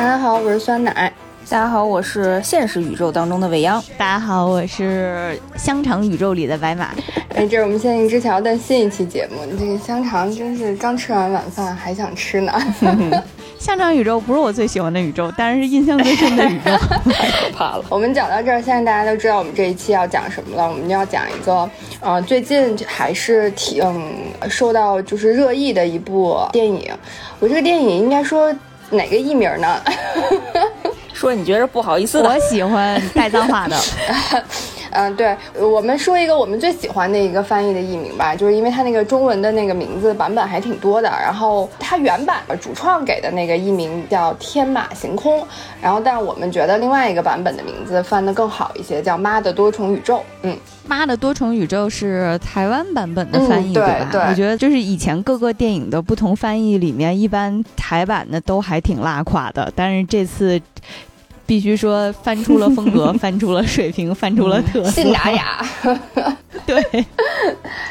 [0.00, 1.12] 大家好，我是酸奶。
[1.50, 3.84] 大家好，我是现实宇宙当中的未央。
[3.98, 6.88] 大家好，我是香肠宇宙里的白马。
[7.34, 9.36] 哎，这是我们限定之桥的新一期节目。
[9.58, 12.50] 这个香肠真是刚吃完晚饭还想吃呢。
[13.60, 16.70] 香肠宇宙不是我最喜欢的宇宙，但是是印象最深的宇宙。
[17.12, 17.84] 太可怕了。
[17.90, 20.66] 我们讲到这儿，现在大家都知道我们这一期要讲什么了。
[20.66, 23.84] 我们要讲一个，呃，最近还是挺
[24.48, 26.90] 受到就是热议的一部电影。
[27.38, 28.50] 我这个电影应该说
[28.90, 29.80] 哪个艺名呢？
[31.12, 33.76] 说你觉得不好意思的，我喜欢带脏话的。
[34.90, 41.08] 嗯，对，我们说一个我们最喜欢的一个翻译的译名吧，就是因为它那个中文的那个名字版本还挺多的。
[41.08, 45.40] 然后它原版主创给的那个译名叫《天马行空》，
[45.80, 50.16] 然后但我们觉得另外一个版本的名字翻得更好一些，叫《妈的多重宇宙》。
[50.42, 50.52] 嗯，
[50.86, 54.26] 《妈的多重宇宙》是台湾版本的翻译，对吧？
[54.28, 60.60] 我觉得就是以前各个电影的不同翻译里面，一般台版的都还挺拉垮的，但是这次。
[61.50, 65.60] 必须说翻出了风格， 翻出了水平，翻出了特色，信达雅。
[66.64, 67.04] 对，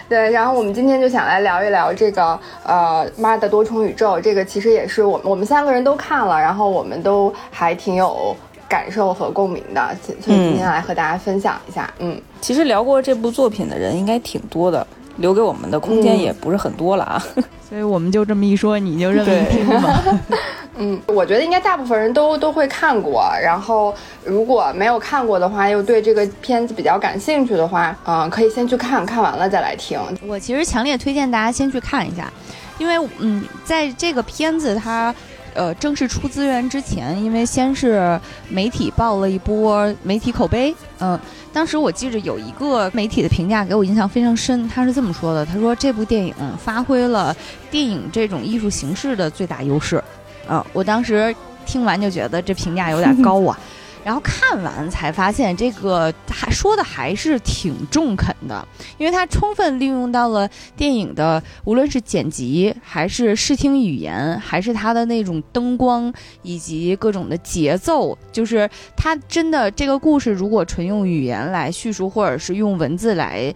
[0.07, 0.31] 对。
[0.31, 8.33] 然后我们今天就想来聊一聊这个呃《妈的多重宇宙》，这个其实也是我们我们三个人都看了，然后我们都还挺有
[8.69, 11.93] 感受和共鸣的，所以今天来和大家分享一下。
[11.99, 14.87] 嗯，其实聊过这部作品的人应该挺多的，
[15.19, 17.23] 留给我们的空间也不是很多了啊。
[17.69, 20.03] 所以我们就这么一说，你就认为听吧。
[20.81, 23.23] 嗯，我觉得应该大部分人都都会看过。
[23.43, 29.99] 然后如果没有看过的话，又对这个片子比较感兴趣的话，嗯，可以先去看看完了再来听。
[30.25, 32.31] 我其实强烈推荐大家先去看一下，
[32.79, 35.13] 因为嗯，在这个片子它。
[35.55, 38.17] 呃，正式出资源之前，因为先是
[38.47, 41.19] 媒体报了一波媒体口碑，嗯，
[41.51, 47.35] 当时我记着有一个媒体的评价给我印象非常深，他是这么说的：他说这部电影发挥了
[47.71, 50.01] 电影这种艺术形式的最大优势，
[50.47, 53.57] 啊，我当时听完就觉得这评价有点高啊。
[54.03, 58.67] 然后看完才发现，这个还说的还是挺中肯的，
[58.97, 66.11] 因为它充分利用到了电影的无论是剪辑，还是视听语言，还是它的那种灯光
[66.41, 73.53] 以及各种的节奏，就是它真的这个故事如果纯用语言来叙述，或者是用文字来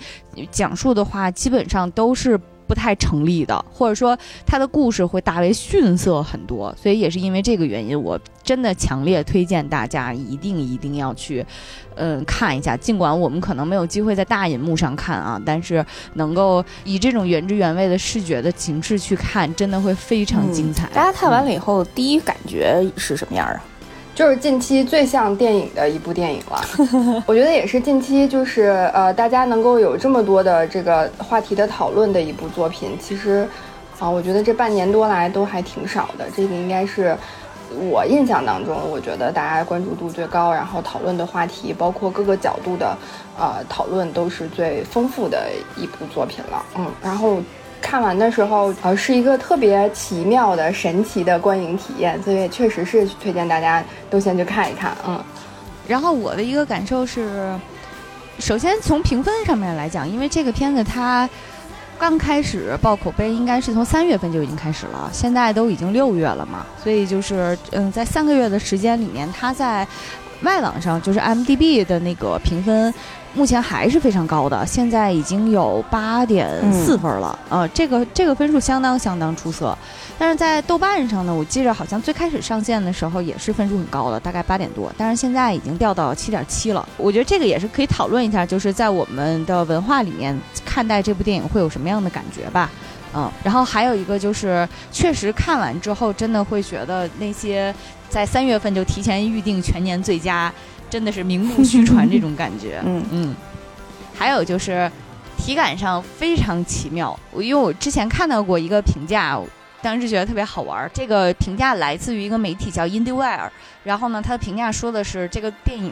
[0.52, 2.40] 讲述的话，基本上都是。
[2.68, 11.46] 不太成立的，或者说他的故事会大为逊色很多，所以也是因为这个原因，我真的强烈推荐大家一定一定要去，
[11.96, 12.76] 嗯，看一下。
[12.76, 15.86] 尽管我们可能没有机会在大银幕上看啊，但是
[16.16, 20.88] 能够以这种原汁原味的视觉的形式去看，真的会非常精彩。
[20.94, 23.64] 大家看完了以后，第一感觉是什么样啊？
[24.16, 26.62] 就是近期最像电影的一部电影了，
[27.26, 32.96] 我觉得也是近期就是呃大家能够有这么多的这个话题的讨论的一部作品。
[33.02, 33.48] 其实，
[33.98, 36.28] 啊，我觉得这半年多来都还挺少的。
[36.36, 37.18] 这个应该是
[37.90, 42.96] 我印象当中，我觉得大家关注度最高，然后讨论的话题，包括各个角度的
[43.36, 46.64] 呃讨论都是最丰富的一部作品了。
[46.78, 47.38] 嗯，然后。
[47.84, 55.22] 看完的时候，呃，是一个特别奇妙的、神奇的观影体验，所以确实是推荐大家都先去看一看，嗯。
[55.86, 57.54] 然后我的一个感受是，
[58.40, 61.30] 首先从评分上面来讲，因为这个片子它
[62.00, 69.86] 刚开始报口碑，应该是从三月份就已经开始了，现在都已经六月了嘛，所以就是嗯，在三个月的时间里面，它在
[70.42, 72.94] 外网上就是 M D B 的那个评分。
[73.36, 79.76] 目前还是非常高的，现在已经有八点四分了，呃，这个这个分数相当相当出色。
[80.20, 86.88] 但是在豆瓣上呢，我记着好像最开始上线的时候也是分数很高的，大概八点多，但是现在已经掉到七点七了。
[86.96, 92.70] 我觉得这个也是可以讨论一下，就是在我们的文化里面看待这部电影会有什么样的感觉吧，
[93.16, 93.30] 嗯。
[93.44, 97.74] 然后还有一个就是，确实看完之后真的会觉得那些
[98.08, 100.54] 在三月份就提前预定全年最佳。
[100.94, 103.36] 真的是名不虚传 这种感觉，嗯嗯，
[104.14, 104.88] 还有就是
[105.36, 107.20] 体感上非常奇妙。
[107.32, 109.42] 我因为我之前看到过一个评价，
[109.82, 110.88] 当时觉得特别好玩。
[110.94, 113.50] 这个评价来自于一个媒体叫 IndieWire，
[113.84, 115.92] 然后呢，他的评价说的是这个电影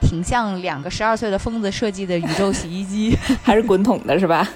[0.00, 3.14] 挺像两个十二岁的疯子设计的宇宙洗衣机，
[3.44, 4.48] 还是滚筒的是吧？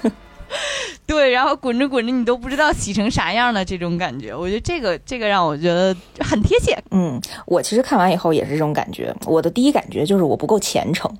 [1.05, 6.77] 对，然后滚着滚着，你都不知道洗成啥样了这种感觉，我觉得这个这个让我觉得很贴切。
[6.91, 9.13] 嗯，我其实看完以后也是这种感觉。
[9.25, 11.11] 我的第一感觉就是我不够虔诚，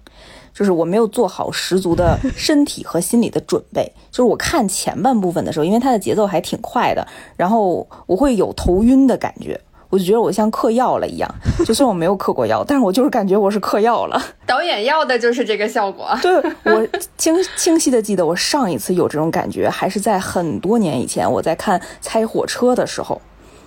[0.53, 3.91] 就是我没有做好十足的 身体和心理的准备。
[4.09, 9.59] 就是我看前半部分的时候，因为它的节奏还挺快的，然后我会有头晕的感觉。
[9.93, 14.19] 我就觉得我像嗑药了一样， 就算我没有嗑过药，但是我就是感觉我是嗑药了。
[14.43, 16.09] 导演要的就是这个效果。
[16.19, 23.21] 对我清清晰的记得，我上一次有这种感觉还是在很多年以前，我在看《猜火车》的时候，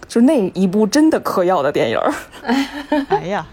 [0.08, 2.12] 就那一部真的嗑药的电影儿，
[3.08, 3.46] 哎呀，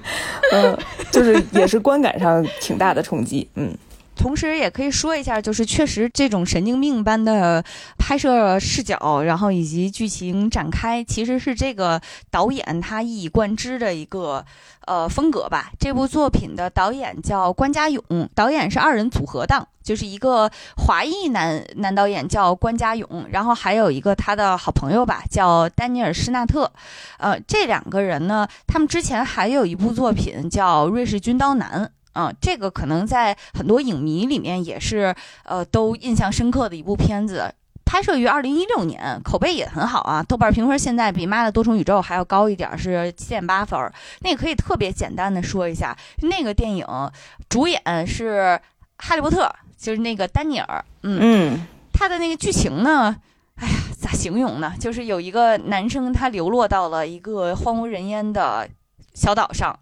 [0.52, 0.76] 嗯，
[1.12, 3.72] 就是也是观感上挺大的冲击，嗯。
[4.16, 7.64] 同时也可以说一下，就是确实这种神经病般的
[7.98, 12.02] 拍摄视角，然后以及剧情展开，其实是这个
[12.32, 14.46] 导演他一以贯之的一个
[14.86, 15.72] 呃风格吧。
[15.80, 18.02] 这部作品的导演叫关家勇，
[18.34, 26.72] 导演是二人组合档，就是一个华裔男男导演叫关家勇，然后还有一个他的好朋友吧，叫丹尼尔施纳特。
[27.18, 31.86] 呃，这两个人呢，他们之前还有一部作品叫《瑞士军刀男》。
[32.16, 35.16] 嗯，这个可能在很多影迷里面也是，
[35.46, 37.54] 呃，都印象深刻的一部片子。
[37.86, 43.78] 拍摄于二零一六年，口碑也很好啊，豆瓣评分现在比《妈的多重宇宙》还要高一点，是七点八分。
[44.22, 46.88] 那个可以特别简单的说一下，那个电影
[47.50, 48.60] 主演是
[48.98, 50.84] 哈利波特，就是那个丹尼尔。
[51.04, 53.16] 嗯嗯，他的那个剧情呢，
[53.56, 54.74] 哎呀，咋形容呢？
[54.80, 58.68] 就是有一个男生他流落到了一个荒无人烟的
[59.14, 59.78] 小岛上，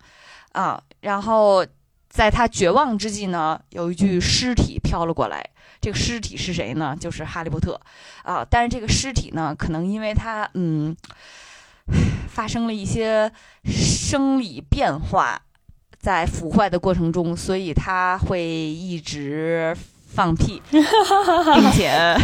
[0.54, 1.66] 啊，然后。
[2.12, 5.44] 在他绝望之际呢，有一具尸体飘了过来。
[5.80, 6.96] 这个尸体是谁呢？
[7.00, 7.80] 就是哈利波特
[8.22, 8.46] 啊！
[8.48, 10.96] 但是这个尸体呢，可能因为他嗯
[12.30, 13.32] 发生了一些
[13.66, 15.42] 生理变化，
[16.00, 19.76] 在腐坏的过程中，所以他会一直
[20.14, 22.16] 放屁，并且。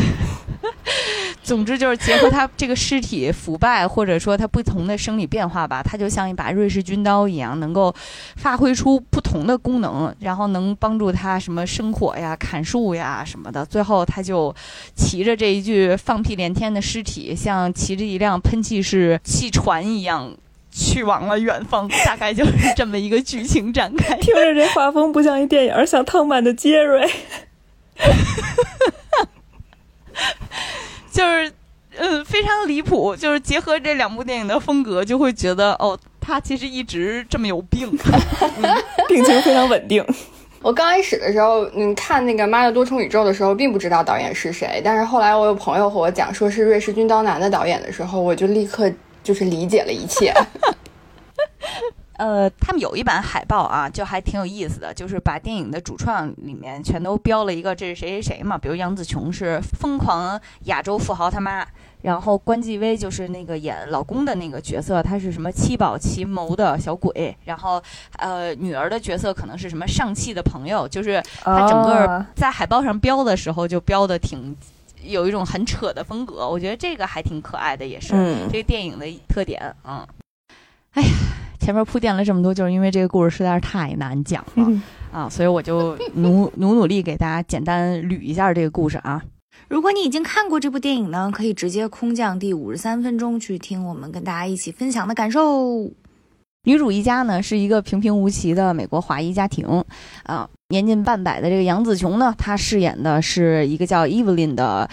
[1.43, 7.93] 总之就是结合他这个尸体腐败，或者说他不同的生理变化吧，他就像一把瑞士军刀一样，能够
[8.35, 13.65] 发挥出不同的功能，然后能帮助他什么生火呀、砍树呀什么的。
[13.65, 14.53] 最后他就
[14.95, 20.35] 骑着这一具放屁连天的尸体，像骑着一辆喷气式汽船一样
[20.71, 21.87] 去往了远方。
[22.05, 24.17] 大概就是这么一个剧情展开。
[24.17, 27.09] 听着这画风不像一电影，像汤曼的杰瑞。
[31.11, 31.51] 就是，
[31.97, 33.15] 嗯，非常离谱。
[33.15, 37.89] 就是结合这两部电影的风格，就会觉得哦，他其实一直这么有病，
[39.07, 40.05] 病情非常稳定。
[40.63, 44.81] 我刚开始的时候，嗯，看那个《妈的多重宇宙》的时候，并不知道导演是谁。
[44.83, 48.91] 但是后来我有朋友和我讲，说是瑞士军刀男的导演的时候，我就立刻
[49.23, 50.33] 就是理解了一切。
[52.17, 61.63] 呃，他们有一版海报啊，就还挺有意思的，就是把电影的主创里面全都标了一个这是谁谁谁嘛，比如杨紫琼是疯狂亚洲富豪他妈，
[62.01, 67.81] 然后关继威就是那个演老公的那个角色，他是什么七宝奇谋的小鬼，然后
[68.17, 74.55] 呃女儿的角色可能是什么上汽的朋友，就是他整个在海报上标的时候就标的挺
[75.03, 78.13] 有一种很扯的风格，我觉得这个还挺可爱的，也是
[78.51, 80.03] 这个电影的特点，嗯，
[80.93, 81.09] 哎呀。
[81.59, 84.81] 前面铺垫了这么多，就是因为这个故事实在是太难讲了
[85.11, 89.21] 啊，所以我就努努努力给大家简单捋一下这个故事啊。
[89.67, 95.91] 如果你已经看过这部电影呢，可以直接空降第五十三分钟去听我们跟大家一起分享的感受。
[96.63, 99.83] 女主一家呢是一个平平无奇的美国华裔家庭
[100.23, 104.89] 啊，年近半百的这个杨紫琼呢，她饰演的是一个叫 Evelyn 的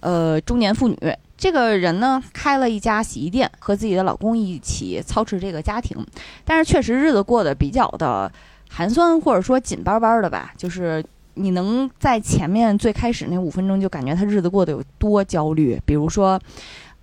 [0.00, 0.96] 呃中年妇女。
[1.44, 5.94] 这个人呢，开了一家洗衣店，和自己的老公一起操持这个家庭，
[6.42, 8.32] 但是确实日子过得比较的
[8.70, 10.54] 寒酸，或者说紧巴巴的吧。
[10.56, 11.04] 就是
[11.34, 16.40] 你能在前面最开始那五分钟就感觉他日子过得有多焦虑，比如说。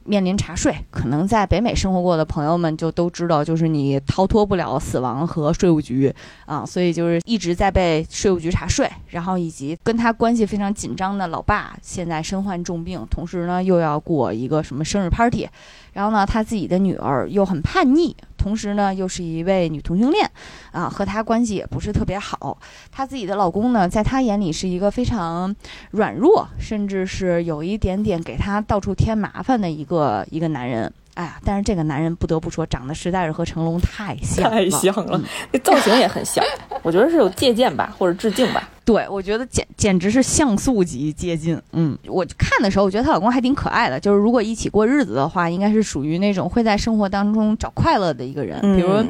[0.03, 6.13] 面临查税，可能在北美生活过的朋友们就都知道，就是你逃脱不了死亡和税务局
[6.45, 15.47] 啊，所以就是一直在被税务局查税，然后以及跟他关系非常紧张的老爸现在身患重病，同时呢又要过一个什么生日 party，
[15.93, 18.15] 然后呢她自己的女儿又很叛逆。
[18.37, 20.27] 同时呢，又是一位女同性恋，
[20.71, 22.57] 啊，和她关系也不是特别好。
[22.91, 25.55] 她自己的老公呢，在她眼里是一个非常
[25.91, 30.91] 软弱，甚至是有一点点给她到处添麻烦的一个一个男人。
[31.15, 36.43] 哎呀，但是这个男人不得不说，长得实在是和成龙太像，太像了，那造型也很像。
[36.83, 38.69] 我觉得是有借鉴吧，或者致敬吧。
[38.83, 41.61] 对，我觉得简简直是像素级接近。
[41.73, 43.99] 嗯，我看的时候，我觉得她老公还挺可爱的。
[43.99, 49.03] 就是如果一起过日子的话，应该是属于那种会在生活当中找快乐的一个人，比如。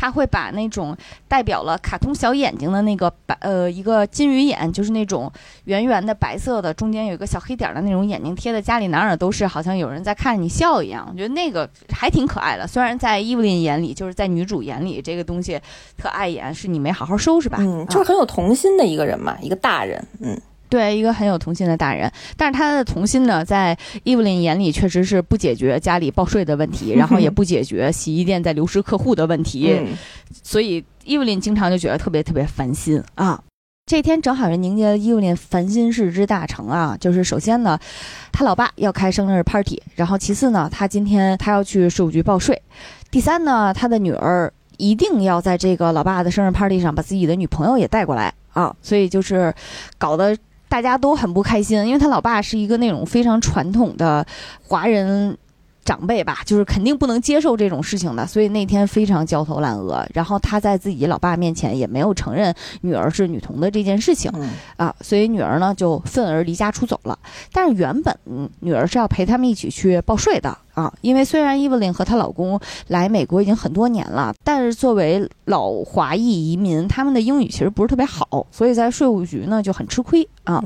[0.00, 0.96] 他会把那种
[1.28, 5.30] 代表了卡通小眼睛的那个白呃一个金鱼眼，就是那种
[5.64, 11.06] 圆圆的白色的，中间有一个小黑点的那种眼睛，贴在家里哪哪儿都是，好像有人在看着你笑一样。
[11.12, 12.66] 我觉得那个还挺可爱的。
[12.66, 15.60] 虽然在伊芙琳眼里，就是在女主眼里，这个东西
[15.98, 17.58] 特碍眼，是你没好好收拾吧？
[17.60, 20.02] 嗯，就是很有童心的一个人嘛，一个大人。
[20.20, 20.40] 嗯。
[20.70, 29.78] 对一个很有童心的大人，但是他的童心呢，在伊芙琳眼里确实是不解决家里报税的问题， 然后也不解决洗衣店在流失客户的问题，
[30.42, 33.42] 所以伊芙琳经常就觉得特别特别烦心啊。
[33.86, 37.76] 这天正好是迎接了伊芙琳烦心事之大成啊，就是首先呢，
[38.30, 42.62] 他老爸要开生日 party，然后其次呢，他今天他要去税务局报税，
[43.10, 49.52] 第三呢，他的女儿一定要在这个老爸的生日 party 上把自己的女朋友也带过来啊，所以就是
[49.98, 50.36] 搞得
[50.70, 54.24] 大家都很不开心，因为他老爸是一个那种非常传统的
[54.62, 55.36] 华人。
[55.84, 60.06] 长辈吧，就是肯定不能接受这种事情的，所以那天非常焦头烂额。
[60.12, 64.30] 然后他在自己老爸面前也没有承认女儿是女童的这件事情
[64.76, 67.18] 啊，所以女儿呢就愤而离家出走了。
[67.52, 68.16] 但是原本
[68.60, 80.62] 女儿是要陪他们一起去报税的啊，因为虽然伊芙琳和她老公来美国已经很多年了，但是作为老华裔移民，他们的英语其实不是特别好，所以在税务局呢就很吃亏啊。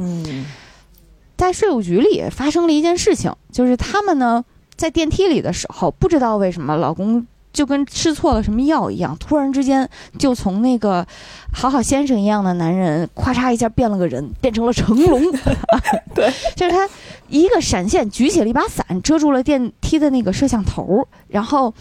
[1.36, 4.44] 在税务局里发生了一件事情，就是他们呢。
[4.76, 9.88] 在电梯里的时候，不知道为什么老公就跟吃错了什么药一样，突然之间
[10.18, 11.06] 就从那个
[11.52, 15.22] 好好先生一样的男人，咔嚓一下变了个人， 变成了成龙。
[16.14, 16.88] 对， 就是他
[17.28, 21.72] 一个闪现，举起了一把伞，遮住了电梯的那个摄像头，然后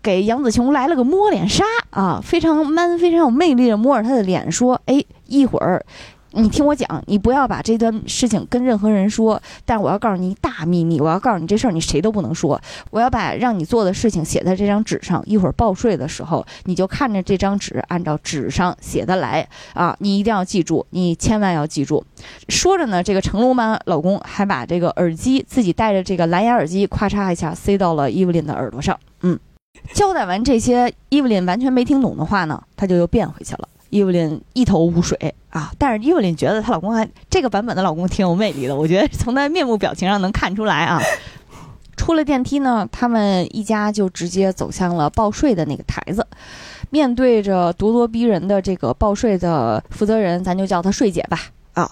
[0.00, 5.84] 给杨紫琼来了个摸脸杀啊，非常 man，非常有魅力的摸着她的脸说：“哎，一会儿。”
[6.32, 9.40] 你听我讲，你不要把这段事情跟任何人说。
[9.64, 12.60] 但我要告诉你一大秘密，我要告诉你这事儿，你谁都不能说。
[12.90, 15.22] 我要把让你做的事情写在这张纸上。
[15.26, 19.96] 一会儿报税的时候，你就看着这张纸，按照纸上写的来啊！
[20.00, 22.04] 你一定要记住，你千万要记住。
[22.48, 28.98] 说着呢，这个成龙妈老公还把这个耳机自己戴着这个蓝牙耳机，咔嚓一下塞到了伊芙琳的耳朵上。
[29.22, 29.38] 嗯，
[29.92, 33.68] 交代完这些，伊芙琳完全没听懂的话呢，他就又变回去了。
[33.90, 41.00] 伊芙琳一头雾水啊，但是伊芙琳觉得她老公还这个版本的老公挺有魅力的，我觉得从她面部表情上能看出来啊。
[41.96, 46.24] 出了电梯呢，他们一家就直接走向了报税的那个台子，
[46.90, 51.40] 面对着咄咄逼人的这个报税的负责人，咱就叫她税姐吧
[51.74, 51.90] 啊。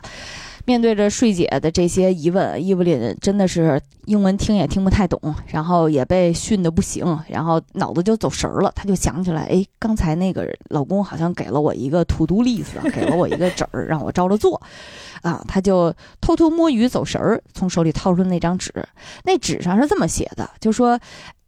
[0.66, 8.72] 面对着税姐的这些疑问，伊芙琳真的是英文听也听不太懂，然后也被训得不行，然后脑子就走神儿了。
[8.74, 14.60] 她就想起来，哎，刚才那个老公好像给了我一个 to do list，给了我一个纸儿，让我照着做。
[15.22, 18.72] 啊，她就偷偷摸鱼走神儿，从手里掏出那张纸，
[19.22, 20.98] 那纸上是这么写的，就说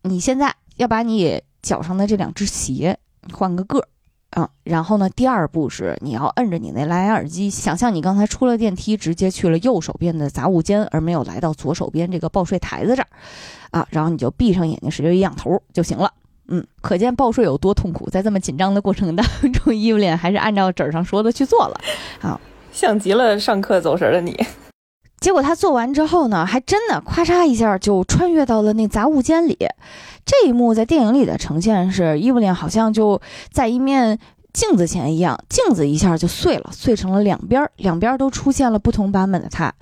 [0.03, 2.97] 你现在要把你脚上的这两只鞋
[3.33, 3.89] 换个个儿。
[4.37, 5.08] 嗯，然后呢？
[5.08, 13.08] 第二步是你要摁着你那蓝牙耳机，想象你刚才出了电梯，直接去了右手边的杂物间，而没有来到左手边这个报税台子这儿，
[13.70, 16.12] 啊，然后你就闭上眼睛，使劲一仰头就行了。
[16.49, 21.80] 嗯，可见报税有多痛苦，在这么紧张的过程当中，伊芙琳还是按照纸上说的去做了。
[22.20, 22.38] 啊，
[22.70, 24.38] 像极了上课走神的你。
[25.21, 29.59] 结果他做完之后呢，还真的咔嚓一下就穿越到了那杂物间里。
[30.25, 33.21] 这一幕在电影里的呈现是伊芙琳好像就
[33.51, 34.19] 在一面
[34.53, 39.73] 镜子前一样，镜子一下就碎了，碎成了两边，两边都出现了不同版本的他。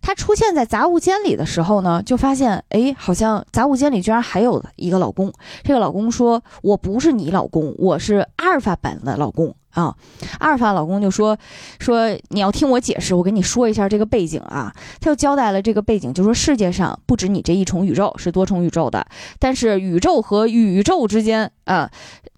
[0.00, 5.32] 他出现在杂物间里的时候呢，就发现哎，好像杂物间里居然还有一个老公。
[5.64, 9.94] 这个老公说：“我不是你老公，我是阿尔法版的老公。”啊，
[10.40, 11.38] 阿尔法老公就说
[11.78, 14.74] 说你要听我解释，我跟你说一下这个背景啊。
[15.00, 19.06] 他就交代了这个背景，就说世界上不止你这一重宇宙，是多重宇宙的。
[19.38, 21.88] 但是宇宙和宇宙之间啊，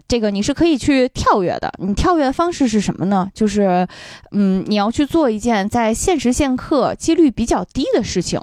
[0.07, 1.73] 这个你是可以去跳跃的。
[1.79, 3.27] 你跳跃的方式是什么呢？
[3.33, 3.87] 就是，
[4.33, 8.39] 嗯，你要去做一件在现时现刻几率比较低的事情。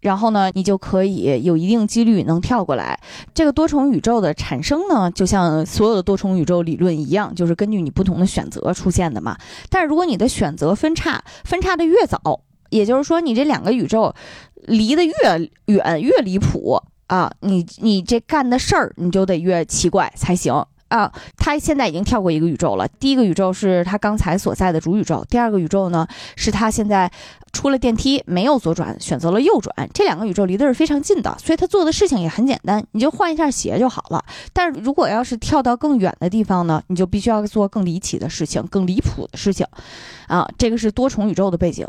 [0.00, 2.98] 然后呢，你就可以有一定几率能跳过来。
[3.34, 9.36] 这个多重宇宙的产生呢，就像所有的多重宇宙理论一样，就是根据你不同的选择出现的嘛。
[9.68, 12.40] 但是如果你的选择分叉分叉的越早，
[12.70, 14.14] 也就是说你这两个宇宙
[14.62, 15.12] 离得越
[15.66, 20.64] 远越离谱啊，你你这干的事儿你就得越奇怪才行。
[20.90, 22.86] 啊，他现在已经跳过一个宇宙了。
[22.86, 26.06] 第一个宇宙是他刚才所在的主宇宙，第二个宇宙呢
[26.36, 27.10] 是他现在
[27.52, 29.88] 出了电梯没有左转，选择了右转。
[29.94, 34.24] 这两个宇宙离得是非常近的，所以他做的事情也很简单，你就换一下鞋就好了。
[34.52, 39.64] 但是如果要是跳到更远的地方呢，你就必须要做更离奇的事情，更离谱的事情。
[40.26, 41.86] 啊，这个是多重宇宙的背景。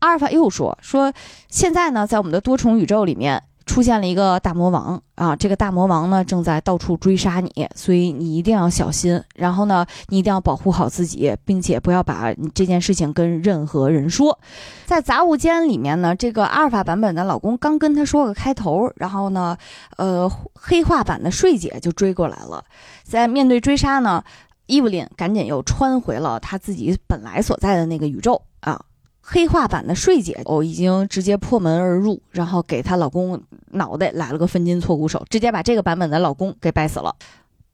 [0.00, 1.12] 阿尔法又说说，
[1.48, 3.44] 现在呢，在我们的多重宇宙里面。
[3.66, 5.36] 出现了一个大魔王啊！
[5.36, 9.22] 这个大魔王呢，正在到处追杀你，所以你一定要小心。
[9.34, 14.38] 然后呢，你一定要保护好自己，并且不要把这件事情跟任何人说。
[14.86, 19.56] 在杂物间里面呢，这个阿尔法版本的老公刚跟他说个开头，然后呢，
[19.96, 22.64] 呃，黑化版的睡姐就追过来了。
[23.02, 24.22] 在面对追杀呢，
[24.66, 28.80] 伊芙琳赶紧又穿回了他自己本来所在的那个宇宙啊。
[29.24, 33.40] 黑化版的睡姐哦，已经直接破门而入，然后给她老公
[33.72, 37.14] 脑袋来了个分筋错骨手，直接把这个版本的老公给掰死了。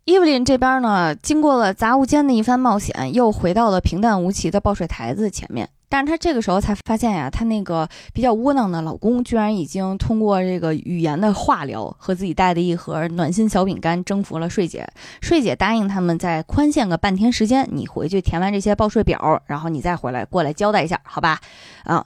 [0.05, 5.69] 伊芙琳这边呢，经过了杂物间的一番冒险，又回到了平淡无奇的报税台子前面。
[5.91, 14.87] 但是她这个时候才发现呀，她那个比较窝囊的老公，居然已经通过这个语言的化疗和自己带的一盒暖心小饼干征服了税姐。
[15.21, 21.39] 税姐答应他们再宽限个半天时间，你回去填完这些报税表，然后你再回来过来交代一下，好吧？
[21.85, 22.05] 啊，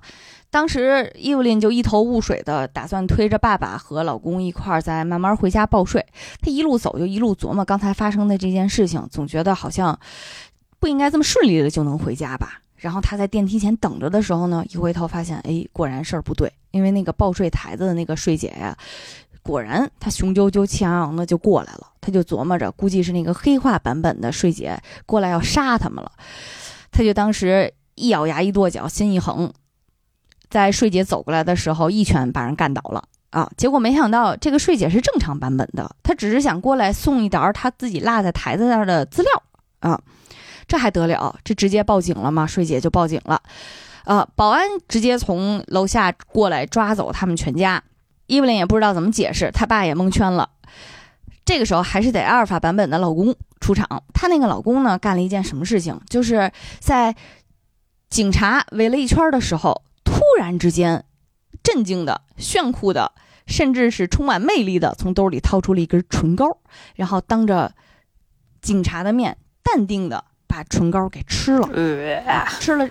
[0.53, 6.05] 当时伊芙琳就一头雾水的打算推着爸爸和老公一块儿再慢慢回家报税。
[6.43, 9.99] 她一路走就一路琢磨刚才发生的这件事情，总觉得好像
[10.79, 12.61] 不应该这么顺利的就能回家吧。
[12.77, 18.77] 然后她在电梯前等着的时候呢，一回头发现，哎，果然事儿不对，因为那个报税台子的那个税姐呀，
[19.43, 21.87] 果然她雄赳赳气昂昂的就过来了。
[22.03, 26.13] 她就琢磨着，估计是那个黑化版本的税姐过来要杀他们了。
[26.91, 29.51] 她就当时一咬牙一跺脚，心一横，
[30.53, 33.51] 在税姐走过来的时候，一拳把人干倒了啊！
[33.57, 39.43] 结果没想到这个税姐是正常版本的，她只是想过来送一沓她自己落在台子那儿的资料
[39.81, 39.99] 啊。
[40.69, 41.35] 这还得了？
[41.43, 42.47] 这直接报警了吗？
[42.47, 43.41] 税姐就报警了，
[44.05, 47.83] 啊，保安直接从楼下过来抓走他们全家。
[48.27, 50.51] 伊芙琳也不知道怎么解释，他爸也蒙圈了。
[51.45, 54.05] 这个时候还是得阿尔法版本的老公出场。
[54.15, 56.01] 她那个老公呢，干了一件什么事情？
[56.09, 57.15] 就是在
[58.09, 61.07] 警察围了一圈的时候，突然之间，
[61.63, 63.13] 震惊的、炫酷的，
[63.47, 66.59] 甚至是充满魅力的，从兜里掏出了一根唇膏，
[66.97, 67.73] 然后当着
[68.61, 70.27] 警察的面，淡定的。
[70.55, 71.67] 把唇膏给吃了，
[72.61, 72.87] 吃了，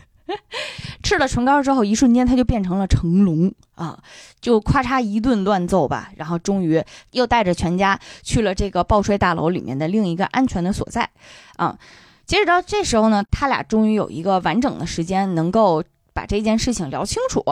[1.04, 4.02] 吃了唇膏之后，一瞬间他就变成了成龙啊！
[4.40, 11.10] 就咔嚓一顿乱揍吧，然后终于又带着全家去了这个报税大楼里面的另一个安全的所在
[11.56, 11.78] 啊！
[12.24, 15.84] 截止到这时候呢，他俩终于有一个完整的时间能够。
[16.12, 17.44] 把这件事情聊清楚，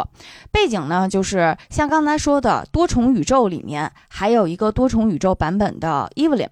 [0.51, 6.49] 背景呢，就是像刚才说的多重宇宙里面还有一个多重宇宙版本的 Evelyn，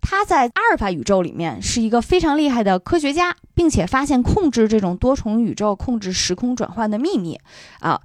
[0.00, 7.38] 她在阿尔法宇宙里面是一个非常厉害的科学家，并且发现控制这种多重宇宙、控制时空转换的秘密
[7.80, 8.00] 啊。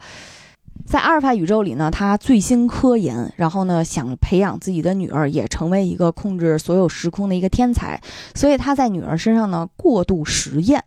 [0.83, 8.01] 在阿尔法宇宙里呢，他最新科研，然后呢想培养自己的女儿也成为一个控制所有时空的一个天才，
[8.33, 10.83] 所以他在女儿身上呢过度实验。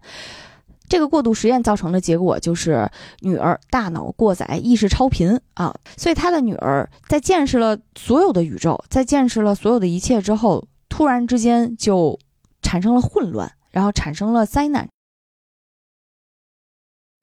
[0.86, 12.18] 这个过度实验造成的结果就是女儿大脑过载、意识超频啊，所以他的女儿在见识了所有的宇宙，在见识了所有的一切之后，突然之间就
[12.60, 14.88] 产生了混乱，然后产生了灾难，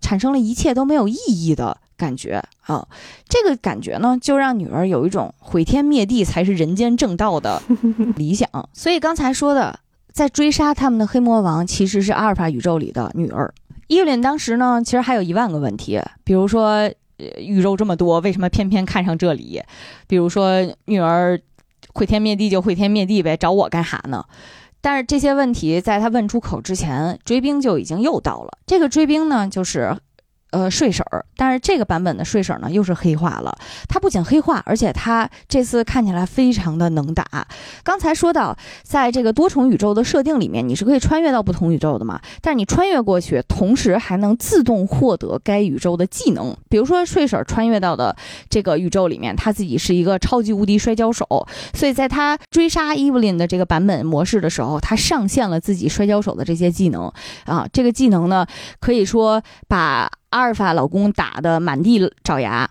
[0.01, 2.87] 产生了一切都没有意义的感觉啊！
[3.29, 7.61] 这个感觉呢，就让女儿有一种毁天灭地才是人间正道的
[8.15, 8.49] 理想。
[8.73, 9.79] 所以刚才说的。
[10.11, 13.53] 在追杀他们的黑魔王其实是阿尔法宇宙里的女儿
[13.87, 14.21] 伊琳。
[14.21, 16.91] 当时呢，其实还有一万个问题，比如说，
[17.37, 19.61] 宇宙这么多，为什么偏偏看上这里？
[20.07, 21.39] 比如说，女儿
[21.93, 24.25] 毁天灭地就毁天灭地呗，找我干啥呢？
[24.81, 28.49] 但是这些问题在他问出口之前，追兵就已经又到了。
[28.65, 29.97] 这个追兵呢，就是。
[30.51, 33.57] 呃，睡婶儿，但是这个版本的睡婶儿呢，又是黑化了。
[33.87, 37.25] 他不仅黑化，而且他这次看起来非常的能打。
[37.83, 42.21] 刚才说到，在这个多重宇宙的设定里面，你是可以穿越到不同宇宙的嘛？
[42.41, 46.55] 但是你穿越过去，同时还能自动获得该宇宙的技能。
[46.69, 48.15] 比如说，睡婶儿穿越到的
[48.49, 51.25] 这个宇宙里面，他自己是一个超级无敌摔跤手，
[51.73, 57.09] 所以在他追杀伊芙琳的这个版本模式的时候，他上线了自己摔跤手的这些技能
[57.45, 57.65] 啊。
[57.71, 58.45] 这个技能呢，
[58.81, 60.11] 可以说把。
[60.31, 62.69] 阿尔法老公打的满地找牙。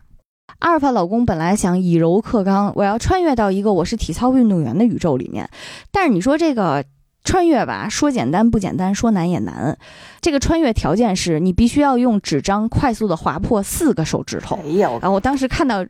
[0.60, 5.48] 阿尔法老公本来想以柔克刚，我要穿越到一个我是体操运动员的宇宙里面。
[5.92, 6.82] 但是你说这个
[7.22, 9.76] 穿越吧，说简单不简单，说难也难。
[10.22, 14.58] 这个穿越条件是你必须要用纸张快速的划破四个手指头。
[14.64, 15.84] 哎呀，然后我当时看到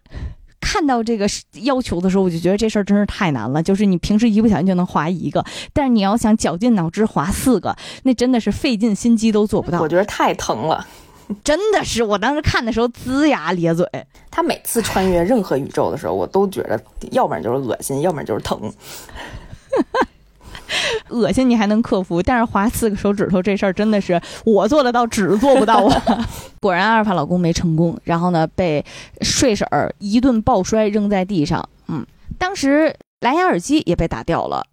[0.61, 1.27] 看到这个
[1.63, 3.63] 要求的时候，我就觉得这事儿真是太难了。
[3.63, 9.81] 就是你平时一不小心就能划一个，但是你要想绞尽脑汁划四个，那真的是费尽心机都做不到。
[9.81, 10.85] 我觉得太疼了。
[11.45, 13.87] 真的是，我当时看的时候龇牙咧嘴。
[14.31, 16.81] 他每次穿越任何宇宙的时候，我都觉得，
[17.13, 18.59] 要不然就是恶心，要不然就是疼。
[21.09, 26.29] 恶心你还能克服，但是划四个手指头这事儿真的是我做得到，纸做不到啊！
[26.61, 28.85] 果然阿尔法老公没成功，然后呢被
[29.21, 31.69] 睡婶儿一顿暴摔扔在地上。
[31.89, 32.07] 嗯，
[32.39, 34.65] 当时蓝牙耳机也被打掉了。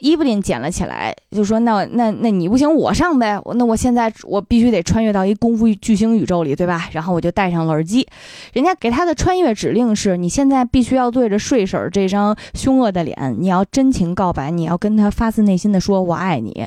[0.00, 3.40] 伊芙琳捡了起来，就说：“那那那你不行，我上呗。
[3.54, 6.88] 那我现在我必须得穿越到一功夫巨星宇宙里，对吧？
[6.92, 8.06] 然后我就戴上了耳机。
[8.52, 16.66] 人家给他的穿越指令是：你现在必须要对着睡婶这张凶恶的脸，你要真情告白，你要跟他发自内心的说我爱你。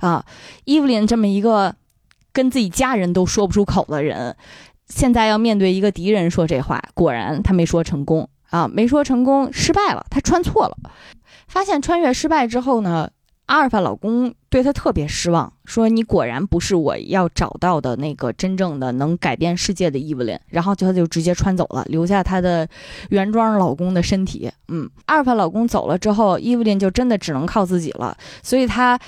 [0.00, 0.24] 啊，
[0.64, 1.74] 伊芙琳这么一个
[2.32, 4.36] 跟自己家人都说不出口的人，
[4.88, 10.76] 现在要面对一个敌人说这话，果然他没说成功。”啊，没说成功，失败了，他穿错了。
[11.48, 13.10] 发现穿越失败之后呢，
[13.46, 20.38] 阿尔法老公对她特别失望，说你果然不是我要找到的那个真正的能改变世界的伊芙琳。
[20.48, 22.68] 然后就他就直接穿走了，留下她的
[23.10, 24.50] 原装老公的身体。
[24.68, 28.98] 嗯，阿尔法老公走了之后，伊芙琳就真的只能靠自己了，所以她。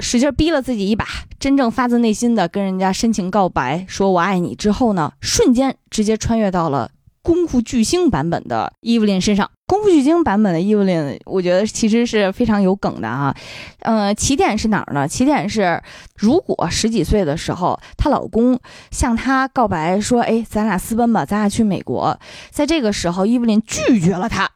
[0.00, 1.06] 使劲逼了自己一把，
[1.38, 6.90] 真正发自内心的跟人家深情告白，说我爱你之后呢，瞬间直接穿越到了
[7.24, 9.50] 功夫巨星版本的伊芙琳身上。
[9.66, 13.34] 功夫巨星版本的伊芙琳，我觉得其实是非常有梗的啊。
[13.80, 15.08] 呃，起点是哪儿呢？
[15.08, 15.82] 起点是，
[16.16, 18.60] 如果十几岁的时候，她老公
[18.90, 22.20] 向她告白说：“哎，咱俩私奔吧，咱俩去美国。”
[22.52, 24.50] 在这个时候，伊芙琳拒绝了他，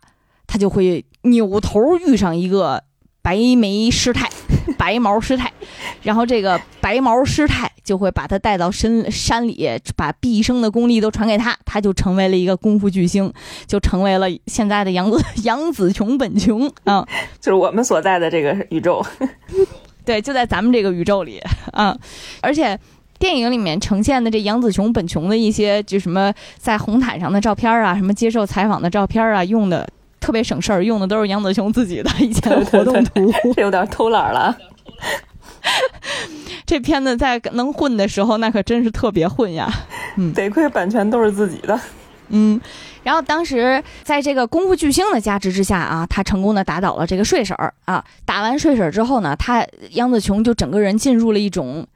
[0.47, 2.85] 他就会扭头遇上一个
[3.23, 4.29] 白眉师太。
[4.79, 5.53] 白毛师太，
[6.03, 13.31] 然后这个白毛师太就会把他带到深山里，把毕生的功力都传给他，他就成为了一个功夫巨星，
[13.67, 16.73] 就成为了现在的杨子 杨紫琼本琼。
[16.85, 17.07] 啊，
[17.41, 19.05] 就是我们所在的这个宇宙，
[20.07, 21.43] 对，就在咱们这个宇宙里。
[21.73, 21.95] 啊，
[22.41, 22.79] 而且
[23.19, 29.87] 电影里面呈现的这杨紫琼本琼的一些就什么在红毯上的照片啊，什么接受采访的照片啊，用的。
[30.29, 34.55] 特别省事儿，用的都是杨子琼自己的 以前的活动图，这有点偷懒了。
[36.67, 39.73] 这片子在能混的时候，那可真是特别混呀。
[40.17, 41.81] 嗯，得亏版权都是自己的。
[42.29, 42.61] 嗯，
[43.03, 48.05] 然后当时在这个功夫巨星的加持之下啊，他成功的打倒了这个睡婶儿啊。
[48.27, 51.87] 打完睡婶儿之后呢，他杨子琼就整个人进入了一种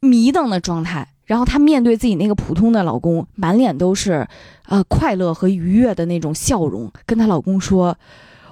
[0.00, 1.06] 迷瞪的状态。
[1.30, 4.26] 然后她面对自己那个普通的老公，满脸都是，
[4.66, 7.96] 呃，快乐和愉悦的那种笑容，跟她老公说：“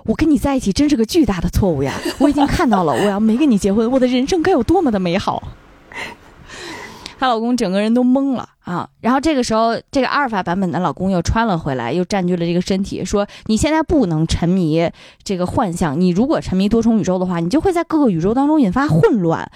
[0.07, 1.93] 我跟你在一起真是个巨大的错误呀！
[2.21, 5.43] 我已经看到了，我要没跟你结婚，我的人生该有多么的美好。
[7.19, 8.89] ”她老公整个人都懵了啊！
[9.01, 14.89] 然后这个时候，这个阿尔法版本的老公又穿了回来，又占据了这个身体，说：“你现在不能沉迷
[15.25, 19.51] 这个幻象，你如果沉迷多重宇宙的话，你就会在各个宇宙当中引发混乱。”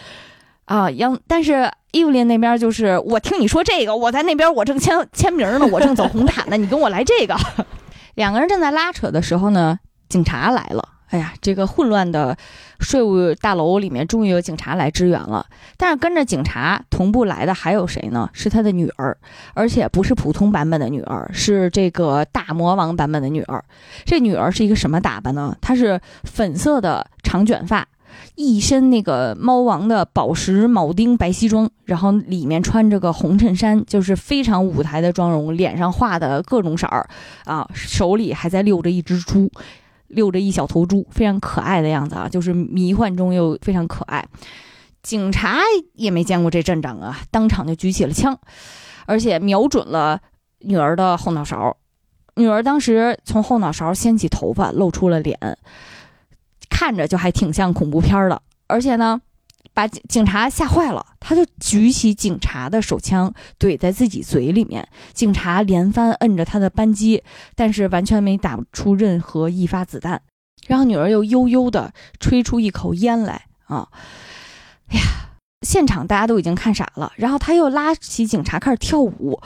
[0.66, 7.37] 啊，杨，但是伊芙琳那边就是我听你说这个，我在那边我正签签名呢，我正走红毯呢，你跟我来这个。
[8.14, 10.88] 两个人正在拉扯的时候呢，警察来了。
[11.09, 12.35] 哎呀，这个混乱的
[12.81, 15.44] 税务大楼里面终于有警察来支援了。
[15.77, 18.31] 但是跟着警察同步来的还有谁呢？
[18.33, 19.14] 是他的女儿，
[19.53, 23.62] 而且不是普通版本的女儿，是这个大魔王版本的女儿。
[24.07, 25.55] 这女儿是一个什么打扮呢？
[25.61, 27.87] 她是粉色的长卷发。
[28.35, 37.09] 一身那个猫王的宝石铆钉白西装，然后里面穿着个红衬衫，就是非常舞台的妆容，脸上画的各种色儿，
[37.44, 39.51] 啊，手里还在遛着一只猪，
[40.09, 44.25] 遛着一小头猪，非常可爱的样子啊，就是迷幻中又非常可爱。
[45.03, 45.59] 警察
[45.94, 48.38] 也没见过这阵仗啊，当场就举起了枪，
[49.07, 50.20] 而且瞄准了
[50.61, 51.77] 女儿的后脑勺。
[52.37, 55.38] 女儿当时从后脑勺掀起头发，露出了脸。
[56.83, 59.21] 看着就还挺像恐怖片的，而且呢，
[59.73, 67.23] 把警警察吓坏了，他就举起警察的手枪怼在自己嘴里面，警察连番摁着他的扳机，
[67.55, 70.23] 但是完全没打出任何一发子弹。
[70.66, 73.87] 然后女儿又悠悠地吹出一口烟来啊，
[74.88, 75.05] 哎呀，
[75.64, 77.12] 现场大家都已经看傻了。
[77.14, 79.40] 然后他又拉起警察开始跳舞，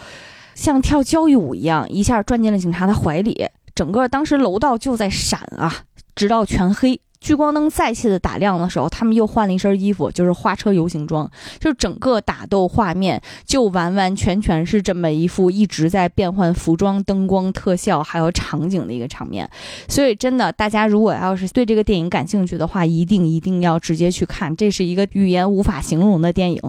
[0.55, 3.47] 像跳交谊舞一样，一下钻进了警察的怀里。
[3.75, 5.71] 整个当时楼道就在闪啊，
[6.17, 7.01] 直到全黑。
[7.19, 11.29] 聚光灯再次的打亮的时候，他们又换了一身衣服，就是花车游行装。
[11.59, 19.49] 就整个打斗画面就完完全全是这么一副一直在变换服装、灯光、特效还有场景的一个场面。
[19.89, 24.55] 所以，真的，大家如果要是对这个电影感兴趣的话，一定一定要直接去看。
[24.55, 26.61] 这是一个语言无法形容的电影。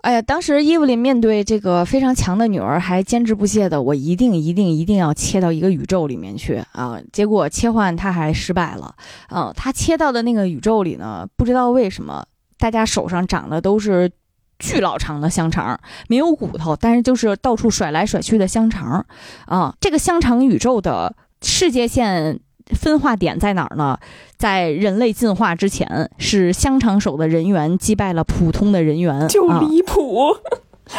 [0.00, 6.98] 哎呀，当时伊芙琳面对这个非常强的女儿，还坚持不懈的，我一定一定一定要切到一个宇宙里面去啊！
[7.12, 8.94] 结果切换他还失败了，
[9.28, 12.24] 嗯，他切到的那个宇宙里呢，不知道为什么，
[12.58, 14.10] 大家手上长的都是
[14.58, 19.04] 巨老长的香肠，没有骨头，但是就是到处甩来甩去的香肠，
[19.44, 22.40] 啊，这个香肠宇宙的世界线。
[22.74, 23.98] 分化点在哪儿呢？
[24.36, 30.34] 在人类进化之前，是香肠手的人猿击败了普通的人猿，就离谱，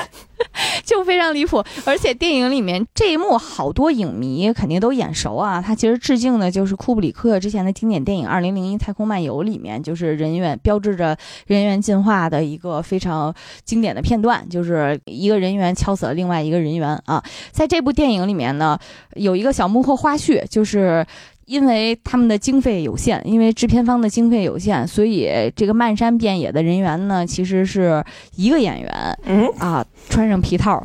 [0.85, 1.63] 就非常离谱。
[1.85, 5.59] 而且电影里面这一幕，好多影迷肯定都眼熟啊。
[5.59, 13.33] 他其实致敬的就是库布里克之前的经典电影《二零零一太空漫游》里面，就是人猿标志着人猿进化的一个非常
[13.65, 17.23] 经典的片段，就是一个人猿敲死了另外一个人猿啊。
[17.51, 18.77] 在这部电影里面呢，
[19.15, 21.03] 有一个小幕后花絮，就是。
[21.45, 28.03] 因为他们的经费有限，因为制片方的经费有限，所以这个漫山遍野的人员呢，其实是
[28.35, 30.81] 一个演员，嗯啊，穿上皮套，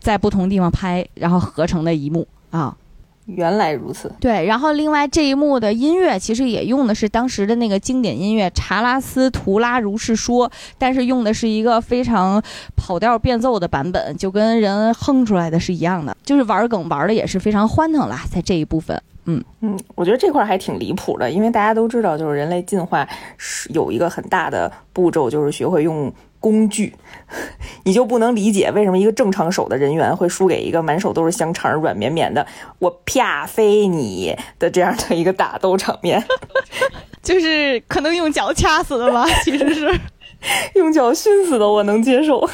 [0.00, 2.76] 在不同地方拍，然后合成的一幕啊。
[3.26, 12.42] 原来如此，对，然后另外这一幕的音乐其实也用的是当时的那个经典音乐《查拉斯图拉如是说》，但是用的是一个非常
[12.76, 19.00] 跑调变奏的版本，就跟人哼出来的是一样的，就是玩梗玩的也是非常欢腾啦，在这一部分。
[19.26, 23.08] 嗯嗯，我觉得这块还挺离谱的，因为大家都知道，就是人类进化
[23.38, 26.92] 是有一个很大的步骤，就是学会用工具。
[27.84, 32.46] 你就不能理解为什么一个正常手的人员会输给一个满手都是香肠、软绵绵的
[32.78, 36.22] 我啪飞你的这样的一个打斗场面？
[37.22, 40.00] 就是可能用脚掐死的吧，其实是
[40.76, 42.46] 用脚熏死的，我能接受。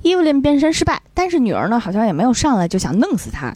[0.00, 3.54] 伊芙琳变身失败，但是女儿呢，好像也没有上来就想弄死他。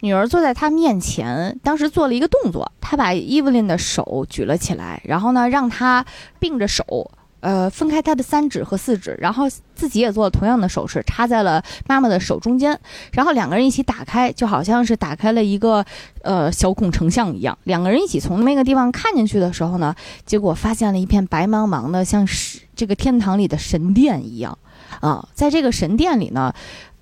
[0.00, 6.04] 女儿坐在他面前，当时做了一个动作，她把伊芙琳的手举了起来，然后呢，让她
[6.38, 12.78] 并着手，呃，分开她的三指和四指，然后自己也做了同样的手势，插在了妈妈的手中间，
[13.12, 15.84] 然后两个人一起打开，就好像是打开了一个
[16.22, 17.58] 呃小孔成像一样。
[17.64, 24.56] 两个人一起从那个地方看进去的时候呢，结果发现了一片白茫茫的，像是这个天堂里的神殿一样。
[25.00, 26.52] 啊，在这个神殿里呢，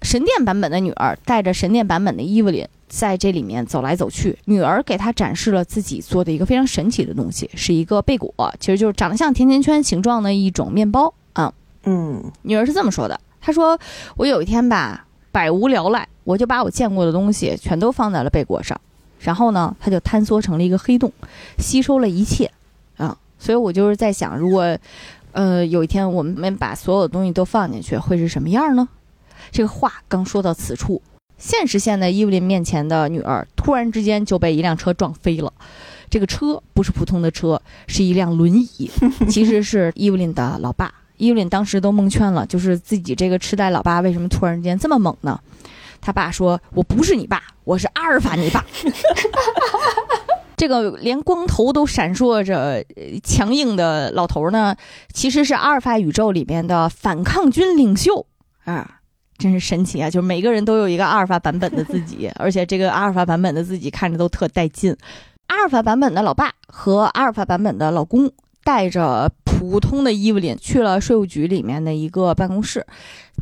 [0.03, 4.39] 神殿版本的女儿带着神殿版本的伊芙琳在这里面走来走去。
[4.45, 11.53] 女儿给她展示了自己做的一个非常神奇的东西，是一个贝果，其实就是长得像甜甜圈形状的一种面包啊。
[11.85, 13.79] 嗯，女儿是这么说的：“她说
[14.17, 18.81] 我有一天吧，百无聊赖，我就把我见过的东西全都放在了贝果上，
[19.21, 21.13] 然后呢，它就坍缩成了一个黑洞，
[21.59, 22.51] 吸收了一切
[22.97, 23.17] 啊。
[23.39, 24.77] 所以我就是在想，如果……
[25.37, 28.89] 呃，有一天我们把所有的东西都放进去，会是什么样呢？
[29.53, 31.03] 这个话刚说到此处，
[31.37, 35.53] 现实现在伊芙琳面前的女儿突然之间就被一辆车撞飞了。
[36.09, 38.91] 这个车不是普通的车，是一辆轮椅，
[39.29, 40.91] 其实是伊芙琳的老爸。
[41.19, 45.39] 伊芙琳当时都蒙圈了，就是自己这个痴呆老爸为什么突然之间这么猛呢？
[46.01, 48.65] 他爸说：“我不是你爸，我是阿尔法你爸。”
[50.57, 52.85] 这个连光头都闪烁着
[53.23, 54.75] 强硬的老头呢，
[55.13, 58.27] 其实是阿尔法宇宙里面的反抗军领袖
[58.65, 59.01] 啊，
[59.37, 60.09] 真是神奇啊！
[60.09, 64.97] 就是每个人都有一个阿尔法版本的自己， 而且这个阿尔法版本的自己看着都特带劲。
[65.49, 68.33] 阿尔法版本的老爸和阿尔法版本的老公
[68.65, 72.85] 带着普通的伊芙琳去了税务局里面的一个办公室，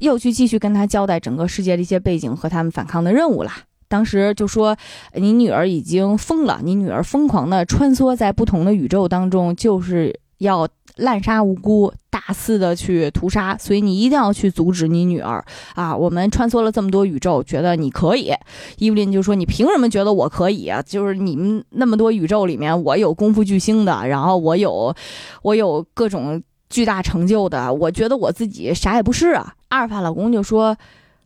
[0.00, 3.62] 又去继续跟他交代整个世界的一些背景和他们反抗的任务啦。
[3.94, 4.76] 当时就说，
[5.12, 15.44] 你女儿已经疯了，你女儿疯狂的穿梭在不同的宇宙当中，就是要滥杀无辜，大肆的去屠杀，所以你一定要去阻止你女儿
[15.76, 15.96] 啊！
[15.96, 18.33] 我们穿梭了这么多宇宙，觉得你可以。
[18.78, 20.83] 伊芙琳就说：“你凭什么觉得我可以啊？
[20.83, 24.92] 就是你们那么多宇宙里面，我有功夫巨星的，然后我有，
[25.42, 30.76] 我有各种巨大成就的，我觉得我自己啥也不是啊。”阿尔法老公就说。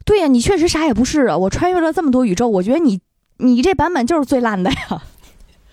[0.08, 1.36] 对呀，你确实啥也不是啊！
[1.36, 2.98] 我穿越了这么多宇宙，我觉得你，
[3.36, 5.02] 你这版本就是最烂的呀。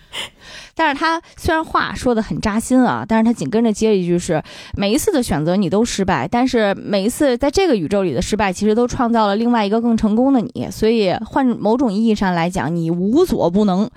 [0.75, 4.43] 但是他虽然话说的很扎心啊，但是他紧跟着接一句是：
[4.75, 10.67] 每一次的选择你都失败，但是每一次在这个宇宙里的失败，其实都创造了另外一个更成功的你。
[10.69, 13.89] 所以换某种意义上来讲，你无所不能。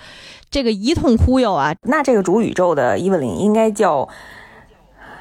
[0.53, 4.09] 这个一通忽悠啊，那这个主宇宙的伊文琳应该叫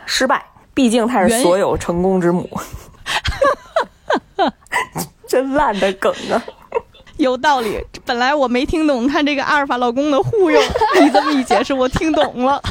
[0.06, 2.48] 失败，毕竟她是所有成功之母。
[5.28, 6.42] 真烂的梗啊！
[7.18, 7.84] 有道理。
[8.06, 10.62] 本来我没听懂他这个阿尔法老公的忽悠，
[11.02, 12.62] 你这么一解释，我听懂了。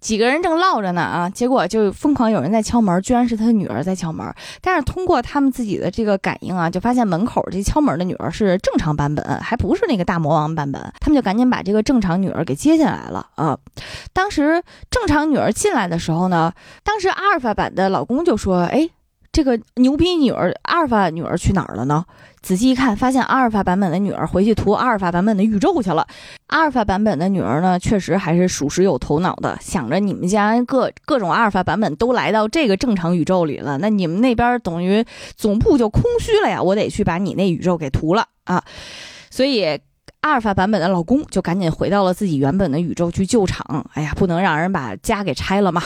[0.00, 4.26] 几个人正唠着呢啊，结果就疯狂有人在敲门，居然是他女儿在敲门。
[4.60, 10.82] 但是通过他们自己的这个感应啊，就发现门口这敲门的女儿是正常版本，还不是那个大魔王版本。
[11.00, 13.56] 他们就赶紧把这个正常女儿给接进来了啊。
[14.12, 18.90] 当时正常女儿进来的时候呢，当时阿尔法版的老公就说：“哎。”
[19.34, 22.04] 这个牛逼女儿阿尔法女儿去哪儿了呢？
[22.40, 26.06] 仔细一看，发现阿尔法版本的女儿回去涂阿尔法版本的宇宙去了。
[26.46, 35.04] 阿尔法版本的女儿呢，确实还是属实有头脑的，想着你们家各各种阿尔法版本都来到这个正常宇宙里了，那你们那边等于
[35.36, 38.62] 总部就空虚了呀，我得去把你那宇宙给涂了啊！
[39.30, 39.64] 所以
[40.20, 43.84] 阿尔法版本的老公就赶紧回到了自己原本的宇宙去救场。
[43.94, 45.82] 哎呀，不能让人把家给拆了嘛。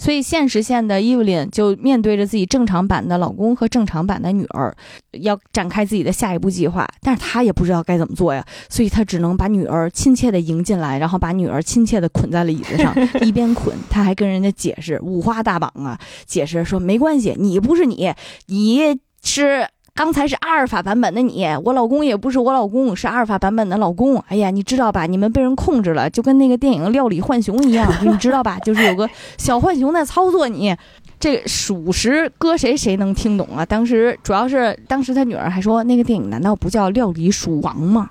[0.00, 4.74] 所以现实线的伊芙琳就面对着自己正常版的老公和正常版的女儿，
[5.20, 18.10] 要展开自己的下一步计划，但是她也不知道该怎么做呀，所以她只能把女儿亲切的迎进来，然后把女儿亲切的捆在了椅子上，一边捆，她还跟人家解释五花大绑啊，解释说没关系，你不是你，
[18.46, 19.68] 你是。
[20.00, 24.16] 刚才是阿尔法版本的你，我老公也不是我老公，是阿尔法版本的老公。
[24.28, 25.04] 哎呀，你知道吧？
[25.04, 28.58] 你们被人控制了，就跟那个电影《料理浣熊》一样， 你知道吧？
[28.60, 30.74] 就是有个小浣熊在操作你。
[31.18, 33.62] 这属实搁谁谁能听懂啊？
[33.66, 38.08] 当时主要是当时他女儿还说，那个电影难道不叫《料理鼠王》吗？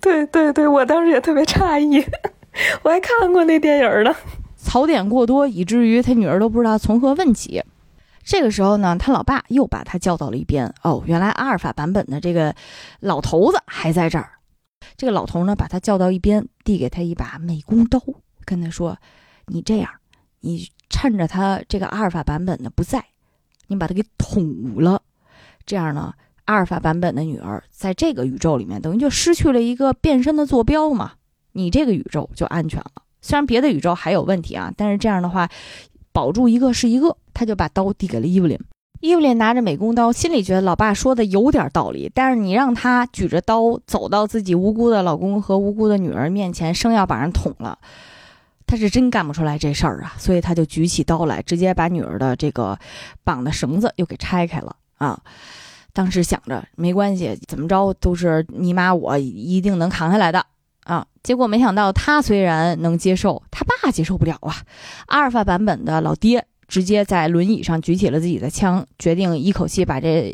[0.00, 2.02] 对对对，我当时也特别诧异，
[2.82, 4.16] 我还看过那电影呢。
[4.56, 7.62] 槽点过多，以至于他女儿都不知道从何问起。
[8.22, 10.72] 这个时候呢，他老爸又把他叫到了一边。
[10.82, 12.54] 哦，原来阿尔法版本的这个
[13.00, 14.32] 老头子还在这儿。
[14.96, 18.00] 这个老头呢，把他叫到一边，递给他一把美工刀，
[18.44, 18.96] 跟他说
[19.48, 19.90] ：“你这样，
[20.40, 23.04] 你趁着他这个阿尔法版本的不在，
[23.68, 25.02] 你把他给捅了。
[25.64, 26.12] 这样呢，
[26.44, 31.12] 阿尔法版本的女儿在这个宇宙里面，等于就失去了一个变身的坐标嘛。
[31.52, 33.02] 你这个宇宙就安全了。
[33.22, 35.48] 虽然别的宇宙还有问题啊，但是这样的话，
[36.12, 38.58] 保住一个是一个。”他就把刀递给了伊芙琳，
[39.00, 42.12] 伊芙琳拿着美工刀，心里觉得老爸说的有点道理。
[42.14, 47.78] 但是你让他举着刀走到自己无辜的老公和无辜的女儿面前，生要把人捅了，
[48.66, 50.12] 他是真干不出来这事儿啊。
[50.18, 52.78] 所以他就举起刀来，直接把女儿的这个
[53.24, 55.18] 绑的绳子又给拆开了啊。
[55.94, 60.44] 当时想着没关系，怎么着都是你妈我一定能扛下来的
[60.84, 61.06] 啊。
[61.22, 64.56] 结果没想到他虽然能接受，他爸接受不了啊。
[65.06, 66.44] 阿尔法版本的老爹。
[66.70, 70.32] 直接在轮椅上举起了自己的枪，决定一口气把这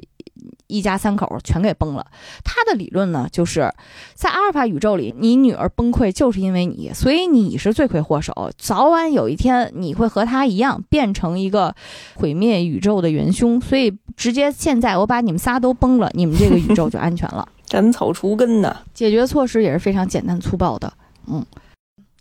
[0.66, 2.06] 一家三口全给崩了。
[2.44, 3.72] 他的理论呢，就是
[4.14, 8.50] 在阿尔法宇宙里，你女儿崩溃就是因为你，所以你是罪魁祸首。
[8.58, 11.74] 早晚有一天，你会和他一样变成一个
[12.16, 13.58] 毁灭宇宙的元凶。
[13.58, 17.48] 所以，直接现在我把你们仨都崩了，你们这个宇宙就安全了。
[17.64, 18.76] 斩草除根呢？
[18.92, 20.92] 解决措施也是非常简单粗暴的。
[21.26, 21.44] 嗯。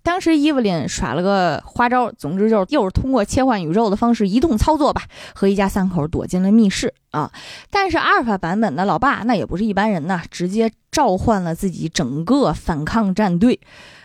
[0.05, 5.01] 当时伊芙琳耍了个花招，总之就是又是通过切换宇宙的方式移动操作吧，
[5.33, 7.31] 和一家三口躲进了密室啊。
[7.71, 13.59] 但是阿尔法版本的老爸那也不是一般人呐，直接召唤了自己整个反抗战队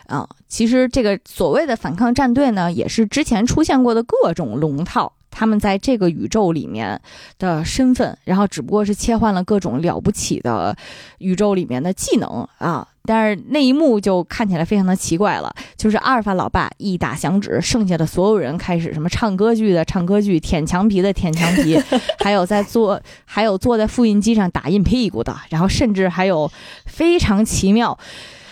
[0.07, 0.27] 啊。
[0.47, 5.13] 其实这个所谓的反抗战队呢，也是之前出现过的各种龙套。
[5.29, 7.01] 他们在这个宇宙里面
[7.39, 10.75] 的身份，然后只不过是切换了各种了不起的
[11.19, 12.85] 宇宙里面的技能啊。
[13.03, 21.81] 但是那一幕就看起来非常的奇怪了，就是阿尔法老爸一打响指，剩下的所有人开始什么唱歌剧的唱歌剧，舔墙皮的舔墙皮，
[22.23, 26.51] 还有在坐，还有坐在复印机上打印屁股的，然后甚至还有
[26.85, 27.97] 非常奇妙，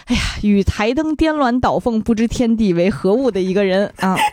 [0.06, 4.18] 哎呀，与台灯颠鸾倒凤，不知天地为何物的一个人啊。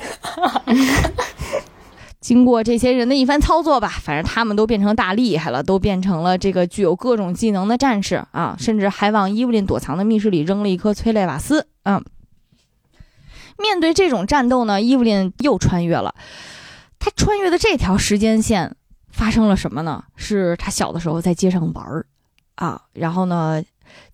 [2.27, 12.03] 经过这些人的一番操作吧，反正他们都变成大厉害了，都变成了这个具有各种技能的战士啊，甚至还往伊芙琳躲藏的密室里扔了一颗催泪瓦斯啊。
[13.59, 16.17] 面对这种战斗呢，伊芙琳又穿越了。
[16.99, 18.75] 他穿越的这条时间线
[19.13, 20.03] 发生了什么呢？
[20.17, 22.07] 是他小的时候在街上玩儿
[22.57, 23.63] 啊，然后呢，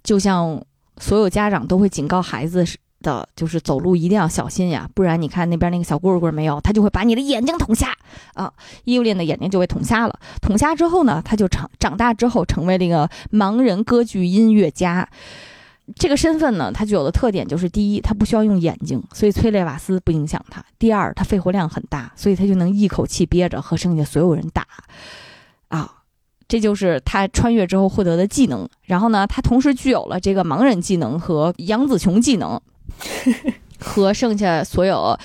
[0.05, 0.62] 就像
[0.98, 2.77] 所有家长都会警告孩子是。
[3.03, 7.88] 的就是走路一定要小心呀，不然你看那边那个小棍棍没有，他就会把你的眼睛捅瞎
[8.35, 8.51] 啊！
[8.85, 10.19] 伊芙琳的眼睛就被捅瞎了。
[10.41, 15.07] 捅瞎之后呢，他就长长大之后成为了一个盲人歌剧音乐家。
[15.97, 24.65] 这个身份呢，他具有的特点就是：第一，他不需要用眼睛，所以催泪瓦斯不影响他；第二，他肺活量很大，所以他就能一口气憋着和剩下所有人打
[25.69, 25.93] 啊！
[26.47, 28.69] 这就是他穿越之后获得的技能。
[28.83, 32.61] 然后呢，他同时具有了这个盲人技能和杨紫琼技能。
[33.79, 35.19] 和剩下所有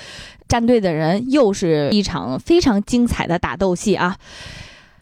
[0.48, 4.16] 战队的人，又是一场非常精彩的打斗戏啊！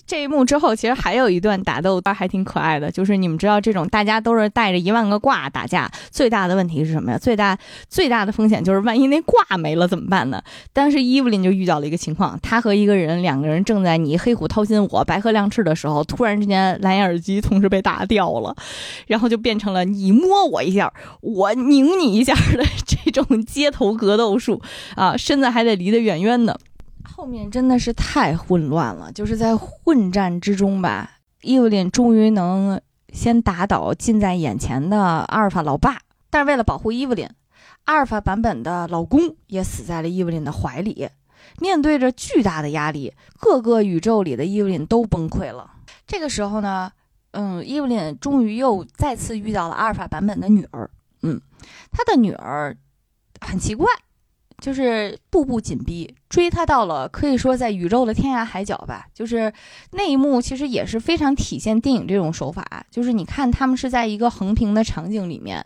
[0.07, 2.91] 这一幕之后，其实还有一段打斗，还挺可爱的。
[2.91, 7.19] 就是你们知道，这种大家都是带着一万个挂打架，最大的问题是什么呀？
[7.19, 10.41] 最大最大的风险就是万一那挂没了怎么办呢？
[10.73, 18.55] 当时伊芙琳就遇到了一个情况，她和一个人两个人正在你黑虎掏心，我白鹤亮翅的时候，突然之间蓝牙耳机同时被打掉了，
[19.09, 24.63] 然后就变成了你摸我一下，我拧你一下的这种街头格斗术
[24.95, 26.59] 啊，身子还得离得远远的。
[27.07, 31.11] 后面真的是太混乱了，就是在混战之中吧，
[31.43, 32.81] 伊芙琳终于能
[33.13, 35.99] 先打倒近在眼前的阿尔法老爸，
[36.31, 37.29] 但是为了保护伊芙琳，
[37.85, 41.09] 阿尔法版本的老公也死在了伊芙琳的怀里。
[41.59, 45.71] 面对着巨大的压力，各个宇宙里的伊芙琳都崩溃了。
[46.07, 46.91] 这个时候呢，
[47.31, 50.91] 嗯，伊芙琳终于又再次遇到了阿尔法版本的女儿，
[51.23, 51.41] 嗯，
[51.93, 52.77] 她的女儿
[53.41, 53.87] 很奇怪。
[54.59, 59.07] 就是步步紧逼，追他到了可以说在宇宙的天涯海角吧。
[59.13, 59.53] 就是
[59.93, 62.65] 那一幕，其实也是非常体现电影这种手法。
[62.91, 65.65] 就是你看，他们是在一个横屏的场景里面，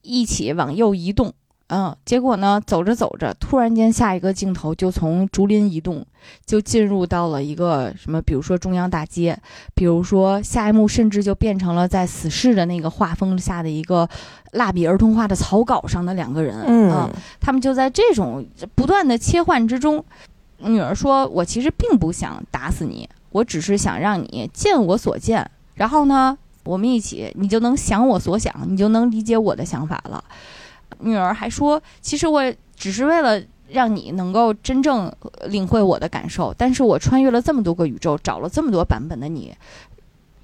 [0.00, 1.32] 一起往右移动。
[1.74, 6.04] 嗯，结果呢，走着走着，突然间下一个镜头就从竹林移动，
[6.44, 9.34] 就进入到了一个什么，比如说中央大街，
[9.74, 14.06] 比如说下一幕甚至就变成了在死侍的那个画风下的一个
[14.50, 16.62] 蜡笔儿童画的草稿上的两个人。
[16.66, 17.10] 嗯，
[17.40, 20.04] 他们就在这种不断的切换之中，
[20.58, 30.22] 女儿说：“我其实并不想打死你，我只是想让你见我所见，然后呢，我们一起，你就能想我所想，你就能理解我的想法了。”
[31.00, 32.42] 女儿还说：“其实我
[32.76, 35.12] 只是为了让你能够真正
[35.46, 39.54] 领会我的感受，但是我穿越了这么多个宇宙，找了这么多版本的你。”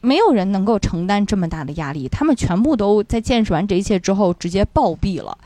[0.01, 5.37] 没有人能够承担这么大的压力，他们全部都在见识完这一切之后直接暴毙了，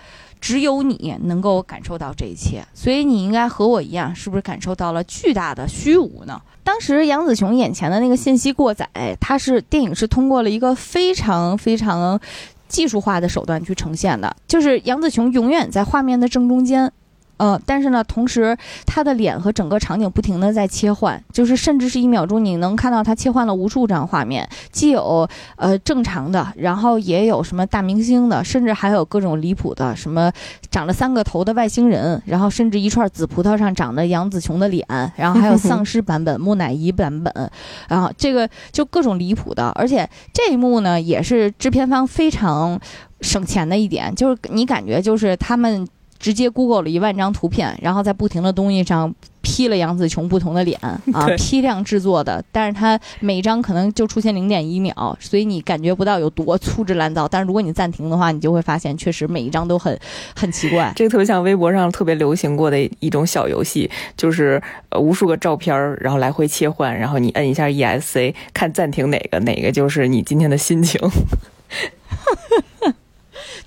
[0.43, 6.39] 只有你能够感受到这一切，所以你应该和我一样，是不是感受到了巨大的虚无呢？
[6.63, 8.87] 当时杨紫琼眼前的那个信息过载，
[9.19, 12.21] 它是电影是通过了一个非常非常
[12.73, 16.91] 技术化的手段去呈现的，就是杨紫琼永远在画面的正中间。
[17.43, 30.31] 呃，但是呢，同时他的脸和整个场景不停的在切换，就是甚至是一秒钟，你能看到他切换了无数张画面，既有呃正常的，然后也有什么大明星的，甚至还有各种离谱的，什么
[30.71, 34.87] 长了三个头的外星人，然后甚至一串紫葡萄上长的杨紫琼的脸，
[35.17, 37.51] 然后还有丧尸版本、木乃伊版本，
[37.89, 42.79] 然后这个就各种离谱的，而且这一幕呢，也是制片方非常
[43.21, 45.85] 省钱的一点，就是你感觉就是他们。
[46.23, 51.01] 直接 Google 了一万张图片，然后在不停的东西上 P 了杨紫琼不同的脸啊，
[51.37, 52.43] 批量制作的。
[52.53, 57.27] 但是它每张可能就出现零点一秒，所以你感觉不到有多粗制滥造。
[57.27, 59.99] 但是如果你暂停的话，你就会发现确实每一张都很
[60.37, 60.93] 很奇怪。
[60.95, 71.01] 这个特别像微博上特别流行过的一种小游戏，就是呃无数个照片儿，然后来回切换，然后你摁一下 ESC 看暂停哪个，哪个就是你今天的心情。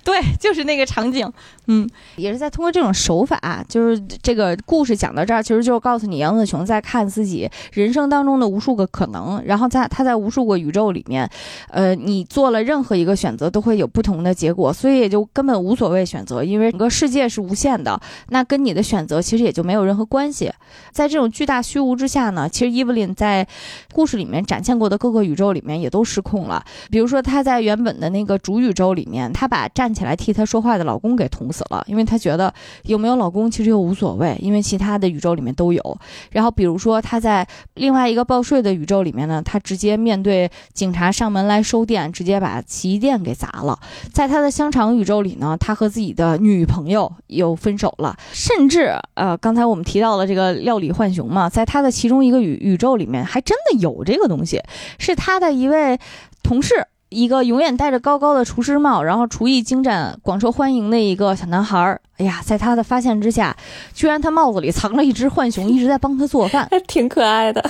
[0.03, 1.30] 对，就是那个场景。
[1.68, 11.30] 嗯，也是在通过这种手法，就是这个故事讲到这儿，其实就是告诉你杨子琼在看自己人生当中的无数个可能，然后在他在无数个宇宙里面，
[11.70, 17.99] 呃，你做了任何一个选择都会有不同的结果，所以也就根本无所谓选择，因为整个世界是无限的，
[18.30, 20.51] 那跟你的选择其实也就没有任何关系。
[20.91, 23.47] 在这种巨大虚无之下呢，其实伊芙琳在
[23.93, 32.53] 故事里面展现过的各个宇宙里面也都失控了，比如说她在原本的那个主宇宙里面，她把站起来替她说话的老公给捅死了，因为她觉得
[32.84, 35.97] 有没有老公其实又无所谓，因为其他的宇宙里面都有。
[36.32, 43.80] 然后，比如说她在另外一个报税的宇宙里面呢，她直接面对警察上门来收店，直接把洗衣店给砸了。
[44.12, 54.62] 在她的香肠宇宙里呢，她和自己的女朋友又分手了，甚至呃，刚才我们提到了这个料理浣熊嘛，在她的其中一个宇宇宙里面，还真的有这个东西，
[54.99, 55.97] 是她的一位
[56.43, 56.88] 同事。
[57.16, 62.01] 一个永远戴着高高的厨师帽，然后厨艺精湛、广受欢迎的一个小男孩儿。
[62.18, 63.55] 哎呀，在他的发现之下，
[63.93, 67.63] 居然他帽子里藏了一只浣熊，一直在帮他做饭，还 挺可爱的。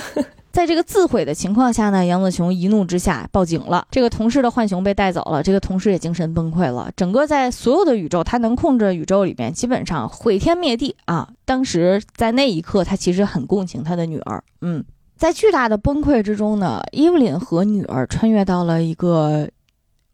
[0.50, 3.86] 在这个自毁的情况下呢，杨子琼一怒之下报警了。
[3.90, 6.90] 这个同事的浣熊被带走了，这个同事也精神崩溃了。
[6.96, 11.28] 整个在所有的宇宙，他能控制的宇宙里面，基本上毁天灭地啊！
[11.44, 14.84] 当时在那一刻，他其实很共情他的女儿，嗯。
[15.16, 19.48] 在巨大的崩溃之中呢，伊芙琳和女儿穿越到了一个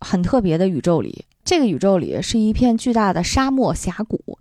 [0.01, 1.25] 很特别的宇宙里。
[1.45, 4.39] 这个宇宙里是一片巨大的沙漠峡谷，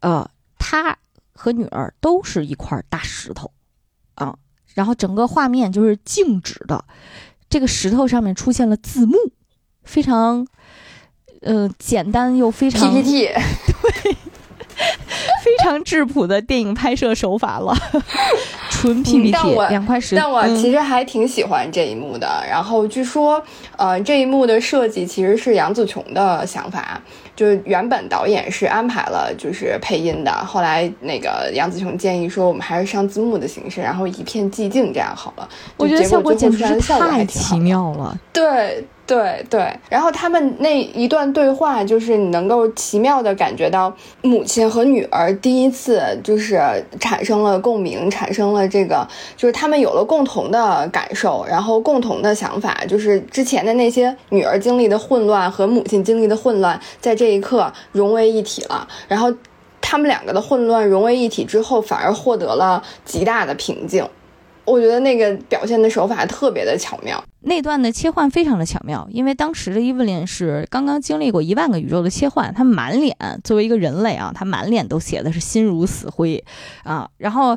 [0.00, 0.98] 呃，她
[1.32, 3.50] 和女儿都是一块大石头，
[4.16, 4.36] 啊，
[4.74, 6.84] 然后整个画面就是静止的。
[7.48, 9.16] 这个石头上面出现了字幕，
[9.82, 10.46] 非常，
[11.40, 13.28] 呃，简单又非常 PPT，
[14.02, 14.16] 对。
[15.42, 17.74] 非常质朴的电影拍摄手法了，
[18.70, 19.32] 纯 PPT，
[19.70, 20.14] 两块石。
[20.16, 22.28] 但我其实还挺喜欢这一幕的。
[22.48, 23.42] 然后据说，
[23.76, 27.00] 呃，这一幕的设计其实是杨紫琼的想法，
[27.34, 35.48] 就是原本导演是安排了就是配音的，后来那个杨紫琼建议说，我们还是上字幕的形式，然后一片寂静这样好了。
[35.76, 38.16] 我觉得效果简直是太奇妙了。
[38.32, 38.86] 对。
[39.06, 46.60] 对对，然后他们那一段对话，就是你能够奇妙的感觉到母亲和女儿第一次就是
[46.98, 58.88] 产生了共鸣，产生了这个，就是他们有了共同的感受，然后共同的想法，就是之前的那些女儿经历的混乱和母亲经历的混乱，在这一刻融为一体了。
[59.06, 59.32] 然后
[59.80, 64.04] 他们两个的混乱融为一体之后，反而获得了极大的平静。
[64.66, 76.44] 我觉得那个表现的手法特别的巧妙，那段的切换非常的巧妙，因为当时的伊芙琳是刚刚经历过一万个宇宙的切换，她满脸作为一个人类啊，她满脸都写的是心如死灰
[76.82, 77.56] 啊，然后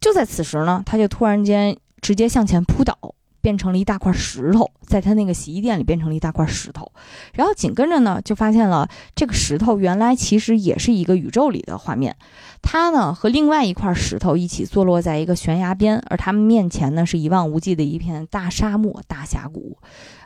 [0.00, 2.96] 就在此时呢，她就突然间直接向前扑倒。
[3.44, 6.90] 变成了一大块石头，在他那个洗衣店里变成了一大块石头，
[7.34, 12.16] 然后紧跟着呢，就发现了这个石头原来其实也是一个宇宙里的画面，
[12.62, 19.76] 它呢和另外一块石头一起坐落在一个悬崖边，而他们面前呢是一望无际的一片大沙漠、大峡谷，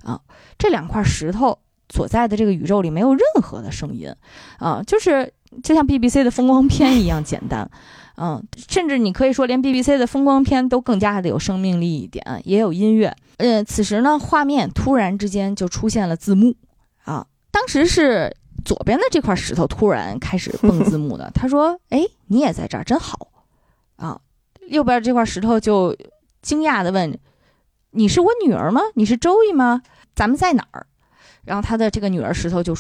[0.05, 0.21] 啊，
[0.57, 1.59] 这两块石头
[1.93, 4.15] 所在的这个宇宙里没有任何的声音，
[4.59, 5.33] 啊，就是
[5.65, 7.69] 就像 BBC 的风光片一样简单。
[8.21, 13.15] 嗯，甚至你可以说，连 BBC 的风光片都更加的有生命力一点，也有音乐。
[13.37, 16.53] 呃，此时呢，画面突然之间就出现了字幕
[17.05, 17.25] 啊。
[17.53, 21.31] 当时是左边的这块石头突然开始蹦字幕的。
[21.33, 23.29] 他说：“哎，你也在这儿，真好
[23.95, 24.21] 啊。”
[24.67, 25.97] 右边这块石头就
[26.43, 27.17] 惊讶的问
[27.93, 28.81] ：“你是我女儿吗？
[28.95, 29.81] 你是周易吗？
[30.17, 30.89] 咱们在哪儿？”
[31.47, 32.75] 然后他的这个女儿石头就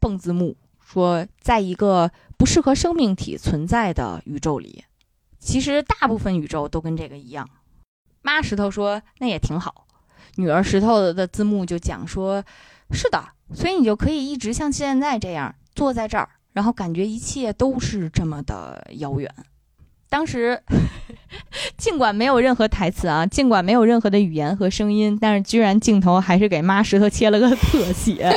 [0.00, 4.84] 蹦字幕说：“在一个。”不适合生命体存在的宇宙里，
[5.38, 7.48] 其实大部分宇宙都跟这个一样。
[8.22, 9.86] 妈石头说：“那也挺好。”
[10.36, 12.42] 女儿石头的字幕就讲说
[12.90, 13.22] ：“是的，
[13.54, 19.32] 所以你就可以一直像现在这样坐在这儿，然后感觉一切都是这么的遥远。”
[20.08, 20.62] 当时
[21.76, 28.32] 尽管没有任何台词啊，尽管没有任何的语言和声音，但是居然镜头还是给妈石头切了个特写。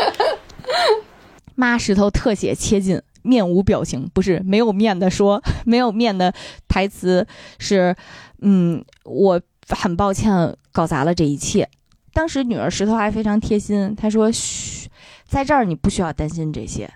[1.55, 3.01] 妈石头特写切进。
[3.27, 6.33] 面无表情，不是没有面的说， 没有面的
[6.67, 7.27] 台词
[7.59, 7.95] 是，
[8.39, 11.69] 嗯，我很抱歉搞砸了这一切。
[12.13, 14.89] 当时女儿石头还非常贴心，她说：“嘘，
[15.27, 16.91] 在这儿你不需要担心这些，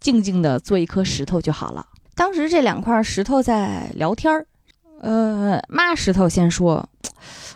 [0.00, 4.46] 静静的做一颗石头就好了。”当时这两块石头在聊天儿，
[5.02, 6.88] 呃，妈石头先说：“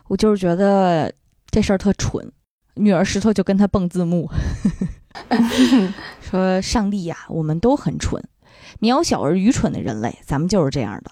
[0.08, 1.12] 我就是觉得
[1.50, 2.30] 这事儿特蠢。”
[2.76, 4.30] 女儿石头就跟他蹦字幕。
[6.20, 8.22] 说：“上帝呀，我们都很蠢，
[8.80, 11.10] 渺小而愚蠢的人类，咱们就是这样的。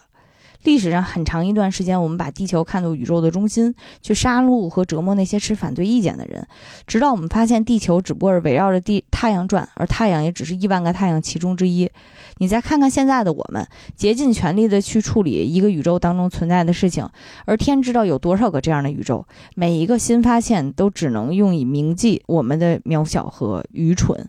[0.64, 6.46] 历史上很长一段时间，我们把地球看作宇宙的中心，去杀戮和折磨那些持反对意见的人，
[6.86, 11.90] 直到我们发现地球只不过是围绕着地太阳转，而太阳也只是亿万个太阳其中之一。
[12.38, 17.08] 你再看看现在的我们，竭尽全力的去处理一个宇宙当中存在的事情，
[17.46, 24.28] 而天知道有多少个这样的宇宙，每一个新发现都只能用以铭记我们的渺小和愚蠢。”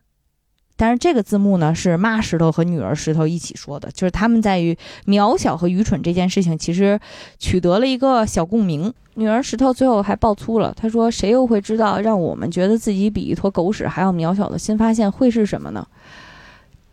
[0.79, 6.97] 但是这个字幕呢，是妈石头和女儿石头一起说的，就是他们在于渺小和愚蠢这件事情，其实
[7.37, 8.93] 取得了一个小共鸣。
[9.15, 15.85] 女儿石头最后还爆粗了，她说：“谁又会知道，让我们觉得自己比一坨狗屎还要渺小的新发现会是什么呢？”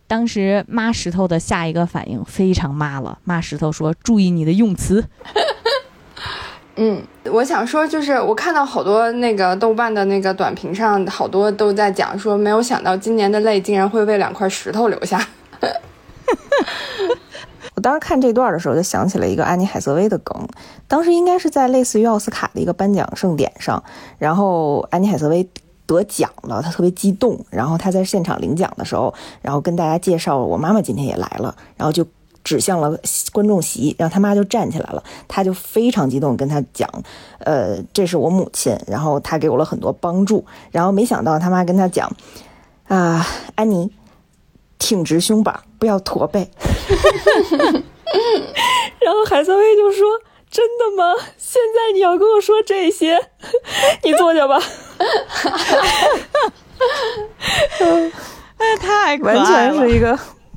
[0.09, 5.05] 当时妈石头的下一个反应非常妈了，妈石头说：“注意你的用词。”
[6.78, 15.26] 嗯，我想说，就是我看到好多那个豆瓣的那个短评上，好多都在讲说，没有想到今年的泪竟然会为两块石头留下。
[17.74, 20.36] 我当时看这段的时候，就想起了一个安妮海瑟薇的梗，
[20.86, 23.82] 当时应该是在类似于奥斯卡的一个颁奖盛典上，
[24.18, 25.48] 然后安妮海瑟薇
[25.86, 32.06] 得奖了，她特别激动，然后她在现场领奖的时候，然后跟大家介绍我妈妈今天也来了，然后就。
[32.47, 32.97] 指向了
[33.32, 36.88] 观众席，然后他妈就站起来了，他就非常激动跟他讲，
[37.40, 42.09] 呃，这是我母亲，然后他给我了很多帮助，然后没想到他妈跟他讲，
[42.86, 43.26] 啊，
[43.57, 43.90] 安妮，
[44.78, 46.49] 挺直胸板，不要驼背。
[49.01, 50.07] 然后海瑟薇就说
[50.49, 51.16] ：“真的吗？
[51.36, 53.18] 现在你要跟我说这些？
[54.05, 54.57] 你坐下吧。
[58.59, 60.16] ”哎，太完全是一个。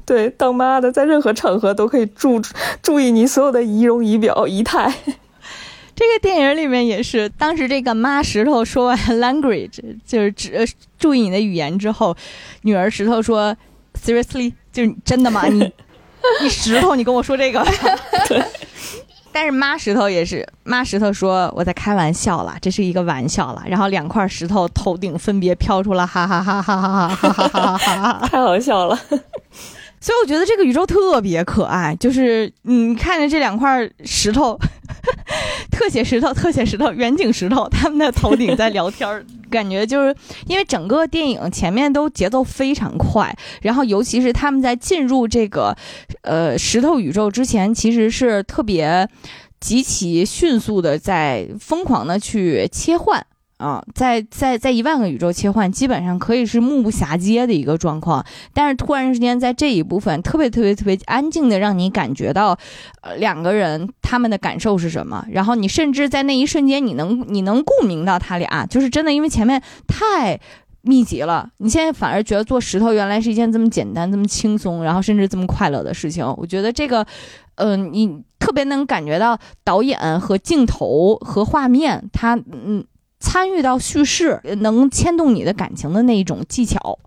[0.10, 2.42] 对，当妈的在任何场合都可以注
[2.82, 4.92] 注意你所有的仪容仪表仪态。
[5.96, 12.18] 这个电影里面也是，当时这个妈石头说完 language 就是指注意你的语言之后，
[12.64, 13.56] 女儿石头说
[14.04, 15.46] seriously 就是真的吗？
[15.46, 15.60] 你
[16.42, 17.64] 你石头你跟我说这个？
[18.28, 18.44] 对。
[19.32, 23.64] 但是妈石头也是，妈石头说我在开玩笑了，这是一个玩笑了。
[23.68, 29.00] 然后两块石头头顶分别飘出了哈哈哈哈哈哈哈哈哈哈，太好笑了。
[30.02, 34.58] 所以我觉得这个宇宙特别可爱，就是你看着这两块石头，
[35.72, 40.16] 特写石头、特写石头、远景石头，他们的头顶在聊天， 感觉就是
[40.48, 45.76] 因为整个电影前面都节奏非常快，然后尤其是他们在进入这个
[46.22, 49.08] 呃石头宇宙之前，其实是特别
[49.60, 53.26] 极其迅速的在疯狂的去切换。
[53.60, 58.26] 啊，在在在一万个宇宙切换，基本上可以是目不暇接的一个状况。
[58.54, 62.58] 但是突然之间，在这一部分特别特别特别安静的，让你感觉到，
[63.02, 65.26] 呃，两个人他们的感受是什么。
[65.30, 70.40] 然后你甚至在那一瞬间，你能你能共鸣到他俩，就是真的，因为前面太
[70.84, 71.50] 密集了。
[71.58, 76.26] 你现在反而觉得做石头原来是一件这么简单、这么轻松，然后甚至这么快乐的事情。
[76.38, 77.06] 我觉得这个，
[77.56, 82.86] 嗯，你特别能感觉到导演和镜头和画面，他嗯。
[83.20, 86.98] 参与到叙事，能牵动你的感情的那一种技巧，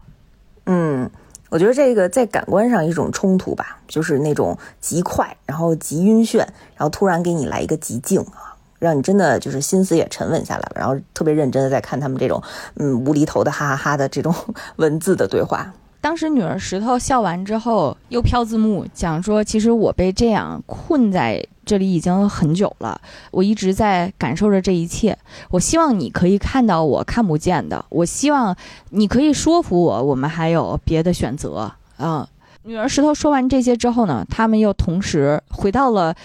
[0.67, 1.11] 嗯，
[1.51, 12.43] 我觉得这个在感官上一种冲突吧，就是那种极快，然后极晕眩，然后突然给你来一个极静啊，让你真的就是心思也沉稳下来了，然后特别认真的在看他们这种
[12.77, 14.35] 嗯无厘头的哈哈哈的这种
[14.77, 15.73] 文字的对话。
[16.03, 23.01] 当时女儿石头笑完之后，又飘字幕讲说，其实我被这样困在这里已经很久了，
[23.31, 25.17] 我一直在感受着这一切。
[25.51, 28.55] 我希望你可以看到我看不见的，我希望
[28.91, 32.29] 你可以说服我，我们还有别的选择啊。
[32.65, 36.17] 女儿石头说完这些之后呢，他们又同时回到了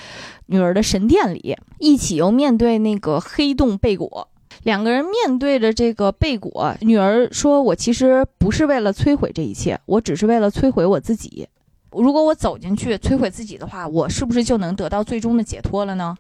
[0.47, 4.28] 女儿的神殿里，一起又面对那个黑洞贝果。
[4.64, 11.47] 两个人面对着这个贝果，女儿说：“我其实不是为了摧毁这一切，我只是为了摧毁我自己。
[11.91, 16.16] 如果我走进去摧毁自己的话，我是不是就能得到最终的解脱了呢？”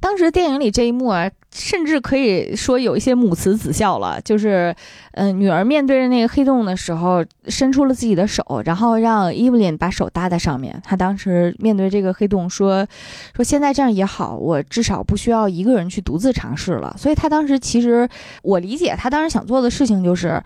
[0.00, 4.20] 当时电影里这一幕啊，甚至可以说有一些母慈子孝了。
[4.20, 4.74] 就是，
[5.12, 10.80] 嗯，女儿面对着那个黑洞的时候，伸出了自己的手，然后让伊芙琳把手搭在上面。
[10.84, 12.86] 她当时面对这个黑洞说
[13.34, 18.08] ：“说现在这样也好，我至少不需要一个人去独自尝试了。”所以她当时其实，
[18.42, 20.42] 我理解她当时想做的事情就是。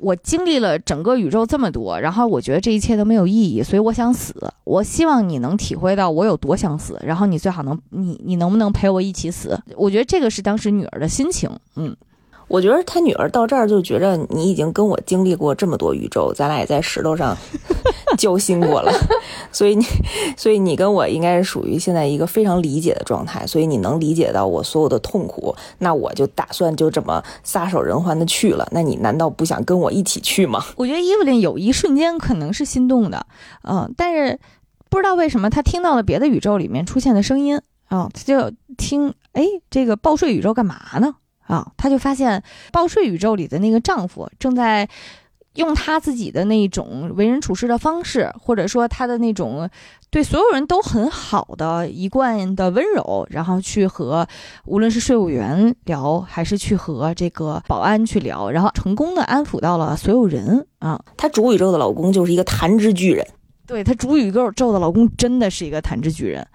[0.00, 4.34] 我经历了整个宇宙这么多，然后我觉得这一切都没有意义，所以我想死。
[4.64, 9.58] 我希望你能体会到我有多想死，然后你最好能，你你能不能陪我一起死？
[9.76, 11.96] 我觉得这个是当时女儿的心情，嗯。
[12.48, 17.36] 我觉得他女儿到这儿就觉着你已经跟我经历过这么多宇宙，咱俩也在石头上
[18.16, 18.90] 交心过了，
[19.52, 19.84] 所以你，
[20.36, 28.66] 所以你跟我应该是属于现在一个非常理解的状态，所以你能理解到我所有的痛苦，那我就打算就这么撒手人寰的去了。
[28.72, 30.64] 那你难道不想跟我一起去吗？
[30.76, 33.26] 我觉得伊芙琳有一瞬间可能是心动的，
[33.62, 34.38] 嗯，但是
[34.88, 41.14] 不知道为什么他听到了别的宇宙里面出现的声音啊，他就听，哎，这个报税宇宙干嘛呢？
[41.48, 42.40] 啊，她就发现
[42.70, 44.88] 报税宇宙里的那个丈夫正在
[45.54, 49.68] 用他自己的那种为人处事的方式，或者说他的那种
[50.08, 54.28] 对所有人都很好的一贯的温柔，然后去和
[54.66, 61.02] 无论是税务员聊，还是去和这个保安去聊，然后成功的安抚到了所有人啊。
[61.16, 63.26] 她主宇宙的老公就是一个弹指巨人，
[63.66, 66.46] 对她主宇宙的老公真的是一个弹指巨人。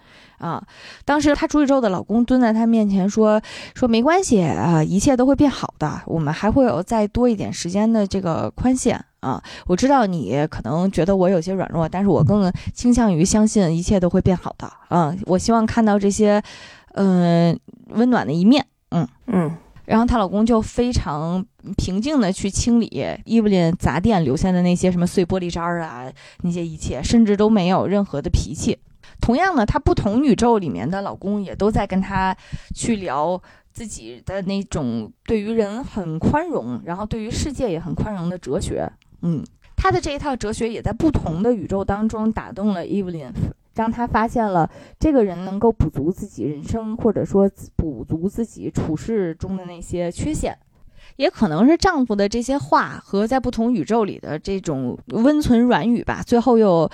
[0.44, 0.62] 啊，
[1.06, 3.42] 当时她出去之后的老公蹲在她面前说
[3.74, 9.42] ：“说没关系啊，一切都会变好的，我们还会有再多一点时间的这个宽限啊。
[9.68, 15.16] 我知道你可能觉得我有些软弱，但是我更倾向于相信一切都会变好的啊。
[15.28, 16.44] 我希望看到这些，
[16.96, 17.58] 嗯，
[17.92, 18.66] 温暖的一面。
[18.90, 19.56] 嗯嗯。
[19.86, 21.46] 然后她老公就非常
[21.78, 28.78] 平静的去清理伊芙琳砸店留下的那些什么碎玻璃渣儿啊，那些一切，甚至都没有任何的脾气。”
[29.24, 32.36] 同样的，她不同宇宙里面的老公也都在跟她
[32.76, 38.92] 去聊自己的那种对于人很宽容，然后对于世界也很宽容的哲学。
[39.22, 39.42] 嗯，
[39.78, 43.32] 他的这一套哲学也在不同的宇宙当中打动了 Evelyn，
[43.76, 44.70] 让他发现了
[45.00, 50.58] 这个人能够补足自己人生，或者说补足自己处事中的那些缺陷。
[51.16, 56.90] 也可能是丈夫的这些话和在不同宇宙里的这种温存软语吧，最后又，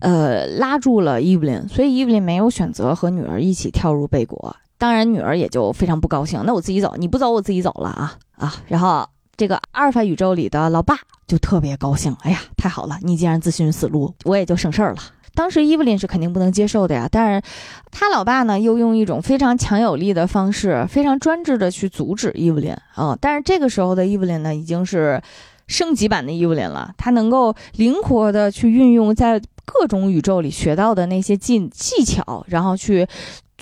[0.00, 4.56] 呃，拉住了伊芙琳，所以伊芙琳没有选择和女儿一起跳入贝果。
[4.76, 6.42] 当然，女儿也就非常不高兴。
[6.44, 8.54] 那我自己走，你不走，我自己走了啊啊！
[8.66, 10.96] 然后这个阿尔法宇宙里的老爸
[11.26, 14.98] 就特别高兴，哎呀，太好了，你既然自寻死路，我也就省事儿了。
[15.34, 17.42] 当时伊芙琳是肯定不能接受的呀，但是
[17.90, 23.16] 他老爸呢又用一种非常强有力的方式，非常专制的去阻止伊芙琳啊。
[23.20, 25.20] 但是这个时候的伊芙琳呢，已经是
[25.66, 33.06] 升级版的伊芙琳了，他能够灵活的去运用在各种宇宙里学到的那些技技巧，然后去。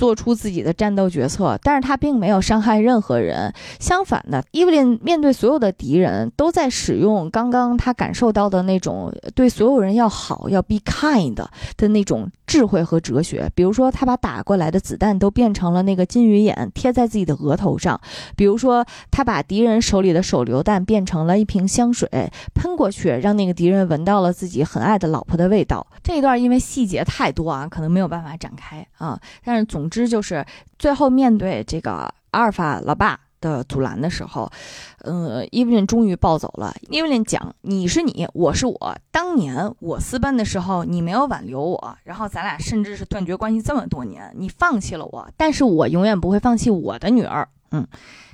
[0.03, 3.55] 做出自己的战斗决策，但是他并没有伤害任何人。
[3.79, 11.35] 相反的，伊芙琳面对所有的敌人，都在使用刚刚他感受到的那种对所有人要好、要 be kind
[11.77, 13.49] 的那种智慧和哲学。
[13.55, 17.97] 比如说，他把打过来的子弹都变成了那个金鱼眼，贴在自己的额头上；
[18.35, 22.09] 比如说，他把敌人手里的手榴弹变成了一瓶香水，
[22.57, 25.87] 喷过去，让那个敌人闻到了自己很爱的老婆的味道。
[26.03, 29.89] 这一段因为细节太多啊，可能没有办法展开啊，但是总。
[29.93, 30.45] 之就是，
[30.79, 34.51] 最后面对这个阿尔法老爸的阻拦的时候，
[35.01, 36.75] 呃，伊芙琳终于暴走了。
[36.89, 38.97] 伊芙琳讲：“你是你，我是我。
[39.11, 47.87] 当年我私奔的时候，你没有挽留我，然后咱俩甚至是断绝关系这么多年，你放弃了我，但是我永远不会放弃我的女儿。”嗯。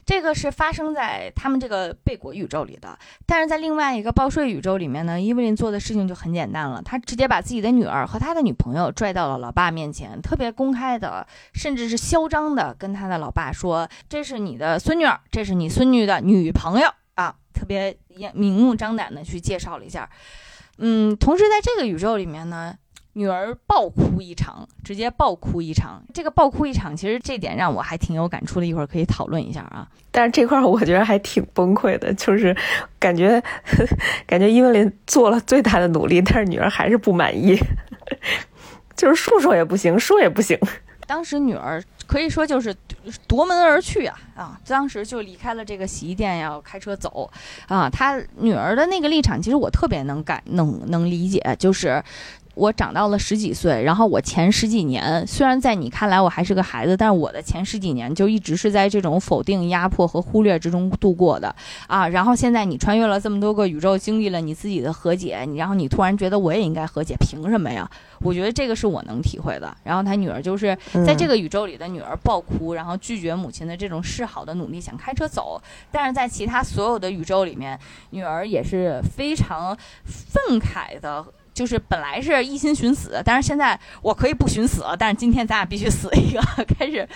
[0.09, 17.95] 这个是发生在他们这个贝果宇宙里的，但是在另外一个报税宇宙里面呢，伊芙琳做的事情就很简单了，他直接把自己的女儿和他的女朋友拽到了老爸面前，特别公开的，甚至是嚣张的跟他的老爸说：“这是你的孙女儿，这是你孙女的女朋友啊！”特别
[18.33, 20.09] 明目张胆的去介绍了一下。
[20.79, 22.75] 嗯，同时在这个宇宙里面呢。
[23.19, 26.01] 女儿爆哭一场，直接爆哭一场。
[26.15, 29.89] 这个爆哭一场，其实这点让我还挺有感触的，一会儿可以讨论一下啊。
[30.13, 32.57] 但是这块我觉得还挺崩溃的，就是
[33.01, 33.43] 感觉
[34.25, 37.59] 感觉伊文琳做了最大的努力，但是女儿还是不满意，
[38.95, 40.57] 就是说说也不行，说也不行。
[41.05, 42.75] 当时女儿可以说就是
[43.27, 44.61] 夺门而去啊啊！
[44.67, 47.31] 当时就离开了这个洗衣店，要开车走
[47.67, 47.89] 啊。
[47.89, 52.03] 她女儿的那个立场，其实我特别能感能能理解，就是。
[52.59, 61.55] 我长到了十几岁，然后我前十几年虽然在你看来我还是个孩子，但是我的前十几年就一直是在这种否定、压迫和忽略之中度过的
[61.87, 62.09] 啊。
[62.09, 67.89] 然后现在你穿越了这么多个宇宙，经历了你自己的和解，你然后你突然觉得我也应该和解，凭什么呀？
[68.21, 69.73] 我觉得这个是我能体会的。
[69.85, 75.63] 然后他女儿就是在这个宇宙里的女儿爆哭，然后拒绝母亲的这种示好的努力，想开车走。
[75.93, 77.79] 但是在其他所有的宇宙里面，
[78.11, 81.25] 女儿也是非常愤慨的。
[81.59, 86.41] 就是本来是一心寻死，但是现在我可以不寻死，但是今天咱俩必须死一个，
[86.79, 87.09] 开始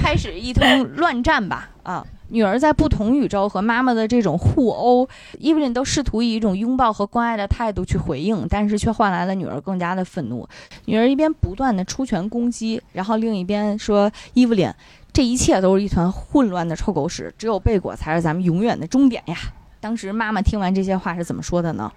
[0.00, 2.02] 开始一通乱战吧啊！
[2.30, 5.06] 女儿在不同宇宙和妈妈的这种互殴，
[5.38, 10.48] 伊芙琳都试图以一种拥抱和关爱的态度去回应，但是却换来了女儿更加的愤怒。
[10.86, 14.72] 女儿一边不断的出拳攻击，然后另一边说：“伊芙琳，
[15.12, 19.36] 这一切都是一团混乱的臭狗屎，只有贝果才是咱们永远的终点呀！”
[19.78, 21.92] 当时妈妈听完这些话是怎么说的呢？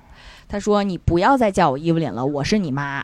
[0.48, 3.04] 他说：“你不要再叫我伊芙琳了，我是你妈。”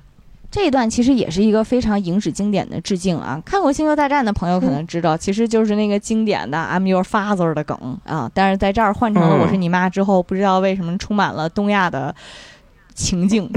[0.51, 3.41] 这一段其实也是一个非常影史经典的致敬啊！
[3.45, 8.29] 看过《星球大战》的朋友可能知道，其实就是那个经典的 “I'm your father” 的梗啊。
[8.33, 12.13] 但是在这儿换成了“我是你妈”之后，不知道为什么充满了东亚的
[12.93, 13.49] 情境。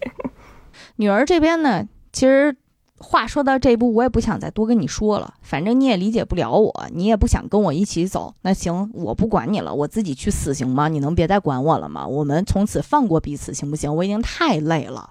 [0.96, 2.54] 女儿这边呢，其实。
[3.02, 5.34] 话说到这一步，我也不想再多跟你说了。
[5.40, 8.34] 反正你也理解不了我，你也不想跟我一起走。
[8.42, 10.88] 那行，我不管你了，我自己去死行吗？
[10.88, 12.06] 你能别再管我了吗？
[12.06, 13.96] 我们从此放过彼此，行不行？
[13.96, 15.08] 我已经太累了。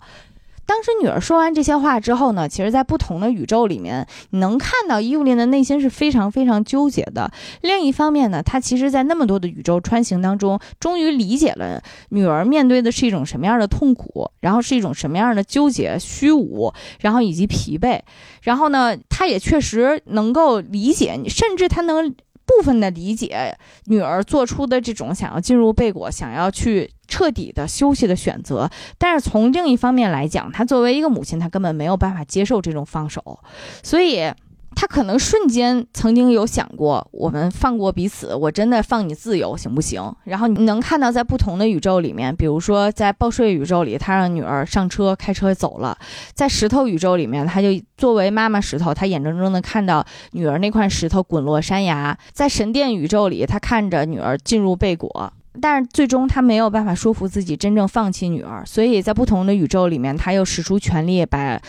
[0.70, 7.32] 当时女儿说完这些话之后呢，其实，在不同的宇宙里面，你能看到伊芙琳的内心是非常非常纠结的。
[7.62, 18.00] 另一方面呢，她其实，在那么多的宇宙穿行当中，终于理解了女儿面对的是一种什么样的痛苦，然后是一种什么样的纠结、虚无，然后以及疲惫。
[18.44, 22.14] 然后呢，她也确实能够理解，甚至她能。
[22.58, 33.40] 部分的理解女儿做出的这种想要进入贝果、想要去彻底的休息的选择，但是从另一方面来讲，她作为一个母亲，她根本没有办法接受这种放手，
[33.84, 34.32] 所以。
[34.76, 40.02] 他可能瞬间曾经有想过，我们放过彼此，我真的放你自由，行不行？
[40.24, 45.98] 然后你能看到，在不同的宇宙里面，比如说在报税宇宙里，他让女儿上车开车走了；
[46.34, 47.68] 在石头宇宙里面，他就
[47.98, 61.60] 作为妈妈石头，他眼睁睁的看到女儿那块石头滚落山崖；在神殿宇宙里，他看着女儿进入贝果，但是最终他没有办法说服自己真正放弃女儿，所以在不同的宇宙里面，他又使出全力把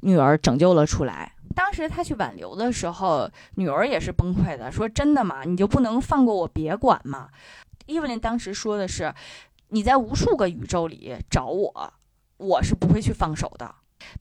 [0.00, 1.30] 女儿拯救了出来。
[1.56, 5.42] 当时他去挽留的时候，女儿也是崩溃的，说：“真的吗？
[5.44, 7.30] 你就不能放过我，别管吗？”
[7.86, 9.14] 伊芙琳当时说的是
[9.70, 11.94] ：“你在无数个宇宙里找我，
[12.36, 13.74] 我是不会去放手的。”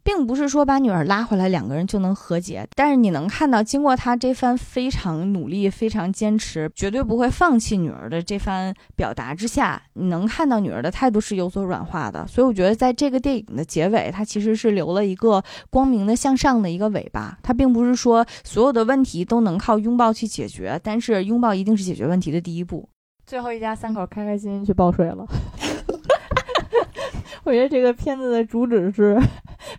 [0.03, 2.67] 并不是说把女儿拉回来，两个人就能和解。
[2.75, 12.25] 但是你能看到，经过他这番非常努力、非常坚持，绝对不会放弃女儿的这番表达之下，你能看到女儿的态度是有所软化的。
[12.27, 17.37] 所以我觉得，在这个电影的结尾，它其实是留了一个光明的向上的一个尾巴。
[17.41, 22.87] 它并不是说所有的问题都能靠拥抱去解决，但是拥抱一定是解决问题的第一步。
[23.25, 25.25] 最后一家三口开开心心去报税了。
[27.43, 29.19] 我觉得这个片子的主旨是，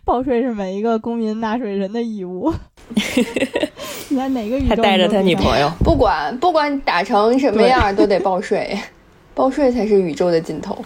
[0.05, 2.53] 报税是每一个公民纳税人的义务。
[4.09, 4.69] 你在哪个宇宙？
[4.69, 8.77] 还带着他女朋友，不管不管打成什么样都得报税，
[9.33, 10.77] 报税才是宇宙的尽头。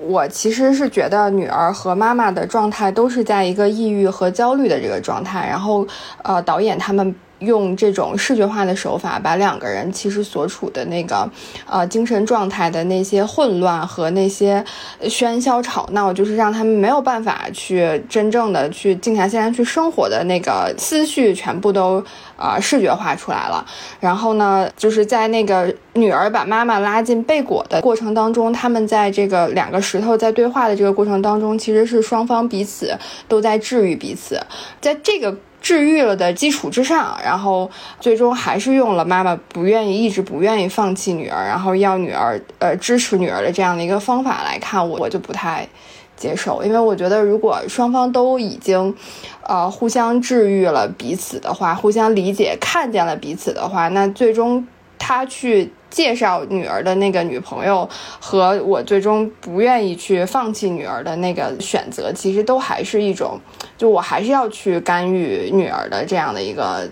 [0.00, 5.86] 我其实是觉得女儿和妈妈的状态都是在一个抑郁和焦虑的这个状态，然后
[6.22, 7.14] 呃，导演他们。
[7.40, 11.30] 用这种视觉化的手法，把两个人其实所处的那个，
[11.66, 14.64] 呃，精神状态的那些混乱和那些
[15.02, 22.04] 喧嚣吵闹，就是让他们没有办法去真正的去静下心来去生活的那个思绪，全部都
[22.36, 23.64] 啊视觉化出来了。
[24.00, 32.96] 然后呢，就是在那个女儿把妈妈拉进贝果的过程当中，他们在这个两个石头在对话的这个过程当中，其实是双方彼此
[33.28, 34.40] 都在治愈彼此，
[34.80, 35.36] 在这个。
[35.60, 45.68] 治愈了的基础之上，然后最终还是用了妈妈不愿意、一直不愿意放弃女儿，然后要女儿呃支持女儿的这样的一个方法来看，我我就不太
[46.16, 48.94] 接受，因为我觉得如果双方都已经
[49.42, 54.66] 呃互相治愈了彼此的话，互相理解、看见了彼此的话，那最终
[54.98, 57.88] 他去介绍女儿的那个女朋友
[58.20, 63.40] 和我最终不愿意去放弃女儿的那个选择，其实都还是一种，
[63.78, 66.86] 就我还是要去干预女儿的这样的一个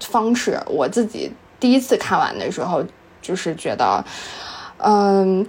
[0.00, 0.58] 方式。
[0.66, 1.30] 我自己
[1.60, 2.82] 第一次看完的时候，
[3.22, 4.04] 就是觉得，
[4.78, 5.46] 嗯。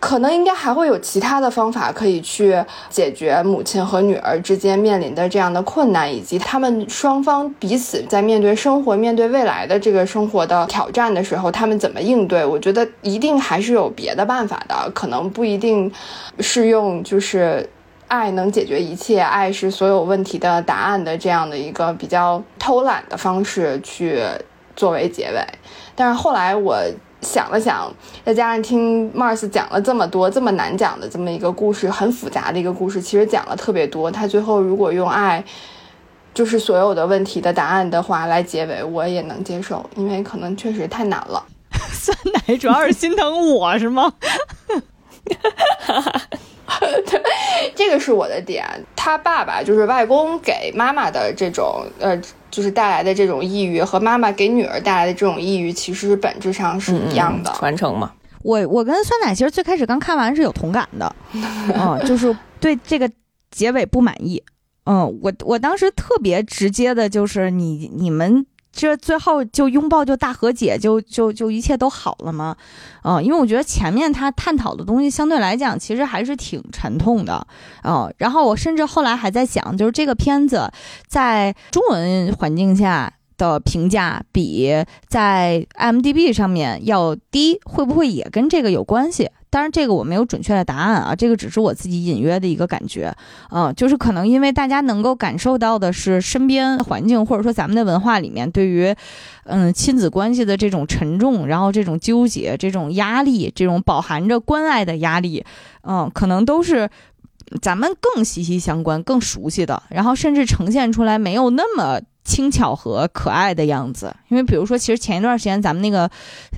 [0.00, 2.56] 可能应该还会有其他的方法可以去
[2.88, 12.44] 解决母亲和女儿之间面临的这样的困难，以及他们双方彼此在面对生活、面对未来的这个生活的挑战的时候，他们怎么应对？
[12.44, 15.90] 我觉得一定还是有别的办法的，可能不一定
[16.38, 17.68] 是用就是
[18.08, 24.20] 爱能解决一切，爱是所有问题的答案的这样的一个比较偷懒的方式去
[24.74, 25.46] 作为结尾。
[25.94, 26.76] 但是后来我。
[27.20, 27.92] 想了想，
[28.24, 34.08] 再加上听 Mars 讲了这么多这么难讲的这么一个故事，很复杂的一个故事，其实讲了特别多。
[34.08, 35.44] 他最后如果用爱，
[36.32, 41.44] 就是所有的问题的答案的话来结尾，我也能接受，因为可能确实太难了。
[41.90, 44.12] 酸奶主要是心疼我是吗？
[47.06, 47.20] 对，
[47.74, 48.64] 这个是我的点。
[48.96, 52.20] 他爸爸就是外公给妈妈的这种呃。
[52.50, 58.10] 就是带来的这种抑郁和妈妈给女儿带来的这种抑郁，其实本质上是一样的传承嘛。
[58.42, 63.08] 我我跟酸奶其实最开始刚看完是有同感的，嗯，就是对这个
[63.50, 64.42] 结尾不满意。
[64.86, 68.46] 嗯，我我当时特别直接的就是你你们。
[68.78, 72.56] 这最后就拥抱就大和解就就就一切都好了吗？
[73.02, 77.44] 嗯，因为我觉得前面他探讨的东西相对来讲其实还是挺沉痛的，
[77.82, 80.70] 嗯，然后我甚至后来还在想，就是这个片子
[81.08, 84.72] 在中文环境下的评价比
[85.08, 89.28] 在 M D B 上面要低，会不会也跟这个有关系？
[89.50, 93.14] 当然，这个我没有准确的答案啊，这个只是我自己隐约的一个感觉，
[93.50, 98.94] 嗯，就是可能因为大家能够感受到的是身边环境或者说咱们的文化里面对于，
[99.44, 105.44] 嗯，亲子关系的这种沉重，然后这种纠结、这种压力、这种饱含着关爱的压力，
[105.82, 106.90] 嗯，可能都是
[107.62, 112.00] 咱们更息息相关、更熟悉的，然后甚至呈现出来没有那么。
[112.28, 116.08] 轻巧和可爱的样子，因为比如说，其实前一段时间咱们那个，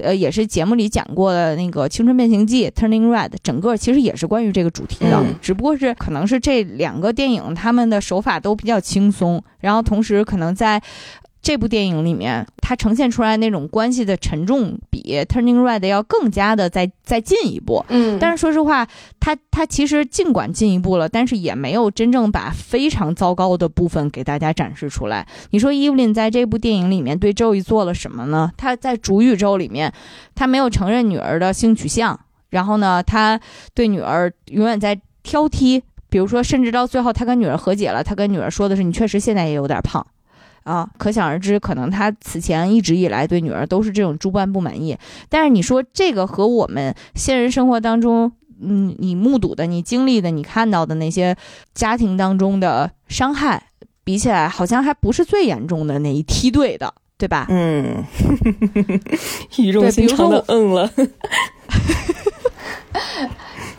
[0.03, 10.83] 呃，也是节目里讲过的那个《青春变形记》（Turning Red），整个其实也是关于这个主题的，只不过是可能是这两个电影他们的手法都比较轻松，然后同时可能在。
[11.43, 17.83] 这部电影里面，它呈现出来那种关系的沉重，比《Turning Red》要更加的再再进一步。
[17.89, 18.87] 嗯，但是说实话，
[19.19, 25.27] 它它其实尽管进一步了，但是也没有真正把非常糟糕的部分给大家展示出来。
[25.51, 28.53] 你说伊芙琳在这部电影里面对周易做了什么呢？
[28.59, 29.93] 他在主宇宙里面，
[30.35, 32.21] 他没有承认女儿的性取向，
[32.51, 33.41] 然后呢，他
[33.75, 35.81] 对女儿永远在挑剔，
[36.11, 40.07] 比如说，甚至到最后他跟女儿和解了，他跟女儿说的是：“你确实现在也有点胖。”
[40.65, 44.97] 啊，可想而知，可能他此前一直以来对女儿都是这种诸般不满意。
[45.29, 48.33] 但是你说这个和我们现实生活当中，
[48.63, 51.35] 嗯，你目睹的、你经历的、你看到的那些
[51.75, 53.69] 家庭当中的伤害
[54.05, 57.47] 比起来，好像还不是最严重的那一梯队的，对吧？
[57.49, 58.05] 嗯，
[59.59, 60.91] 语重心长的嗯了。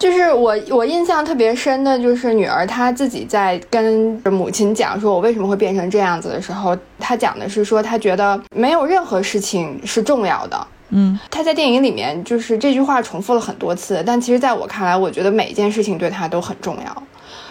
[0.01, 10.67] 就是我，我印象特别深的，就是女儿她自己在跟母亲讲说，我为什么会变成这样子的时候，她讲的是说，她觉得没有任何事情是重要的。
[10.89, 17.03] 嗯，她在电影里面就是这句话重复了很多次，但其实在我看来，我觉得每一件事情对她都很重要。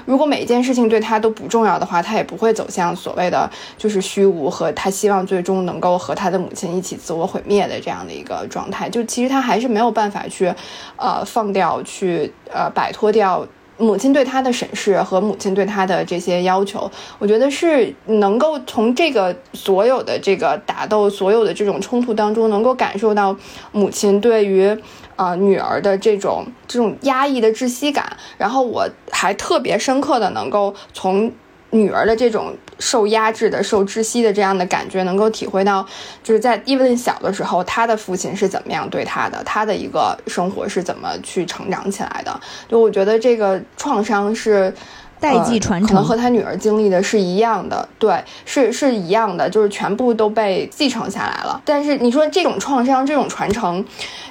[0.06, 8.88] 如果每一件事情对他都不重要的话，他也不会走向所谓的就是虚无和他希望最终能够和他的母亲一起自我毁灭的这样的一个状态。
[8.88, 10.52] 就其实他还是没有办法去，
[10.96, 13.46] 呃，放掉去呃摆脱掉
[13.80, 16.88] 母亲对他的审视和母亲对他的这些要求。
[17.18, 23.34] 我觉得是能够从这个所有的这个打斗、所有的这种冲突当中，能够感受到
[23.72, 24.78] 母亲对于。
[25.16, 31.30] 啊，女儿的这种这种压抑的窒息感，然后我还特别深刻的能够从
[31.70, 35.86] 女儿的这种受压制的、受窒息的这样的感觉，能够体会到，
[36.22, 42.40] 就是在伊芙琳小的时候，她的父亲是怎么样对她的，她的一个生活是怎么去成长起来的。
[42.68, 44.74] 就我觉得这个创伤是。
[45.20, 51.60] 代际传承可能和他女儿经历的是一样的，对，是是一样的，就是全部都被继承下来了。
[51.62, 53.84] 但是你说这种创伤、这种传承，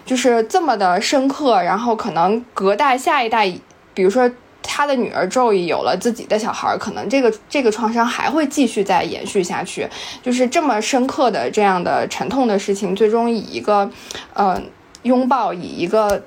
[0.04, 3.54] 就是这么的深刻，然后可能隔代下一代，
[3.94, 4.28] 比如说
[4.62, 9.88] 他的女儿周易有了自己的小孩，可能这个这个创伤还会继续再延续下去。
[10.24, 13.90] 就是这么深刻的这样的沉痛的事情，最终以一个，
[14.34, 14.62] 呃，
[15.04, 16.22] 拥抱，以一个。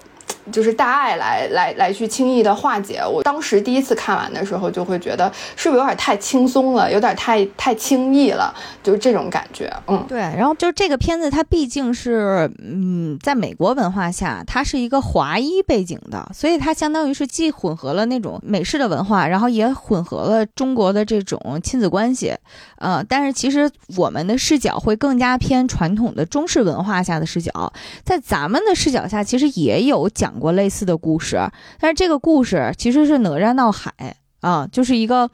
[0.51, 3.01] 就是大爱来来来去轻易的化解。
[3.07, 9.73] 我当时第一次看完的时候，就会觉得是不是有点太轻松了，有点太太轻易了，就是这种感觉。
[9.87, 10.19] 嗯，对。
[10.19, 22.35] 然后就是这个片子，它毕竟是嗯，在美国文化下，它是一个华裔背景的，所以它相当于是既混合了那种美式的文化，然后也混合了中国的这种亲子关系。
[22.79, 27.73] 呃，但是其实我们的视角会更加偏传统的中式文化下的视角，
[28.05, 31.39] 在咱们的视角下，其实也有讲讲过类似的故事，
[31.79, 33.93] 但是这个故事其实是哪吒闹海
[34.41, 35.31] 啊，就是一个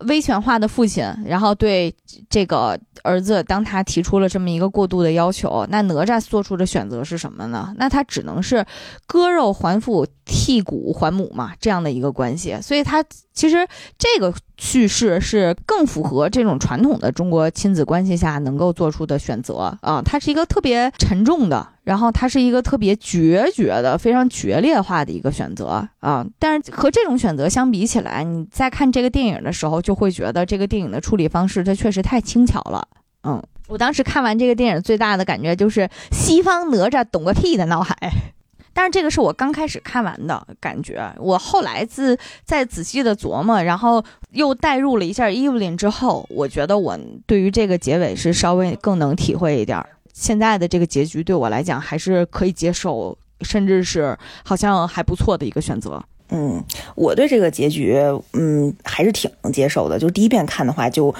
[0.00, 1.94] 威权化的父亲，然后对
[2.28, 7.72] 这个儿子，当他提出了这么一个过度的要求，那哪吒做出的选择是什么呢？
[7.78, 8.66] 那他只能是
[9.06, 13.66] 割肉还父，剔骨还母嘛，这样的一个关系，所以他其实
[13.96, 14.34] 这个。
[14.58, 26.26] 叙事是更符合这种传统的中国亲子关系下能够做出的选择啊，它是一个特别沉重的，然后它是一个特别决绝的、非常决裂化的一个选择啊。
[26.36, 32.88] 但是和这种选择相比起来，你在看这个电影的时候，就会觉得这个电影的处理方式它确实太轻巧了。
[33.22, 37.96] 嗯，我当时看完这个电影最大的感觉就是西方哪吒懂个屁的脑海。
[38.74, 49.88] 但是这个是我刚开始看完的感觉，我后来自再仔细的琢磨，然后又带入了一下伊芙琳之后，我觉得我对于这个结尾是稍微更能体会一点儿。
[50.18, 56.02] 现在的这个结局对我来讲还是可以接受，甚至是好像还不错的一个选择。
[56.30, 56.64] 嗯，
[56.94, 57.94] 我对这个结局，
[58.32, 59.98] 嗯，还是挺能接受的。
[59.98, 61.14] 就第一遍看的话，就。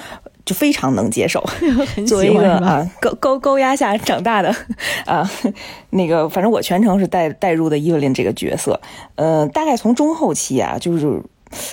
[0.47, 1.43] 就非常能接受，
[2.07, 4.47] 作为一个啊高高高压下长大的
[5.05, 5.29] 啊，
[5.89, 8.79] 那个反正我全程是带带入的伊芙琳这个角色，
[9.15, 11.21] 呃，大概从中后期啊，就是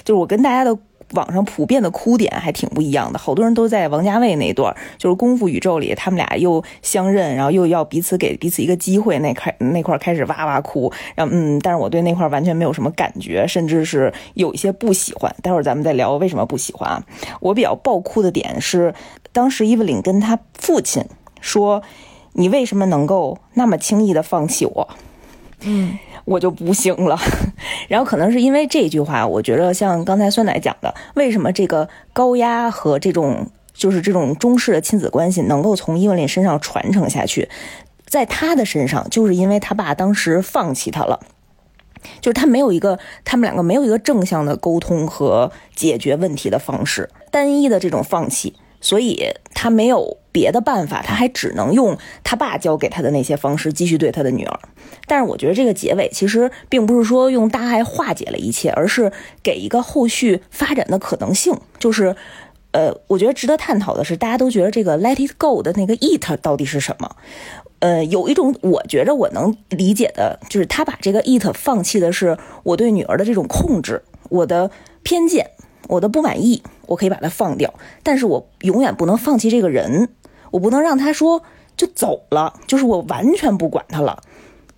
[0.03, 0.77] 就是我跟大家的。
[1.13, 15.35] 网上普遍的哭点还挺不一样的，好多人都在王家卫那段，就是功夫宇宙里，他们俩又相认，然后又要彼此给彼此一个机会，那开那块开始哇哇哭，然后嗯，但是我对那块完全没有什么感觉，甚至是有一些不喜欢。
[15.43, 17.05] 待会儿咱们再聊为什么不喜欢啊。
[17.41, 18.95] 我比较爆哭的点是，
[19.33, 21.05] 当时伊芙琳跟他父亲
[21.41, 21.83] 说
[22.35, 24.89] ：“你为什么能够那么轻易的放弃我？”
[25.61, 25.99] 嗯。
[26.25, 27.19] 我就不行了，
[27.89, 37.49] 然后可能是因为这句话，我觉得像刚才酸奶讲的，为什么这个高压和这种就是这种中式的亲子关系能够从伊文琳身上传承下去，
[38.07, 41.21] 在他的身上，就是因为他爸当时放弃他了，
[42.21, 48.55] 就是他没有一个他们两个没有一个正向的沟通和解决问题的方式，单一的这种放弃。
[48.85, 49.19] 所以
[49.55, 54.61] 他没有别的办法，他还只能用他爸教给他的那些方式继续对他的女儿。
[55.07, 59.11] 但是我觉得这个结尾其实并不是说用大爱化解了一切，而是
[59.43, 61.59] 给一个后续发展的可能性。
[61.79, 62.15] 就是，
[62.73, 67.17] 呃，我觉得值得探讨的是，大家都觉得这个 Let it go 的那个 it 到底是什么？
[67.79, 74.71] 呃，有一种我觉得我能理解的，就是他把这个 it 放弃的是我对女儿的这种控制，我的
[75.03, 75.53] 偏见。
[75.89, 77.73] 我的不满意，我可以把它放掉，
[78.03, 80.09] 但是我永远不能放弃这个人，
[80.51, 81.43] 我不能让他说
[81.77, 84.23] 就走了，就是我完全不管他了，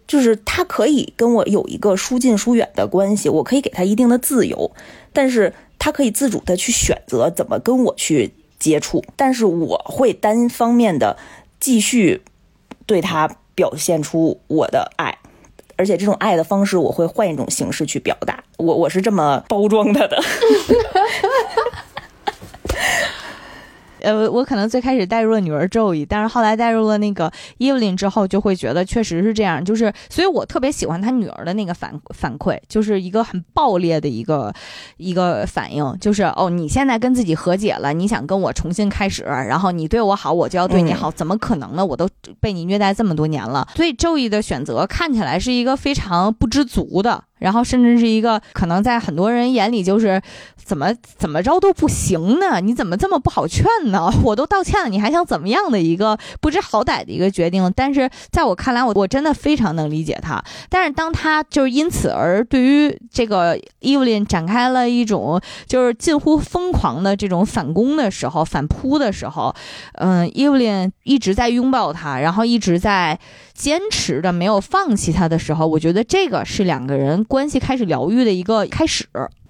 [0.06, 4.72] 就是他可以跟我有一个疏近疏远的关系，我可以给他一定的自由，
[5.12, 11.16] 但是他可以自主的去选择怎么跟我去接触，但是我会单方面的
[11.60, 12.22] 继续
[12.86, 15.18] 对他表现出我的爱。
[15.76, 18.42] 而且这种爱的方式，我会换一种形式去表达。
[18.56, 20.22] 我我是这么包装他的。
[24.06, 27.28] 呃，我可能最开始带入了女儿咒语，但是后来带入了那个
[27.58, 29.64] 伊芙琳之后，就会觉得确实是这样。
[29.64, 34.54] 就是，所以我特别喜欢他女儿的那个反反馈，就是一个很爆裂的一个
[34.96, 41.84] 一个反应，就是哦，你现在跟自己和解了，你想跟我重新开始，然后你对我好，我就要对你好，怎么可能呢？
[41.84, 47.24] 我都被你虐待这么多年了，所以咒语的选择看起来是一个非常不知足的。
[47.38, 50.20] 然后甚至是一个可能在很多人眼里就是
[50.56, 52.60] 怎么怎么着都不行呢？
[52.60, 54.10] 你怎么这么不好劝呢？
[54.24, 57.72] 我都道歉了，你还想怎么样的一个不知好歹的一个决定？
[57.76, 60.42] 但是在我看来，我我真的非常能理解他。
[60.68, 69.54] 但是当他就是因此而对于这个伊芙琳展开了一种就是近乎疯狂的这种反攻的时候、反扑的时候，
[69.94, 73.18] 嗯，伊芙琳一直在拥抱他，然后一直在。
[73.56, 79.06] 坚持的没有放弃他的时候，我觉得这个是两个人关系开始疗愈的一个开始。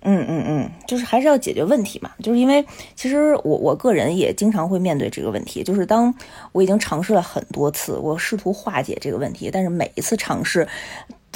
[0.08, 2.12] 嗯嗯嗯，就是还是要解决问题嘛。
[2.22, 6.14] 就是因为其实我我个人也经常会面对这个问题，就是当
[6.52, 10.66] 我已经尝试了很多次，我试图化解这个问题，但是每一次尝试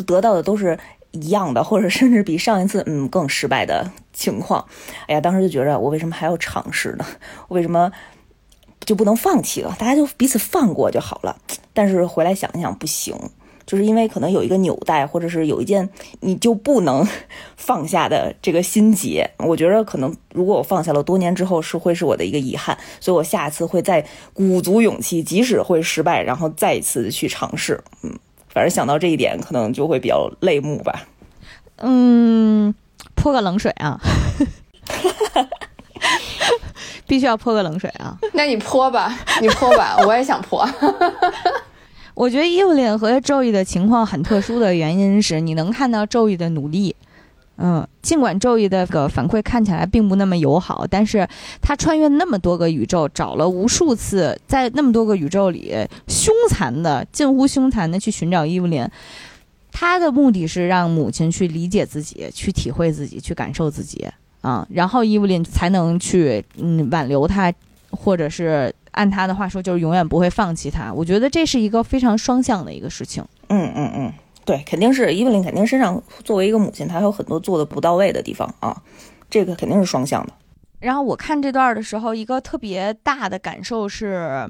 [0.06, 0.78] 得到的都是
[1.10, 4.64] 一样的，或者甚至比上一次嗯更失败的情况。
[5.08, 7.04] 哎呀，当时就觉着我为什么还要尝试呢？
[7.48, 7.90] 为什么？
[8.86, 11.36] 就不能放弃了，大家就彼此放过就好了。
[11.72, 13.14] 但是回来想一想，不行，
[13.66, 15.88] 就是因为可能有一个纽带，或者是有一件
[16.20, 17.06] 你就不能
[17.56, 19.30] 放下的这个心结。
[19.38, 27.82] 我觉得可能如果我放下了，多年之后是会是我的一个遗憾，所以我下次会再鼓足勇气，即使会失败，然后再一次去尝试。
[28.02, 28.18] 嗯，
[28.48, 31.06] 反正想到这一点，可能就会比较泪目吧。
[31.76, 32.74] 嗯，
[33.14, 34.00] 泼个冷水啊！
[37.07, 38.16] 必须要泼个冷水啊！
[38.32, 40.68] 那你泼吧，你泼吧， 我也想泼。
[42.14, 46.94] 我觉得伊芙琳和周易的情况很特殊的原因是，你能看到周易的努力。
[47.62, 51.28] 嗯，尽管周易的个反馈看起来并不那么友好，但是
[51.61, 55.74] 他穿越那么多个宇宙，找了无数次，在那么多个宇宙里
[56.09, 58.88] 凶残的、近乎凶残的去寻找伊芙琳。
[59.72, 64.07] 他的目的是让母亲去理解自己，去体会自己，去感受自己
[64.41, 67.53] 啊，然后伊芙琳才能去嗯挽留他，
[67.91, 70.93] 或者是按他的话说，就是永远不会放弃他。
[70.93, 73.24] 我觉得这是一个非常双向的一个事情。
[73.49, 74.12] 嗯嗯嗯，
[74.45, 78.80] 对，肯定是伊芙琳肯定身上作为一个母亲，她还有很多做的不到位的地方啊，
[79.28, 80.32] 这个肯定是双向的。
[80.78, 84.49] 然后我看这段的时候，一个特别大的感受是，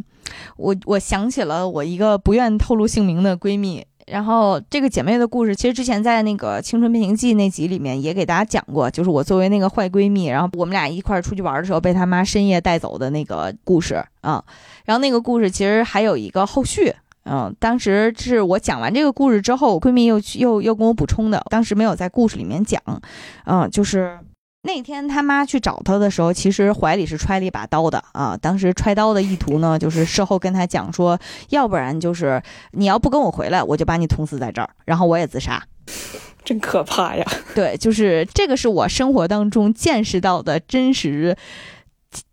[0.57, 3.84] 我我想起了我一个不愿透露姓名的闺蜜。
[4.11, 14.44] 然后这个姐妹的故事，其实之前在那个《青春变形记》那集里面也给大家讲过，就是我作为那个坏闺蜜，然后我们俩一块儿出去玩的时候被她妈深夜带走的那个故事啊。
[14.84, 16.92] 然后那个故事其实还有一个后续，
[17.24, 22.82] 嗯，当时是我讲完这个故事之后，闺蜜又去又又跟我补充的，当时没有在故事里面讲，
[23.44, 24.18] 嗯，就是。
[24.62, 28.36] 那天他妈去找他的时候，其实怀里是揣了一把刀的啊。
[28.36, 32.42] 当时揣刀的意图呢， 就是事后跟他讲说，要不然就是
[32.72, 35.62] 你要不跟我回来，我就把你捅死在这儿，然后我也自杀。
[36.44, 37.24] 真可怕呀！
[37.54, 41.36] 对，就是这个是我生活当中见识到的真实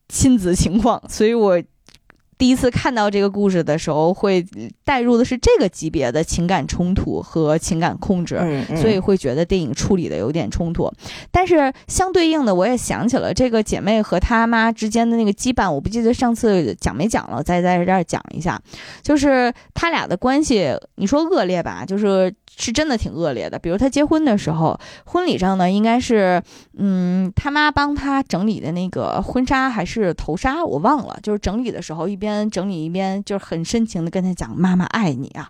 [0.10, 1.62] 亲子情况，所以我。
[2.38, 4.46] 第一次看到这个故事的时候，会
[4.84, 8.40] 带入的是这个级别的情感冲突和情感控制，
[8.76, 10.92] 所以会觉得电影处理的有点冲突。
[11.32, 18.62] 但是相对应的，我也想起了这个姐妹和她妈之间的那个羁绊，我不记得上次讲没讲了，再在这儿讲一下，
[19.02, 22.34] 就是他俩的关系，你说恶劣吧，就是。
[22.60, 24.76] 是真的挺恶劣的，比如他结婚的时候，
[25.06, 26.42] 婚礼上呢，应该是，
[26.76, 31.20] 嗯，他妈帮他整理的那个婚纱还是头纱，我忘了。
[31.22, 35.50] 就是整理的时候，一边整理一边就是很深情的跟他讲：“妈妈爱你啊。”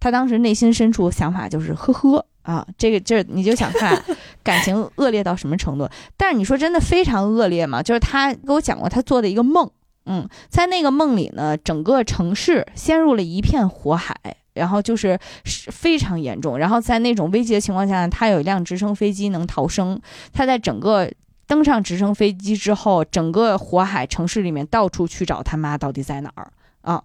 [0.00, 4.02] 他当时内心深处想法就是：“呵呵啊，这个这你就想看
[4.42, 7.82] 感情恶劣到什么程度。”但是你说真的非常恶劣吗？
[7.82, 9.70] 就是他给我讲过他做的一个梦，
[10.06, 14.14] 嗯，在那个梦里呢，整个城市陷入了一片火海。
[14.54, 19.98] 然后就是非常严重，然后在那种危急的情况下，他有一辆直升飞机能逃生。
[20.30, 21.10] 他在整个
[21.46, 27.02] 登上直升飞机之后，整个火海城市里面到处去找他妈到底在哪儿啊？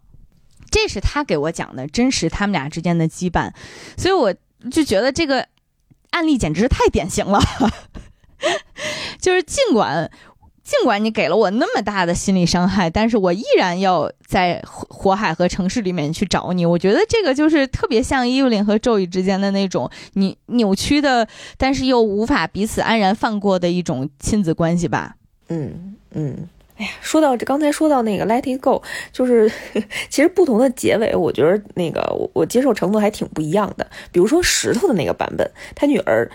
[0.69, 3.53] 这是他给我讲的真实他们俩之间的羁绊，
[3.97, 4.33] 所以我
[4.69, 5.47] 就觉得这个
[6.11, 7.39] 案例简直是太典型了，
[9.19, 10.09] 就是尽管。
[10.67, 16.65] 尽管你给了我那么大的心理伤害，但是我依然要在火海和城市里面去找你。
[16.65, 21.25] 我觉得这个就是特别像伊芙琳和咒语之间的那种你扭曲的，
[21.57, 25.15] 但是又无法彼此安然放过的一种亲子关系吧。
[25.47, 29.49] 嗯嗯，哎呀，说到这刚才说到那个 Let It Go，就是
[30.09, 33.89] 其实不同的结尾，我觉得那个我我接受程度还挺不一样的。
[34.11, 36.29] 比如说石头的那个版本，他女儿。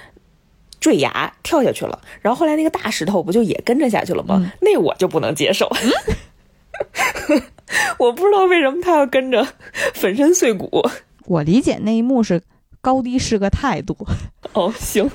[0.83, 4.53] 坠崖跳下去了，然后后来那个大石头不就也跟着下去了吗？
[4.61, 5.71] 那我就不能接受，
[7.99, 9.47] 我不知道为什么他要跟着
[9.95, 10.85] 粉身碎骨。
[11.27, 12.43] 我理解那一幕是
[12.81, 13.97] 高低是个态度。
[14.55, 15.09] 哦，行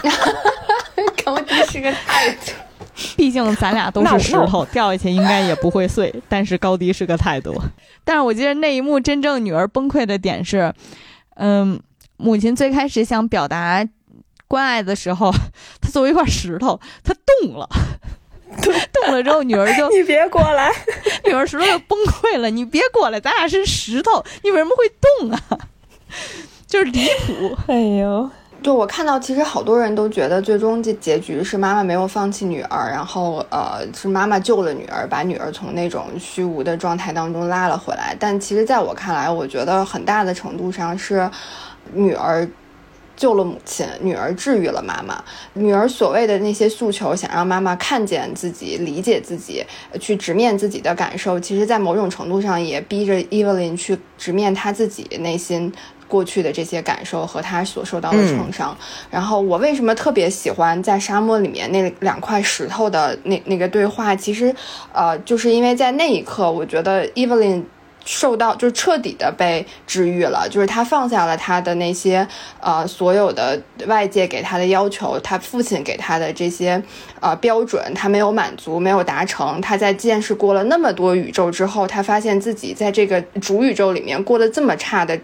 [1.22, 2.52] 高低是个态度。
[3.16, 6.14] 毕竟咱俩都是石头，掉下去应该也不会碎。
[6.26, 7.54] 但是高低是个态度。
[8.02, 10.72] 但是我记得那一幕真正女儿崩溃的点是，
[11.34, 11.78] 嗯，
[12.16, 13.86] 母亲最开始想表达。
[14.52, 15.32] 关爱的时候，
[15.80, 17.66] 他作为一块石头，他动了，
[18.60, 20.70] 动了之后，女儿就 你别过来，
[21.24, 22.50] 女儿石头就崩溃了。
[22.50, 25.58] 你别过来，咱俩是石头，你为什么会动啊？
[26.68, 27.56] 就是离谱。
[27.66, 28.28] 哎呦，
[28.62, 38.14] 就我看到，其实好多人都觉得最终这结局是妈妈没有放弃女儿，然后呃，是妈妈救了女儿，把女儿从那种虚无的状态当中拉了回来。
[38.20, 41.30] 但其实，在我看来，我觉得很大的程度上是
[41.94, 42.46] 女儿。
[43.16, 45.22] 救了母亲，女儿治愈了妈妈。
[45.54, 49.64] 女儿所谓的那些诉求，想让妈妈看见自己、理解自己，
[50.00, 55.72] 去直面自己的感受，其实，在某种程度上也逼着 Evelyn 去直面她自己内心
[56.08, 58.76] 过去的这些感受和她所受到的创伤。
[59.10, 64.16] 然后，我为什么特别喜欢在沙漠里面那两块石头的那那个对话？
[64.16, 64.54] 其实，
[64.92, 67.62] 呃，就是因为在那一刻，我觉得 Evelyn。
[68.04, 72.26] 受到就彻底的被治愈了，就是他放下了他的那些
[72.60, 76.82] 呃所有的外界给他的要求，他父亲给他的这些
[77.20, 79.60] 呃标准，他没有满足，没有达成。
[79.60, 85.18] 他在见识过了那么多宇宙之后，他发现自己在这个主宇宙里面过得这么差的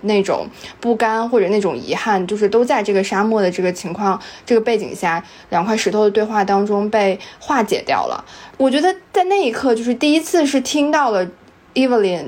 [0.00, 0.46] 那种
[0.80, 8.24] 不甘或者那种遗憾，就是都在这个沙漠的这个情况、这个背景下，两块石头的对话当中被化解掉了。
[8.56, 11.26] 我觉得在那一刻，就是第一次是听到了。
[11.74, 12.26] Evelyn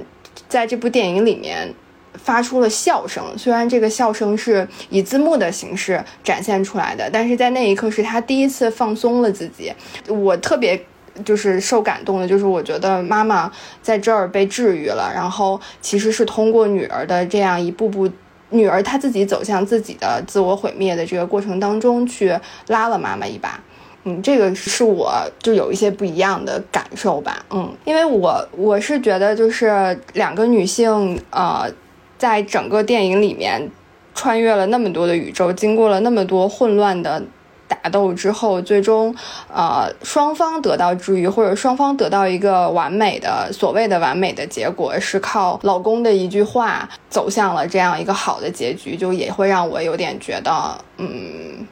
[0.48, 1.72] 在这部电影里面
[2.14, 9.72] 发出了笑声，虽然这个笑声是以字幕的形式展现出来的，但是在那一刻是他第一次放松了自己。
[10.08, 10.82] 我特别
[11.24, 13.50] 就是受感动的，就是我觉得妈妈
[13.82, 18.10] 在这儿被治愈了，然后其实是通过女儿的这样一步步，
[18.50, 23.60] 女儿她自己走向自己的自我毁灭的这个过程当中去拉了妈妈一把。
[24.08, 27.44] 嗯，这个是我就有一些不一样的感受吧。
[27.50, 31.68] 嗯，因为我我是觉得就是两个女性，呃，
[32.16, 33.68] 在整个电影里面
[34.14, 37.20] 穿越了那么多的宇宙，经过了那么多混乱的
[37.66, 39.12] 打斗之后，最终，
[39.52, 51.66] 呃，双方得到治愈，或者双方得到一个完美的所谓的完美的结果，是靠老公的一句话走向了这样一个好的结局，就也会让我有点觉得，嗯，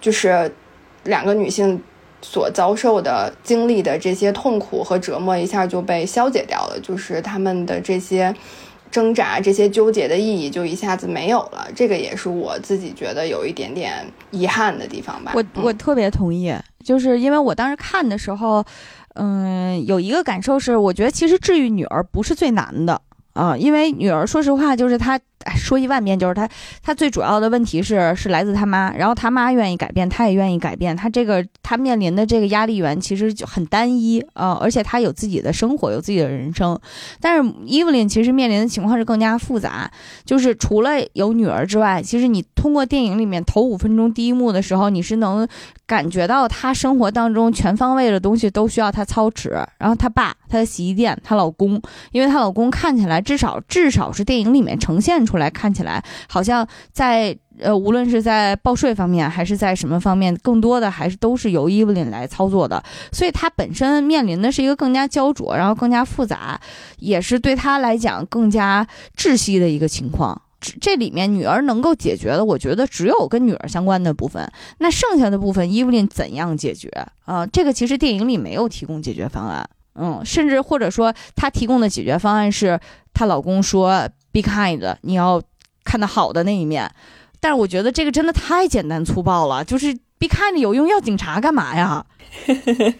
[0.00, 0.48] 就是。
[1.06, 1.80] 两个女性
[2.22, 6.78] 所遭受的、经历的这些痛苦和折磨，一下就被消解掉了。
[6.82, 8.34] 就是他们的这些
[8.90, 11.68] 挣扎、这些纠结的意义，就一下子没有了。
[11.74, 15.32] 这个也是我自己觉得有一点点遗憾的地方吧。
[15.34, 16.54] 我我特别同意，
[16.84, 18.64] 就是因为我当时看的时候，
[19.14, 23.00] 嗯，有一个感受是，我觉得其实治愈女儿不是最难的
[23.34, 25.20] 啊，因为女儿，说实话，就是她。
[25.56, 26.48] 说一万遍，就是他，
[26.82, 36.78] 他最主要的问题是是来自他妈，然后他妈愿意改变，他也愿意改变，他这个他面临的这个压力源其实就很单一啊，而且他有自己的生活，有自己的人生，
[37.20, 39.90] 但是伊芙琳其实面临的情况是更加复杂，
[40.24, 45.46] 就是除了有女儿之外，其实你通过电影里面头五分钟第一幕的时候，你是能
[45.86, 51.80] 感觉到她生活当中全方位的东西都需要她操持，然后她爸、她的洗衣店、她老公，
[52.12, 55.36] 因为她老公看起来至少至少是电影里面呈现出。
[55.36, 62.82] 来看起来好像在呃，无论是在报税方面还是在什么方面，更多的还是都是由伊芙琳来操作的，
[63.12, 66.58] 所以她本身面临的是一个更加焦灼，然后更加复杂，
[66.98, 68.86] 也是对她来讲更加
[69.16, 70.40] 窒息的一个情况。
[70.80, 76.88] 这里面女儿能够解决的，我觉得只有跟女儿相关的部分，那剩下的部分伊芙琳怎样解决
[77.24, 77.46] 啊？
[77.46, 82.78] 这个其实电影里没有提供解决方案，嗯，甚至或者说她提供的解决方案是
[83.14, 84.08] 她老公说。
[84.36, 85.42] Be kind，你要
[85.82, 86.94] 看到好的那一面，
[87.40, 89.64] 但是我觉得这个真的太简单粗暴了。
[89.64, 92.04] 就是 Be kind 有用，要警察干嘛呀？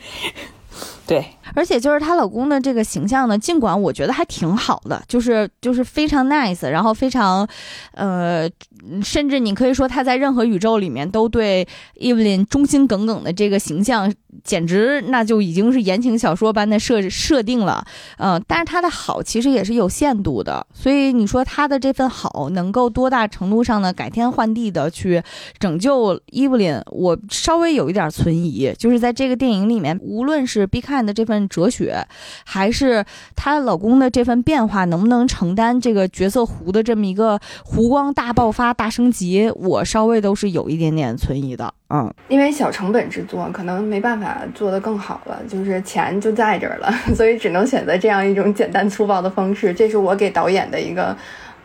[1.07, 7.47] 对，而且就是她老公的这个形象呢，尽管我觉得还挺好的，就是就是非常 nice，然后非常，
[7.93, 8.49] 呃，
[9.03, 11.67] 甚至你可以说他在任何宇宙里面都对
[12.01, 14.13] Evelyn 忠心耿耿的这个形象。
[14.45, 17.83] 简直那就已经是言情小说般的设设定了，
[18.19, 25.23] 嗯，但是他的好其实也是有限度的，所以你说他的这份好能够多大程度上呢改天换地的去
[25.59, 32.07] 拯救伊芙琳，我稍微有一点存疑，就是在这个电影里面，无论是 B 看的这份哲学，
[32.45, 33.05] 还是
[33.35, 41.73] 她老公的这份变化，能不能承担这个角色弧的这么一个弧光大爆发、大升级，我稍微都是有一点点存疑的。
[41.89, 49.73] 嗯，因为小成本制作可能没办法做得更好了，就是钱就在这儿了， 所以只能选择这样一种简单粗暴的方式。
[49.73, 51.17] 这是我给导演的一个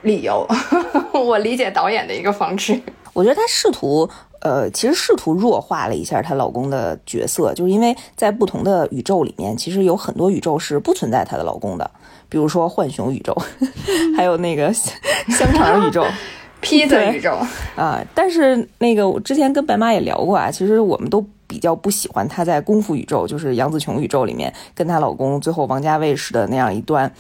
[0.04, 0.48] 理由，
[1.14, 2.80] 我理解导演的一个方式。
[3.14, 4.08] 我觉得他试图，
[4.42, 11.90] 呃，其实试图弱化了一下她老公的角色，就是因为在不同的宇宙里面，其实有很多宇宙是不存在她的老公的，
[12.28, 13.36] 比如说浣熊宇宙，
[14.18, 16.06] 还有那个香肠宇宙。
[16.62, 17.36] 披萨宇宙
[17.76, 27.12] 啊，但是那个我之前跟白妈也聊过啊，其实我们都比较不喜欢她在功夫宇宙，就是杨紫琼宇宙里面跟她老公最后王家卫似的那样一段，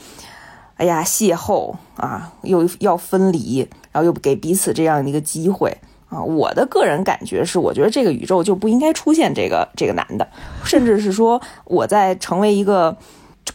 [0.75, 5.75] 哎呀邂逅啊，又要分离，然后又给彼此这样的一个机会
[6.11, 6.21] 啊。
[6.21, 10.27] 我的个人感觉是，我觉得这个宇宙就不应该出现这个这个男的，
[10.63, 12.95] 甚至是说我在成为一个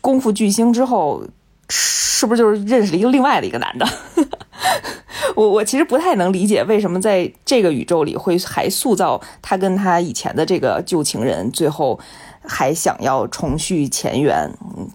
[0.00, 1.22] 功夫巨星之后。
[1.68, 3.84] 是不是就是认识了一个另外的一个男的？
[5.34, 11.98] 我我其实不太能理解为什么在这个宇宙里会还塑造他跟他以前的这个旧情人，最后
[12.40, 14.48] 还想要重续前缘。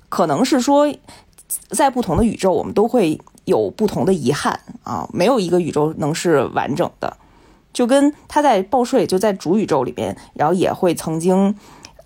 [0.08, 0.90] 可能是说，
[1.72, 7.18] 在不同的宇宙，我们都会有不同的遗憾啊，没有一个宇宙能是完整的。
[7.74, 11.56] 就跟她在报税，就在主宇宙里边，然后也会曾经。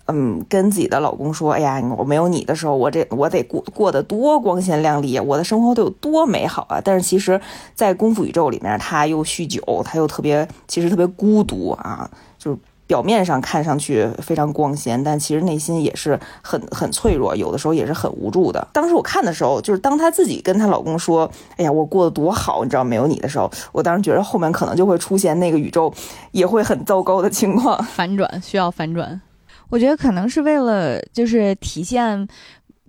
[0.08, 6.80] 嗯，跟自己的老公说，哎呀，我没有你的时候，我这我得过过得多光鲜亮丽，我的生活得有多美好啊！
[6.80, 7.40] 但是其实，
[7.74, 12.56] 在功夫宇宙里面，她又酗酒，她又特别，其实特别孤独啊，就
[12.86, 18.66] 表面上看上去非常光鲜，但其实内心也是很很脆弱，有的时候也是很无助的。
[18.72, 25.92] 当时我看的时候，就是当她自己跟她老公说，哎呀，我过得多好，你知道没有你的时候，我当时觉得后面可能就会出现那个宇宙
[26.30, 29.20] 也会很糟糕的情况，反转需要反转。
[29.68, 32.28] 我觉得可能是为了就是体现，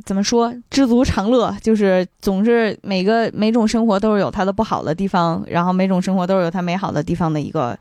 [0.06, 7.78] 怎么说知足常乐，就是总是每个每种生活都是有它的不好的地方，然后每种生活都是有它美好的地方的一个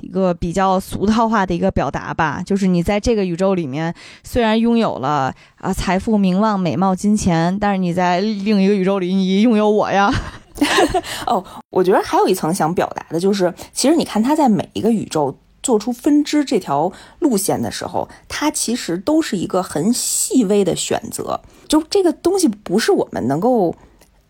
[0.00, 2.42] 一个比较俗套化的一个表达吧。
[2.44, 10.12] 就是你在这个宇宙里面虽然拥有了啊财富、名望、美貌、金钱，但是你在另一个宇宙里你拥有我呀。
[11.26, 15.38] 哦，我觉得还有一层想表达的就是，其实你看他在每一个宇宙。
[15.60, 21.38] 做出分支这条路线的时候，它其实都是一个很细微的选择。
[21.68, 23.74] 就这个东西不是我们能够，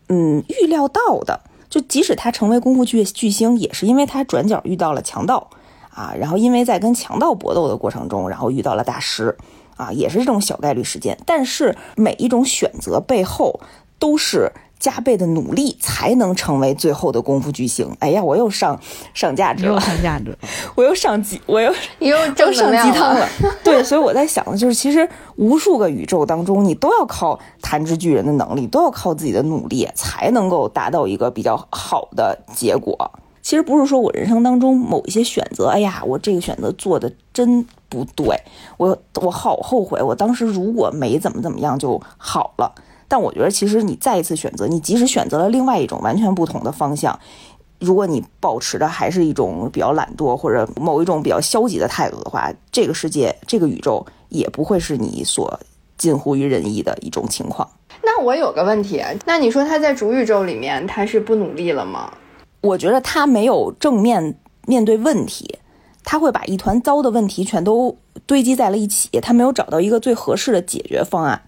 [0.09, 1.39] 嗯，预料到的。
[1.69, 5.49] 就即使他成为功夫巨巨星，也是因为他转角遇到了强盗
[5.89, 9.37] 啊，然后因为在跟强盗搏斗的过程中，然后遇到了大师
[9.77, 11.17] 啊，也是这种小概率事件。
[11.25, 13.59] 但是每一种选择背后
[13.97, 14.51] 都是。
[14.79, 17.95] 加倍的努力才能成为最后的功夫巨星。
[17.99, 18.79] 哎呀，我又上
[19.13, 20.37] 上价值了，又上价值，
[20.75, 23.27] 我又上鸡，我又 又又上鸡汤了。
[23.63, 33.11] 对，所以我在想的就是，其实无数个宇宙当中，你都要靠弹指巨人的能力，都要靠自己的努力，才能够达到一个比较好的结果。
[33.41, 38.39] 其实不是说我人生当中某一些选择，哎呀，我这个选择做的真不对，
[38.77, 42.71] 我我好后悔，我当时如果没怎么怎么样就好了。
[43.09, 47.19] 但我觉得，其实你再一次选择，你即使选择了另外一种完全不同的方向，
[47.79, 55.59] 如果你保持的还是一种比较懒惰或者某一种比较消极的态度的话，这个世界、这个宇宙也不会是你所
[55.97, 57.67] 近乎于人意的一种情况。
[58.03, 62.13] 那我有个问题，那你说他在主宇宙里面他是不努力了吗？
[62.61, 64.37] 我觉得他没有正面
[64.67, 65.57] 面对问题，
[66.03, 71.41] 他会把一团糟的问题全都堆积在了一起，他没有找到一个最合适的解决方案。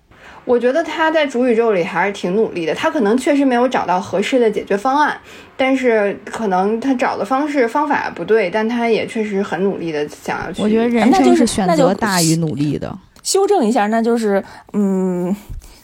[0.44, 5.16] 我觉得他在主宇宙里还是挺努力的，他可能确实没有找到合适的解决方案，
[5.56, 10.62] 但是可能他找的方式方法不对，但他也确实很努力的想要去。
[10.62, 12.98] 我觉得人生是选择大于努力的。
[13.24, 14.44] 修正一下，那就是
[14.74, 15.36] 嗯，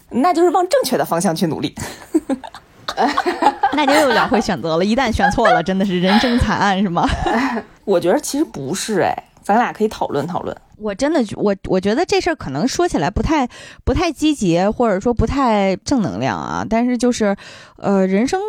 [0.10, 1.74] 那就是往正确的方向去努力。
[3.74, 7.08] 那就又两回选择了，一旦选错了，真的是人生惨案，是吗？
[7.86, 9.14] 我觉得其实不是，哎，
[9.44, 10.58] 咱俩可以讨论讨论。
[10.78, 13.48] 我真的，我我觉得这事儿可能说起来不太
[13.84, 16.66] 不太积极，或者说不太正能量啊。
[16.70, 17.36] 但是就是，
[17.78, 18.40] 呃，人生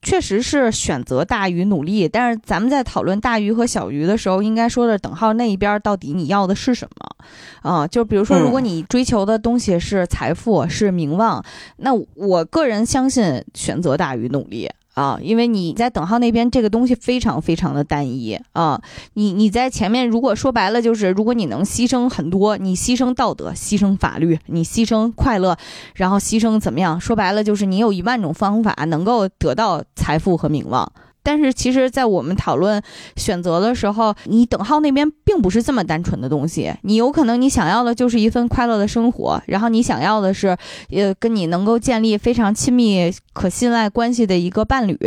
[0.00, 2.08] 确实是选择大于努力。
[2.08, 7.86] 但是咱们在讨论大鱼和小鱼的时候，应该说的等号那一边到底你要的是什么啊？
[7.86, 11.44] 就比如说，如果你追求的东西是财富、是名望，
[11.76, 14.70] 那我个人相信选择大于努力。
[14.94, 18.80] 啊，因为你在等号那边，这个东西非常非常的单一啊。
[19.14, 25.56] 你你在前面，如果说白了，就是如果你能牺牲很多，你牺牲道德，牺牲法律，你牺牲快乐，
[25.94, 27.00] 然后牺牲怎么样？
[27.00, 30.92] 说白了，就是你有一万种方法能够得到财富和名望。
[31.22, 32.82] 但是其实，在我们讨论
[33.16, 36.72] 选择的时候，你等号那边并不是这么单纯的东西。
[36.82, 40.56] 你有可能你想要的就是一份快乐的生活，然后你想要的是，
[40.90, 44.98] 呃，跟你能够建立非常亲密、可信赖关系的一个伴侣。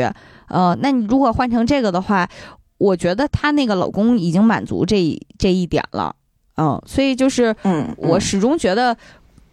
[0.47, 2.29] 呃，那你如果换成这个的话，
[2.77, 6.15] 我觉得她那个老公已经满足这这一点了。
[6.57, 8.95] 嗯，所以就是，嗯，我始终觉得，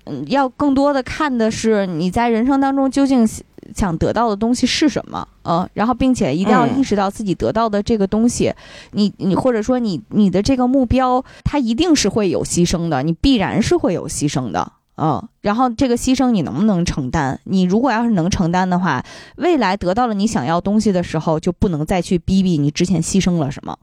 [0.05, 3.29] 嗯，要更多的看的是你在人生当中究竟。
[3.77, 5.27] 想得到的东西是什么？
[5.45, 8.53] 嗯，然后并且一定要意识到自己得到的这个东西，
[8.91, 17.39] 你你或者说你你的这个目标，它一定是会有牺牲的，你必然是会有牺牲的，嗯，然后这个牺牲你能不能承担？
[17.45, 19.03] 你如果要是能承担的话，
[19.37, 23.79] 未来得到了你想要东西的时候，就不能再去逼逼你之前牺牲了什么。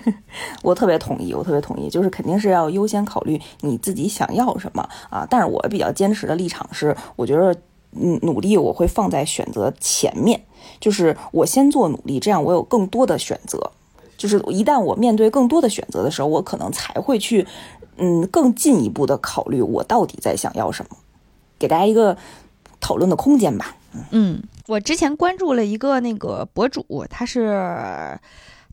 [0.62, 5.26] 我特别同意，我特别同意，就是肯定是要优先考虑你自己想要什么啊。
[5.28, 7.54] 但是我比较坚持的立场是，我觉得。
[7.92, 10.38] 嗯，努力我会放在选择前面，
[10.78, 13.72] 就是我先做努力，这样我有更多的选择。
[14.18, 17.46] 就是一旦我面对更多的选择的时候，我可能才会去，
[17.96, 20.98] 嗯，更进一步的考虑我到底在想要什么，
[21.58, 22.18] 给大家一个
[22.78, 23.74] 讨论的空间吧。
[24.10, 28.20] 嗯，我之前关注了一个那个博主，他是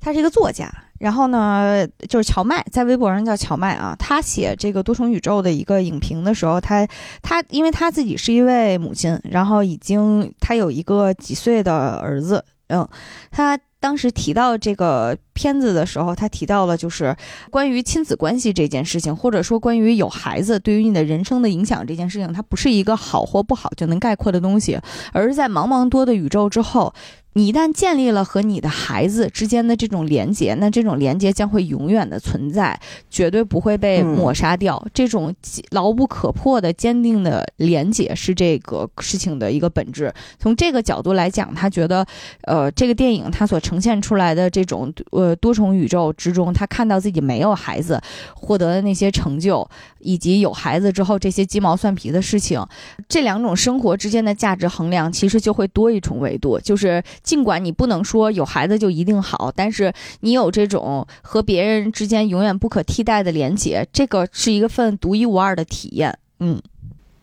[0.02, 0.70] 他是一个作家。
[0.98, 3.96] 然后呢，就是荞麦，在微博上叫荞麦啊。
[4.00, 6.88] 他写这个多重宇宙的一个影评的时候，他
[7.22, 12.88] 他因为他自己是一位母亲，然后已经他有一个几岁的儿子，嗯，
[13.30, 17.16] 他当时提到这个片子的时候，他提到了就是
[17.52, 24.80] 关于亲子关系这件事情，或者说关于有孩子对于你的人生的影响这件事情，它不是一个好或不好就能概括的东西，
[25.12, 26.94] 而是在茫茫多的宇宙之后。
[27.38, 32.80] 你一旦建立了和你的孩子之间的这种连接，那这种连接将会永远的存在，
[33.10, 34.82] 绝对不会被抹杀掉。
[34.94, 35.36] 这种
[35.72, 40.14] 牢不可破的坚定的连接是这个事情的一个本质。
[40.40, 42.06] 从这个角度来讲，他觉得，
[42.44, 48.00] 呃，这个电影他所呈现出来的这种呃多重宇宙之中，他看到自己没有孩子
[48.34, 52.66] 获得的那些成就，以及有孩子之后这些鸡毛蒜皮的事情，
[53.10, 57.04] 这两种生活之间的价值衡量，其实就会多一重维度，就是。
[57.26, 59.92] 尽管你不能说有孩子就一定好，但是
[60.22, 66.18] 你有这种和别人之间永远不可替代的连接，这个是一个份独一无二的体验。
[66.40, 66.62] 嗯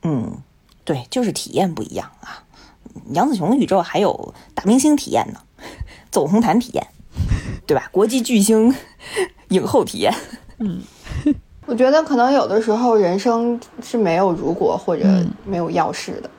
[0.03, 0.39] 嗯，
[0.85, 2.43] 对，就是体验不一样啊。
[3.13, 5.41] 杨子琼宇宙还有大明星体验呢，
[6.11, 6.87] 走红毯体验，
[7.67, 7.89] 对吧？
[7.93, 8.75] 国际巨星
[9.49, 10.13] 影后体验。
[10.59, 10.83] 嗯，
[11.67, 15.07] 我觉得可能有的时候人生是没有如果或者
[15.47, 16.31] 没有要事的。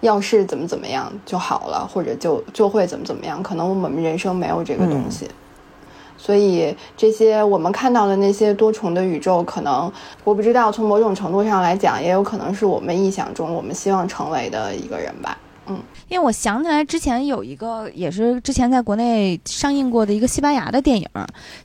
[0.00, 5.28] 要是怎么怎么样就好了，或者就就会怎么怎么样，可能我们人生没有这个东西，
[6.16, 9.90] 所以这些我们看到的那些多重的宇宙，可能
[10.24, 15.36] 我不知道，从某种程度上来讲，也有可能是我们臆想中我们希望成为的一个人吧。
[15.68, 21.06] 嗯，因为我想起来之前有一个也是之前在国内上映过的一个西班牙的电影，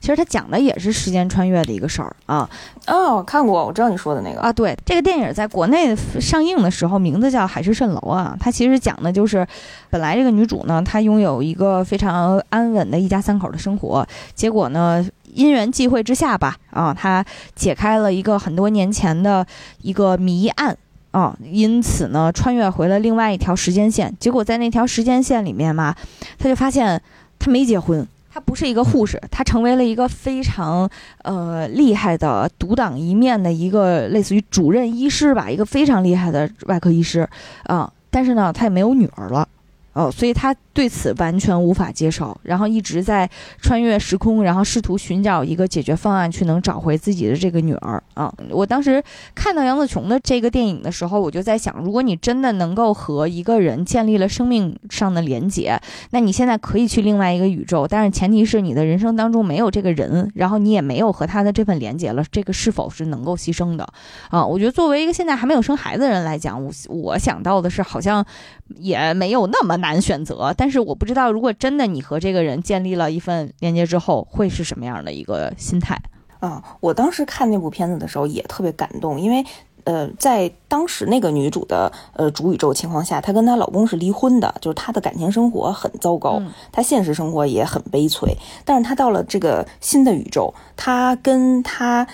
[0.00, 2.48] 其实它讲的也是时间穿越的一个事儿啊。
[2.86, 4.52] 哦，看过，我知道你说的那个啊。
[4.52, 8.36] 对，这个电影在国内上映的时候名字叫《海市蜃楼》啊。
[8.38, 9.46] 它其实讲的就是
[9.88, 17.24] 本来这个女主呢，她拥有一个非常安稳的一家三口的生活，结果呢，因缘际会之下吧，啊，她
[17.54, 19.46] 解开了一个很多年前的
[19.80, 20.76] 一个谜案。
[21.14, 24.12] 啊，因此呢，穿越回了另外一条时间线。
[24.18, 25.94] 结果在那条时间线里面嘛，
[26.36, 27.00] 他就发现
[27.38, 30.90] 他没结婚，他不是一个护士，他成为了一个非常
[31.22, 37.28] 呃厉害的独当一面的一个类似于主任医师吧，一个非常厉害的外科医师
[37.62, 37.88] 啊。
[38.10, 39.46] 但是呢，他也没有女儿了，
[39.94, 40.54] 哦，所以他。
[40.74, 43.30] 对此完全无法接受，然后一直在
[43.62, 48.34] 穿越时空，然后试图寻找一个解决方案，去能找回自己的这个女儿啊！
[48.50, 49.00] 我当时
[49.36, 55.80] 看到杨紫琼的这个电影的时候，我就在想，如果你真的能够和一个人建立了生命上的连结，
[56.10, 63.86] 那你现在可以去另外一个宇宙，但是前提是你的人生当中没有这个人，然后你也没有和他的这份连结了，这个是否是能够牺牲的
[64.28, 64.44] 啊？
[64.44, 68.26] 我觉得作为一个现在还没有生孩子的人来讲，我我想到的是，好像
[68.74, 70.68] 也没有那么难选择，但。
[70.74, 75.96] 是我不知道，如果真的你和这个人建立了一份连接之后，会是什么样的一个心态
[76.40, 76.60] 啊？
[76.80, 79.44] 我当时看那部片子的时候也特别感动，因为
[79.84, 86.42] 呃，在当时那个女主的呃主宇宙情况下，她跟她老公是离婚的，就是她的感情生活很糟糕，
[86.72, 88.36] 她现实生活也很悲催。
[88.64, 92.04] 但是她到了这个新的宇宙，她跟她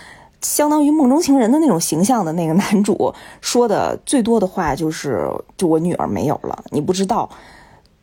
[0.42, 5.26] 相当于梦中情人的那种形象的那个男主说的最多的话就是：
[5.56, 7.30] 就我女儿没有了，你不知道。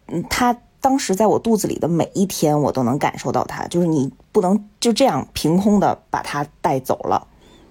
[0.08, 7.28] 嗯，他当时在我肚子里的每一天，我都能感受到他，就是你不能就这样凭空的把他带走了。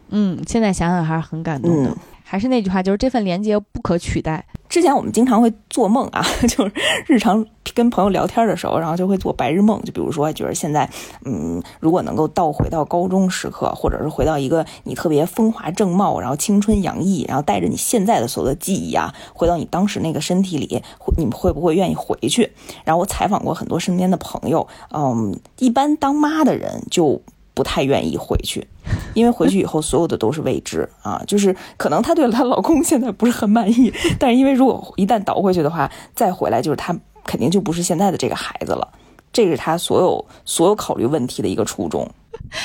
[0.09, 1.97] 嗯，现在想想还是很感动的。
[2.23, 4.45] 还是那句话，就是这份连接不可取代。
[4.77, 6.73] 之前我们经常会做梦啊， 就是
[7.07, 7.43] 日常
[7.75, 9.81] 跟朋友聊天的时候，然后就会做白日梦。
[9.85, 10.87] 就比如说，觉得现在，
[11.25, 20.83] 嗯，如果能够倒回到高中时刻，或者是回到一个你特别风华正茂，然后青春洋溢，然后带着你现在的所有的记忆啊，回到你当时那个身体里，
[21.17, 22.53] 你们会不会愿意回去？
[22.85, 27.23] 然后我采访过很多身边的朋友，嗯，一般当妈的人就。
[27.57, 28.69] 不太愿意回去，
[29.15, 31.23] 因为回去以后所有的都是未知啊。
[31.27, 38.87] 就是可能她对她老公现在不是很满意， 但是因为如果一旦倒回去的话，再回来就是她肯定就不是现在的这个孩子了。
[39.33, 42.07] 这是她所有所有考虑问题的一个初衷。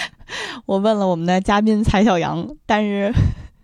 [0.67, 3.13] 我问了我们的嘉宾蔡小阳，但是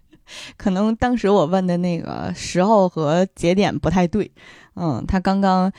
[0.56, 4.32] 可能当时我问的那个时候和节点不太对。
[4.76, 5.70] 嗯，他刚刚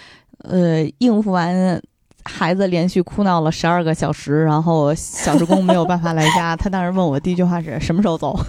[0.45, 1.83] 呃应付完。
[2.29, 6.55] 孩子连续哭闹了十二个小时，然后小时工没有办法来家。
[6.61, 8.39] 他当时问我第一句话是什么时候走？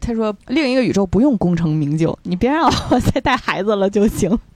[0.00, 4.38] 他说另一个宇宙不用功成名就，你别让我再带孩子了就行。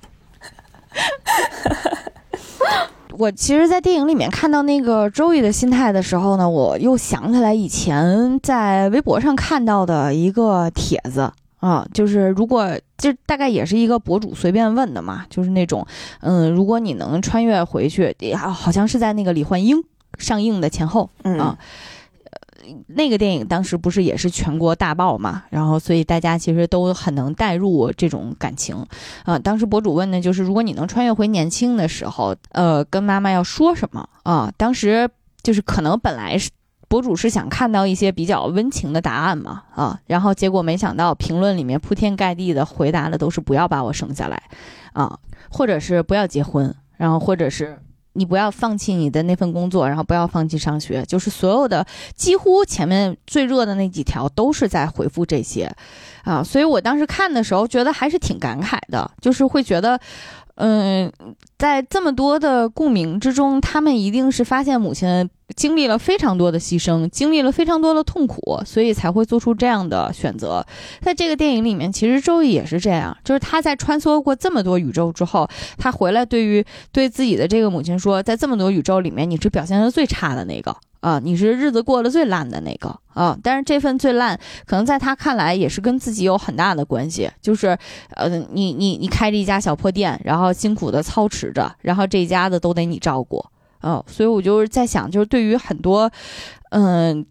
[3.16, 11.32] 我其实，在电影里面看到那个周易的心态的时候呢，我又想起来以前在微博上看到的一个帖子。
[11.64, 15.86] 啊，就是如果就大概也是一个博主随便问的嘛，就是那种，
[16.20, 19.82] 嗯，如果你能穿越回去，好像是在那个李焕英
[20.18, 21.08] 上映的前后
[21.38, 21.56] 啊，
[22.88, 28.84] 那个电影当时不是也是全国大爆嘛，然后所以大家其实都很能带入这种感情
[29.24, 29.38] 啊。
[29.38, 34.52] 当时博主问的就是，如果你能穿越回年轻的时候，呃，跟妈妈要说什么啊？
[34.58, 35.08] 当时
[35.42, 36.50] 就是可能本来是
[36.88, 44.42] 博主是想看到一些比较温情的答案嘛啊，然后结果没想到评论里面铺天盖地的回答的都是不要把我生下来
[44.92, 45.18] 啊，
[45.50, 47.78] 或者是不要结婚，然后或者是。
[48.16, 51.84] 你不要放弃你的那份工作，然后不要放弃上学，就是所有的
[52.14, 55.68] 几乎前面最热的那几条都是在回复这些，
[56.22, 59.98] 啊，所以我当时看的时候觉得还是挺感慨的，就是会觉得。
[60.56, 61.12] 嗯，
[61.58, 70.64] 在这么多的共鸣之中，他们一定是发现母亲经历了非常多的牺牲，经历了非常多的痛苦，所以才会做出这样的选择。
[71.00, 80.76] 在这个电影里面，其实周易也是这样，就是他在穿梭过这么多宇宙之后，他回来对于对自己的这个母亲说，在这么多宇宙里面，你是表现的最差的那个。
[81.04, 83.36] 啊，你是日子过得最烂的那个啊！
[83.42, 87.30] 但是这份最烂，可能在他看来也是跟自己有很大的关系。
[87.42, 87.76] 就是，
[88.16, 93.44] 呃，你你你开着一家小破店，然后辛苦的操持着，然后这家子都得你照顾，
[93.80, 96.10] 啊，所以我就是在想，就是对于很多，
[96.70, 97.26] 嗯，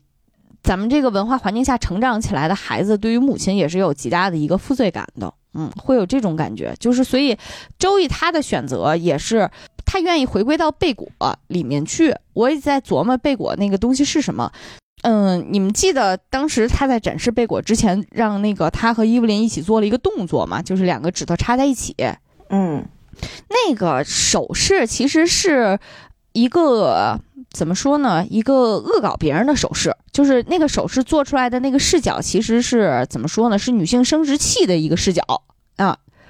[0.62, 6.76] 咱们这个文化环境下成长起来的孩子，对于母亲也是有极大的一个负罪感的，嗯，会有这种感觉。
[6.80, 7.36] 就是，所以
[7.80, 9.50] 周易他的选择也是。
[9.86, 11.08] 他愿意回归到贝果
[11.48, 14.52] 里面去，我也在琢磨贝果那个东西是什么。
[15.04, 20.62] 嗯，你们记得当时他在展示贝果之前，让那个他和伊芙琳一起做了一个动作吗？
[20.62, 21.94] 就是两个指头插在一起。
[22.50, 22.86] 嗯，
[23.50, 25.78] 那个手势其实是
[26.32, 27.20] 一个
[27.52, 28.26] 怎么说呢？
[28.30, 33.60] 一个恶搞别人的手势，就是那个手势做出来的那个视角，其实是怎么说呢？
[33.60, 35.36] 是女性生殖器的一个视角啊。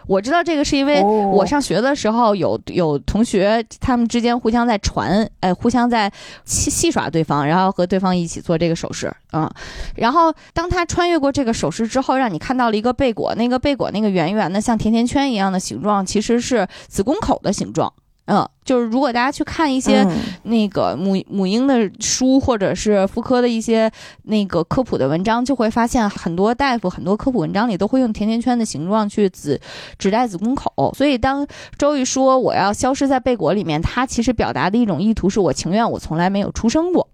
[0.07, 6.11] 我知道这个是因为我上学的时候有有同学，他们之间互相在传，哎，互相在
[6.45, 9.49] 戏戏耍对方，然后和对方一起做这个手势，嗯，
[9.95, 17.91] 然后当他穿越过这个手势之后，让你看到了一个贝果，那个贝果那个圆圆的像甜甜圈一样的形状，其实是子宫口的形状。
[18.25, 20.07] 嗯，就是如果大家去看一些
[20.43, 23.91] 那个母母婴的书，或者是妇科的一些
[24.23, 29.59] 那个科普的文章，就会发现很多大夫很多科普文章里都会用甜甜圈的形状去指
[29.97, 30.93] 指代子宫口。
[30.95, 31.45] 所以当
[31.77, 37.09] 周瑜说我要消失在贝果里面，他其实表达的一种意图是我情愿我从来没有出生过，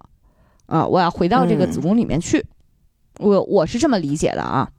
[0.67, 2.45] 啊，我要回到这个子宫里面去。
[3.17, 4.69] 我我是这么理解的啊。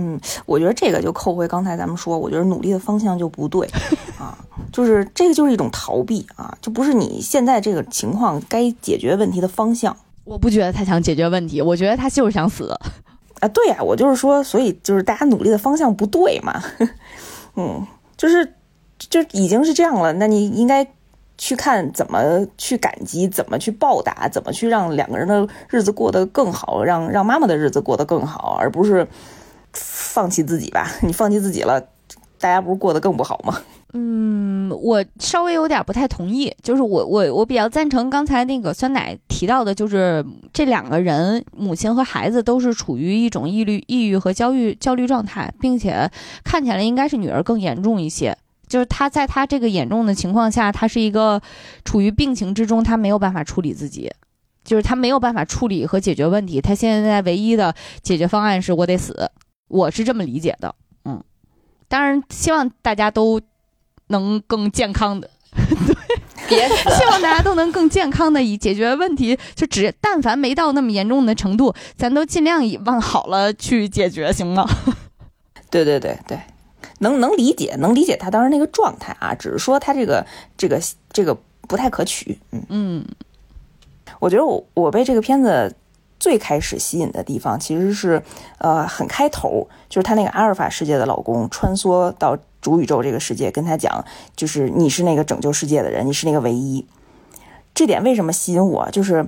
[0.00, 3.68] 嗯，我觉得这个就扣回刚才咱们说，我觉得努力的方向就不对
[4.16, 4.38] 啊，
[4.72, 9.96] 就是这个就是一种逃避啊，就不是你现在这个情况该解决问题的方向。
[10.22, 12.70] 我不觉得他想解决问题，我觉得他就是想死
[13.40, 13.48] 啊。
[13.48, 16.62] 对呀，我就是说，所以就是大家努力的方向不对嘛。
[17.56, 17.84] 嗯，
[18.16, 18.54] 就是
[18.98, 20.86] 就已经是这样了，那你应该
[21.36, 29.08] 去看怎么去感激，怎么去报答，怎么去让两个人的日子过得更好，让让妈妈的日子过得更好，而不是。
[29.80, 31.80] 放弃自己吧， 你放弃自己了，
[32.40, 33.60] 大家不是过得更不好吗？
[33.94, 40.22] 嗯，我稍微有点不太同意，就是我我我比较赞成刚才那个酸奶提到的，就是
[40.52, 46.10] 这两个人母亲和孩子都是处于一种抑郁、抑郁和焦虑焦虑状态，并且
[46.44, 48.36] 看起来应该是女儿更严重一些，
[48.68, 51.40] 就是她在她这个严重的情况下，她是一个
[51.82, 54.12] 处于病情之中，她没有办法处理自己，
[54.64, 59.30] 就是她没有办法处理和解决问题，她现在唯一的解决方案是我得死。
[59.68, 60.74] 我是这么理解的，
[61.04, 61.22] 嗯，
[61.88, 63.40] 当然希望大家都
[64.08, 65.30] 能更健康的，
[66.48, 74.66] 对，别，希望大家都能更健康的以解决问题，就只 但凡没到那么严重的程度，咱都尽量以往好了去解决，行吗？
[75.70, 76.40] 对对对对，
[77.00, 80.26] 能能理解，能理解他当时那个状态啊，只是说他这个
[80.56, 80.80] 这个
[81.12, 81.36] 这个
[81.68, 83.04] 不太可取，嗯嗯，
[84.18, 85.74] 我觉得我我被这个片子。
[86.18, 88.22] 最开始吸引的地方其实是，
[88.58, 94.04] 呃，很开头，就是他那个阿尔法世界的老公穿梭到主宇宙这个世界，跟他讲，
[94.34, 96.84] 就是你是那个拯救世界的人，你是那个唯一。
[97.72, 98.90] 这点为什么吸引我？
[98.90, 99.24] 就是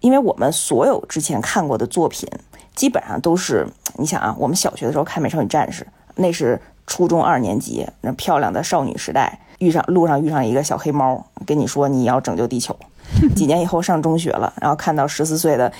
[0.00, 2.26] 因为我们所有之前看过的作品，
[2.74, 3.66] 基本上都是，
[3.98, 5.84] 你想啊，我们小学的时候看《美少女战士》，
[6.14, 12.74] 那是初中二年级，那漂亮的少女时代，遇上路上遇上一个小黑猫，跟你说你要拯救地球。
[13.36, 15.70] 几年以后上中学了，然后看到十四岁的。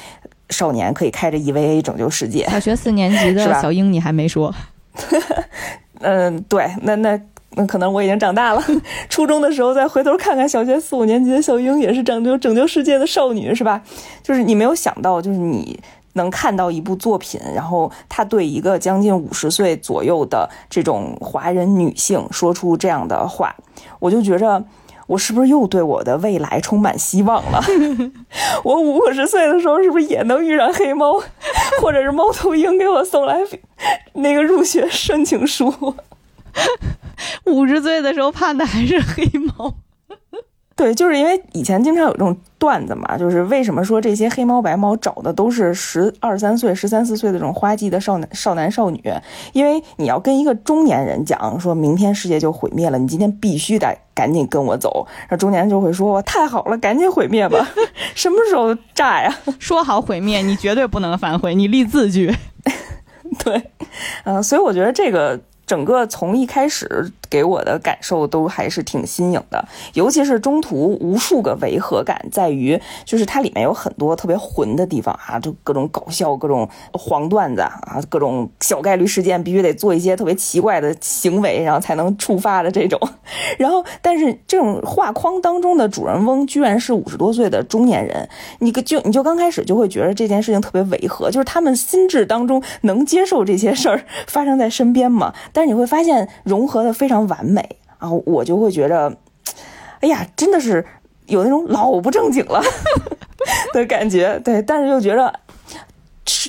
[0.51, 2.47] 少年可以开着 EVA 拯救世界。
[2.49, 4.55] 小学四年级的小英，你还没说。
[6.01, 7.19] 嗯，对，那那
[7.53, 8.63] 那可能我已经长大了。
[9.09, 13.83] 初中的时候再回头看看小学四五年级的小英，也是拯救拯救世界的少女，是吧？
[14.23, 15.81] 就是你没有想到，就是你
[16.13, 23.55] 能看到一部作品，然后他对一个将近五十岁左右的这种华人女性说出这样的话，
[23.99, 24.63] 我就觉着
[25.07, 27.63] 我是不是又对我的未来充满希望了？
[28.65, 31.23] 我五十岁的时候是不是也能遇上黑猫，
[31.83, 33.39] 或者是猫头鹰给我送来
[34.15, 35.73] 那个入学申请书？
[37.47, 39.75] 五十岁的时候盼的还是黑猫。
[40.77, 49.01] 对，就是因为以前经常有这种段子嘛，就是为什么说这些黑猫白猫找的都是十二三岁、十三四岁的这种花季的少男少男少女？
[49.53, 55.07] 因为你要跟一个中年人讲，说明天世界就毁灭了，你今天必须得赶紧跟我走。
[55.21, 57.65] 然后中年人就会说：“我太好了，赶紧毁灭吧，
[58.17, 62.35] 什么时候炸呀？” 说好毁灭，你绝对不能反悔，你立字据。
[63.45, 63.71] 对，
[64.25, 65.41] 嗯，所以我觉得这个。
[65.67, 82.97] 整个从一开始给我的感受都还是挺新颖的，尤其是中途无数个违和感，在于就是它里面有很多特别混的地方啊，就各种搞笑、各种黄段子啊，各种小概率事件，必须得做一些特别奇怪的行为，然后才能触发的这种。
[83.59, 88.29] 然后，但是这种画框当中的主人翁居然是五十多岁的中年人，
[88.61, 95.35] 你就你就刚开始就会觉得这件事情特别违和，就是他们心智当中能接受这些事儿发生在身边吗？
[95.53, 99.17] 但是你会发现融合的非常完美啊，我就会觉着，
[100.01, 100.85] 哎呀，真的是
[101.27, 102.63] 有那种老不正经了
[103.73, 104.41] 的感觉。
[104.45, 105.41] 对，但是又觉得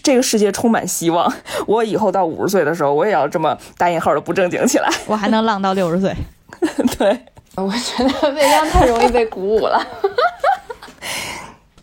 [0.03, 1.31] 这个世界充满希望。
[1.68, 4.89] 我以后到五十岁的时候，我也要这么打引号的不正经起来。
[5.07, 6.15] 我还能浪到六十岁。
[6.97, 7.26] 对，
[7.56, 9.85] 我觉得未央太容易被鼓舞了。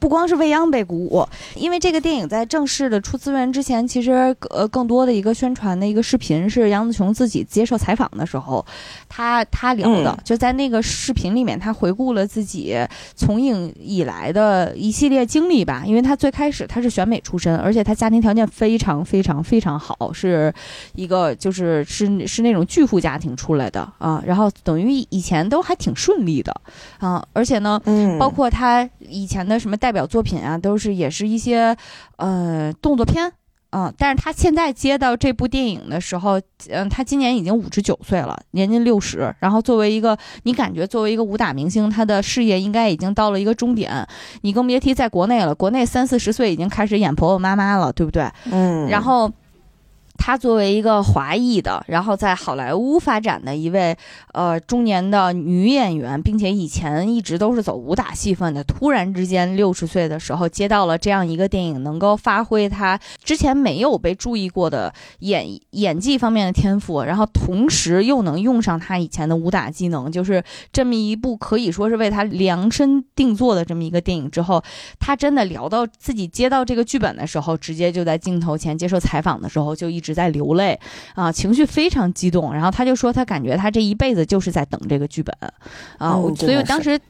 [0.03, 1.25] 不光是未央被鼓舞，
[1.55, 8.67] 因为这个电影在正式的出资源之前，其实呃更多的一个宣传的一个视频是杨紫琼自己接受采访的时候，
[9.09, 12.77] 他他聊的，就在那个视频里面，他回顾了自己
[13.15, 15.85] 从影以来的一系列经历吧。
[15.87, 20.53] 因为他最开始他是选美出身，而且他家庭条件非常非常非常好，是
[20.97, 26.53] 一个就是是是那种巨富家庭出来的啊，然后等于以前都还挺顺利的
[26.99, 27.81] 啊，而且呢，
[28.19, 31.77] 包括他以前的什么代代表作品啊，都是也是一些
[32.17, 33.31] 呃动作片
[33.73, 36.41] 嗯，但是他现在接到这部电影的时候，
[36.71, 39.35] 嗯，他今年已经五十九岁了，年近六十。
[39.39, 44.07] 然后作为一个，你感觉作为一个武打明星，他的事业应该已经到了一个终点。
[44.41, 48.27] 你更别提在国内了，国内三四十岁已经开始演婆婆妈妈了，对不对？
[48.51, 49.31] 嗯，然后。
[50.17, 53.97] 他作为一个华裔的，然后在好莱坞发展的一位
[54.33, 74.63] 呃中年的女演员，并且以前一直都是走武打戏份的，突然之间六十岁的时候接到了这样一个电影，能够发挥她之前没有被注意过的演演技方面的天赋，然后同时又能用上她以前的武打技能，就是这么一部可以说是为她量身定做的这么一个电影之后，
[75.01, 80.13] 她真的聊到自己接到这个剧本的时候，直接就在镜头前接受采访的时候就一直。
[80.13, 80.79] 在流泪
[81.15, 82.53] 啊，情绪非常激动。
[82.53, 85.35] 然后他就说，他感觉他这一辈子就是在等这个剧本
[85.97, 86.21] 啊。
[86.37, 87.01] 所以当时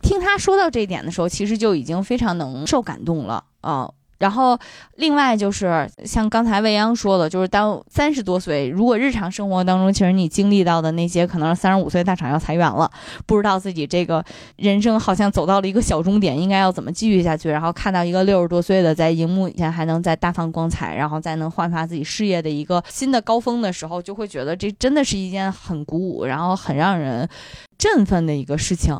[0.00, 3.90] 听他说到这一点的时候，其实就已经非常能受感动了啊。
[4.22, 4.56] 然后，
[4.98, 12.88] 另外就是像刚才未央说的，就是当三十多岁，如果日常生活当中，其实你经历到的那些，可能是三十五岁大厂要裁员了，
[13.26, 14.24] 不知道自己这个
[14.54, 17.48] 人生好像走到了一个小终点，应该要怎么继续下去。
[17.48, 27.28] 然后看到一个六十多岁的在荧幕以前还能再大放光彩，然后再能焕发自己事业的一个新的高峰的时候，就会觉得这真的是一件很鼓舞，然后很让人
[27.76, 28.96] 振奋的一个事情。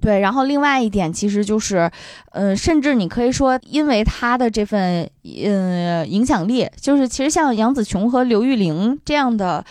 [0.00, 1.90] 对，然后另外一点其实就是，
[2.32, 9.64] 嗯，甚至你可以说，因为他的这份嗯影响力，就是其实像杨紫琼和刘玉玲这样的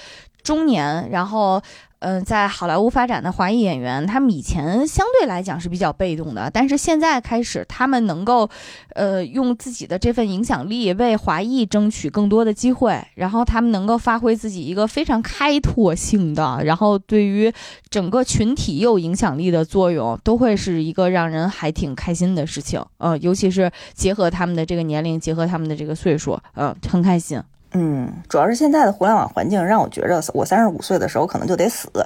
[0.43, 1.61] 中年，然后。
[1.99, 8.47] 嗯，在好莱坞发展的华裔演员，他们以前相对来讲是比较被动的，但是现在开始，他们能够，
[8.93, 17.51] 呃，用自己的这份影响力为华裔争取更多的机会，然后他们能够发挥自己一个非常开拓性的，然后对于
[17.89, 22.83] 整个群体有影响力的作用，都会是一个让人还挺开心的事情。
[22.99, 27.41] 呃，尤其是结合他们的这个年龄，结合他们的这个岁数，呃，很开心。
[27.73, 31.89] 嗯，主要是现在的互联网环境让我觉着，我三十五岁的时候可能就得死。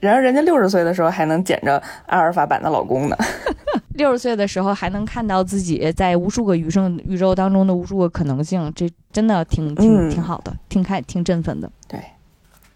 [0.00, 3.16] 然而人家六十岁的时候还能捡着阿尔法版的老公呢。
[3.94, 11.70] 六十岁的时候还能看到自己在无数个余生宇宙当中的无数个可能性，这真的挺挺挺好的，挺开挺振奋的。
[11.86, 12.00] 对。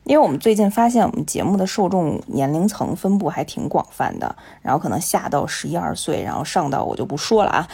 [0.06, 7.68] 因为我们最近发现，我们节目的受众年龄层分布还挺广泛的，然后可能下到十一二岁，然后上到我就不说了啊，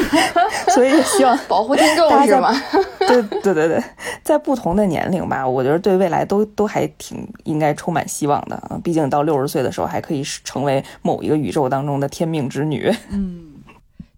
[0.74, 2.52] 所以希望保护听众是吗？
[3.06, 3.84] 对对对对，
[4.24, 12.90] 在不同的年龄吧，我觉得对未来都都还挺应该充满希望的啊，毕竟到六十岁的时候还可以成为某一个宇宙当中的天命之女。
[13.10, 13.44] 嗯。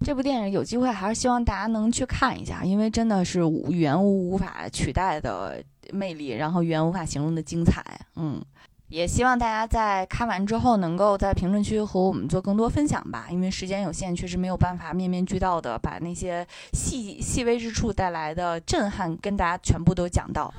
[0.05, 5.63] 这部电影有机会还是希望大家能去看一下，因为真的是语言无无法取代的
[5.93, 7.85] 魅力，然后语言无法形容的精彩。
[8.17, 8.43] 嗯，
[8.91, 13.27] 也希望大家在看完之后，能够在评论区和我们做更多分享吧。
[13.31, 20.53] 因为时间有限，确实没有办法面面俱到的把那些细细微之处带来的震撼跟大家全部都讲到。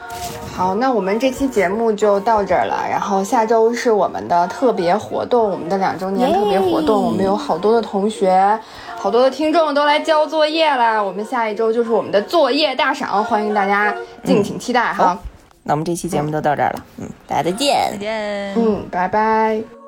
[0.56, 2.88] 好，那我们这期节目就到这儿了。
[2.90, 8.58] 然后下周是我们的特别活动，我们的两周年特别活动，我们有好多的同学，
[8.96, 11.04] 好多的听众都来交作业啦。
[11.04, 13.94] 我们下一周就是我们的作业大赏，欢迎大家
[14.24, 15.20] 敬请期待哈。
[15.72, 18.54] 那我们这期节目就到这儿了，嗯，大家再见，再见。
[18.58, 19.81] 嗯，拜拜。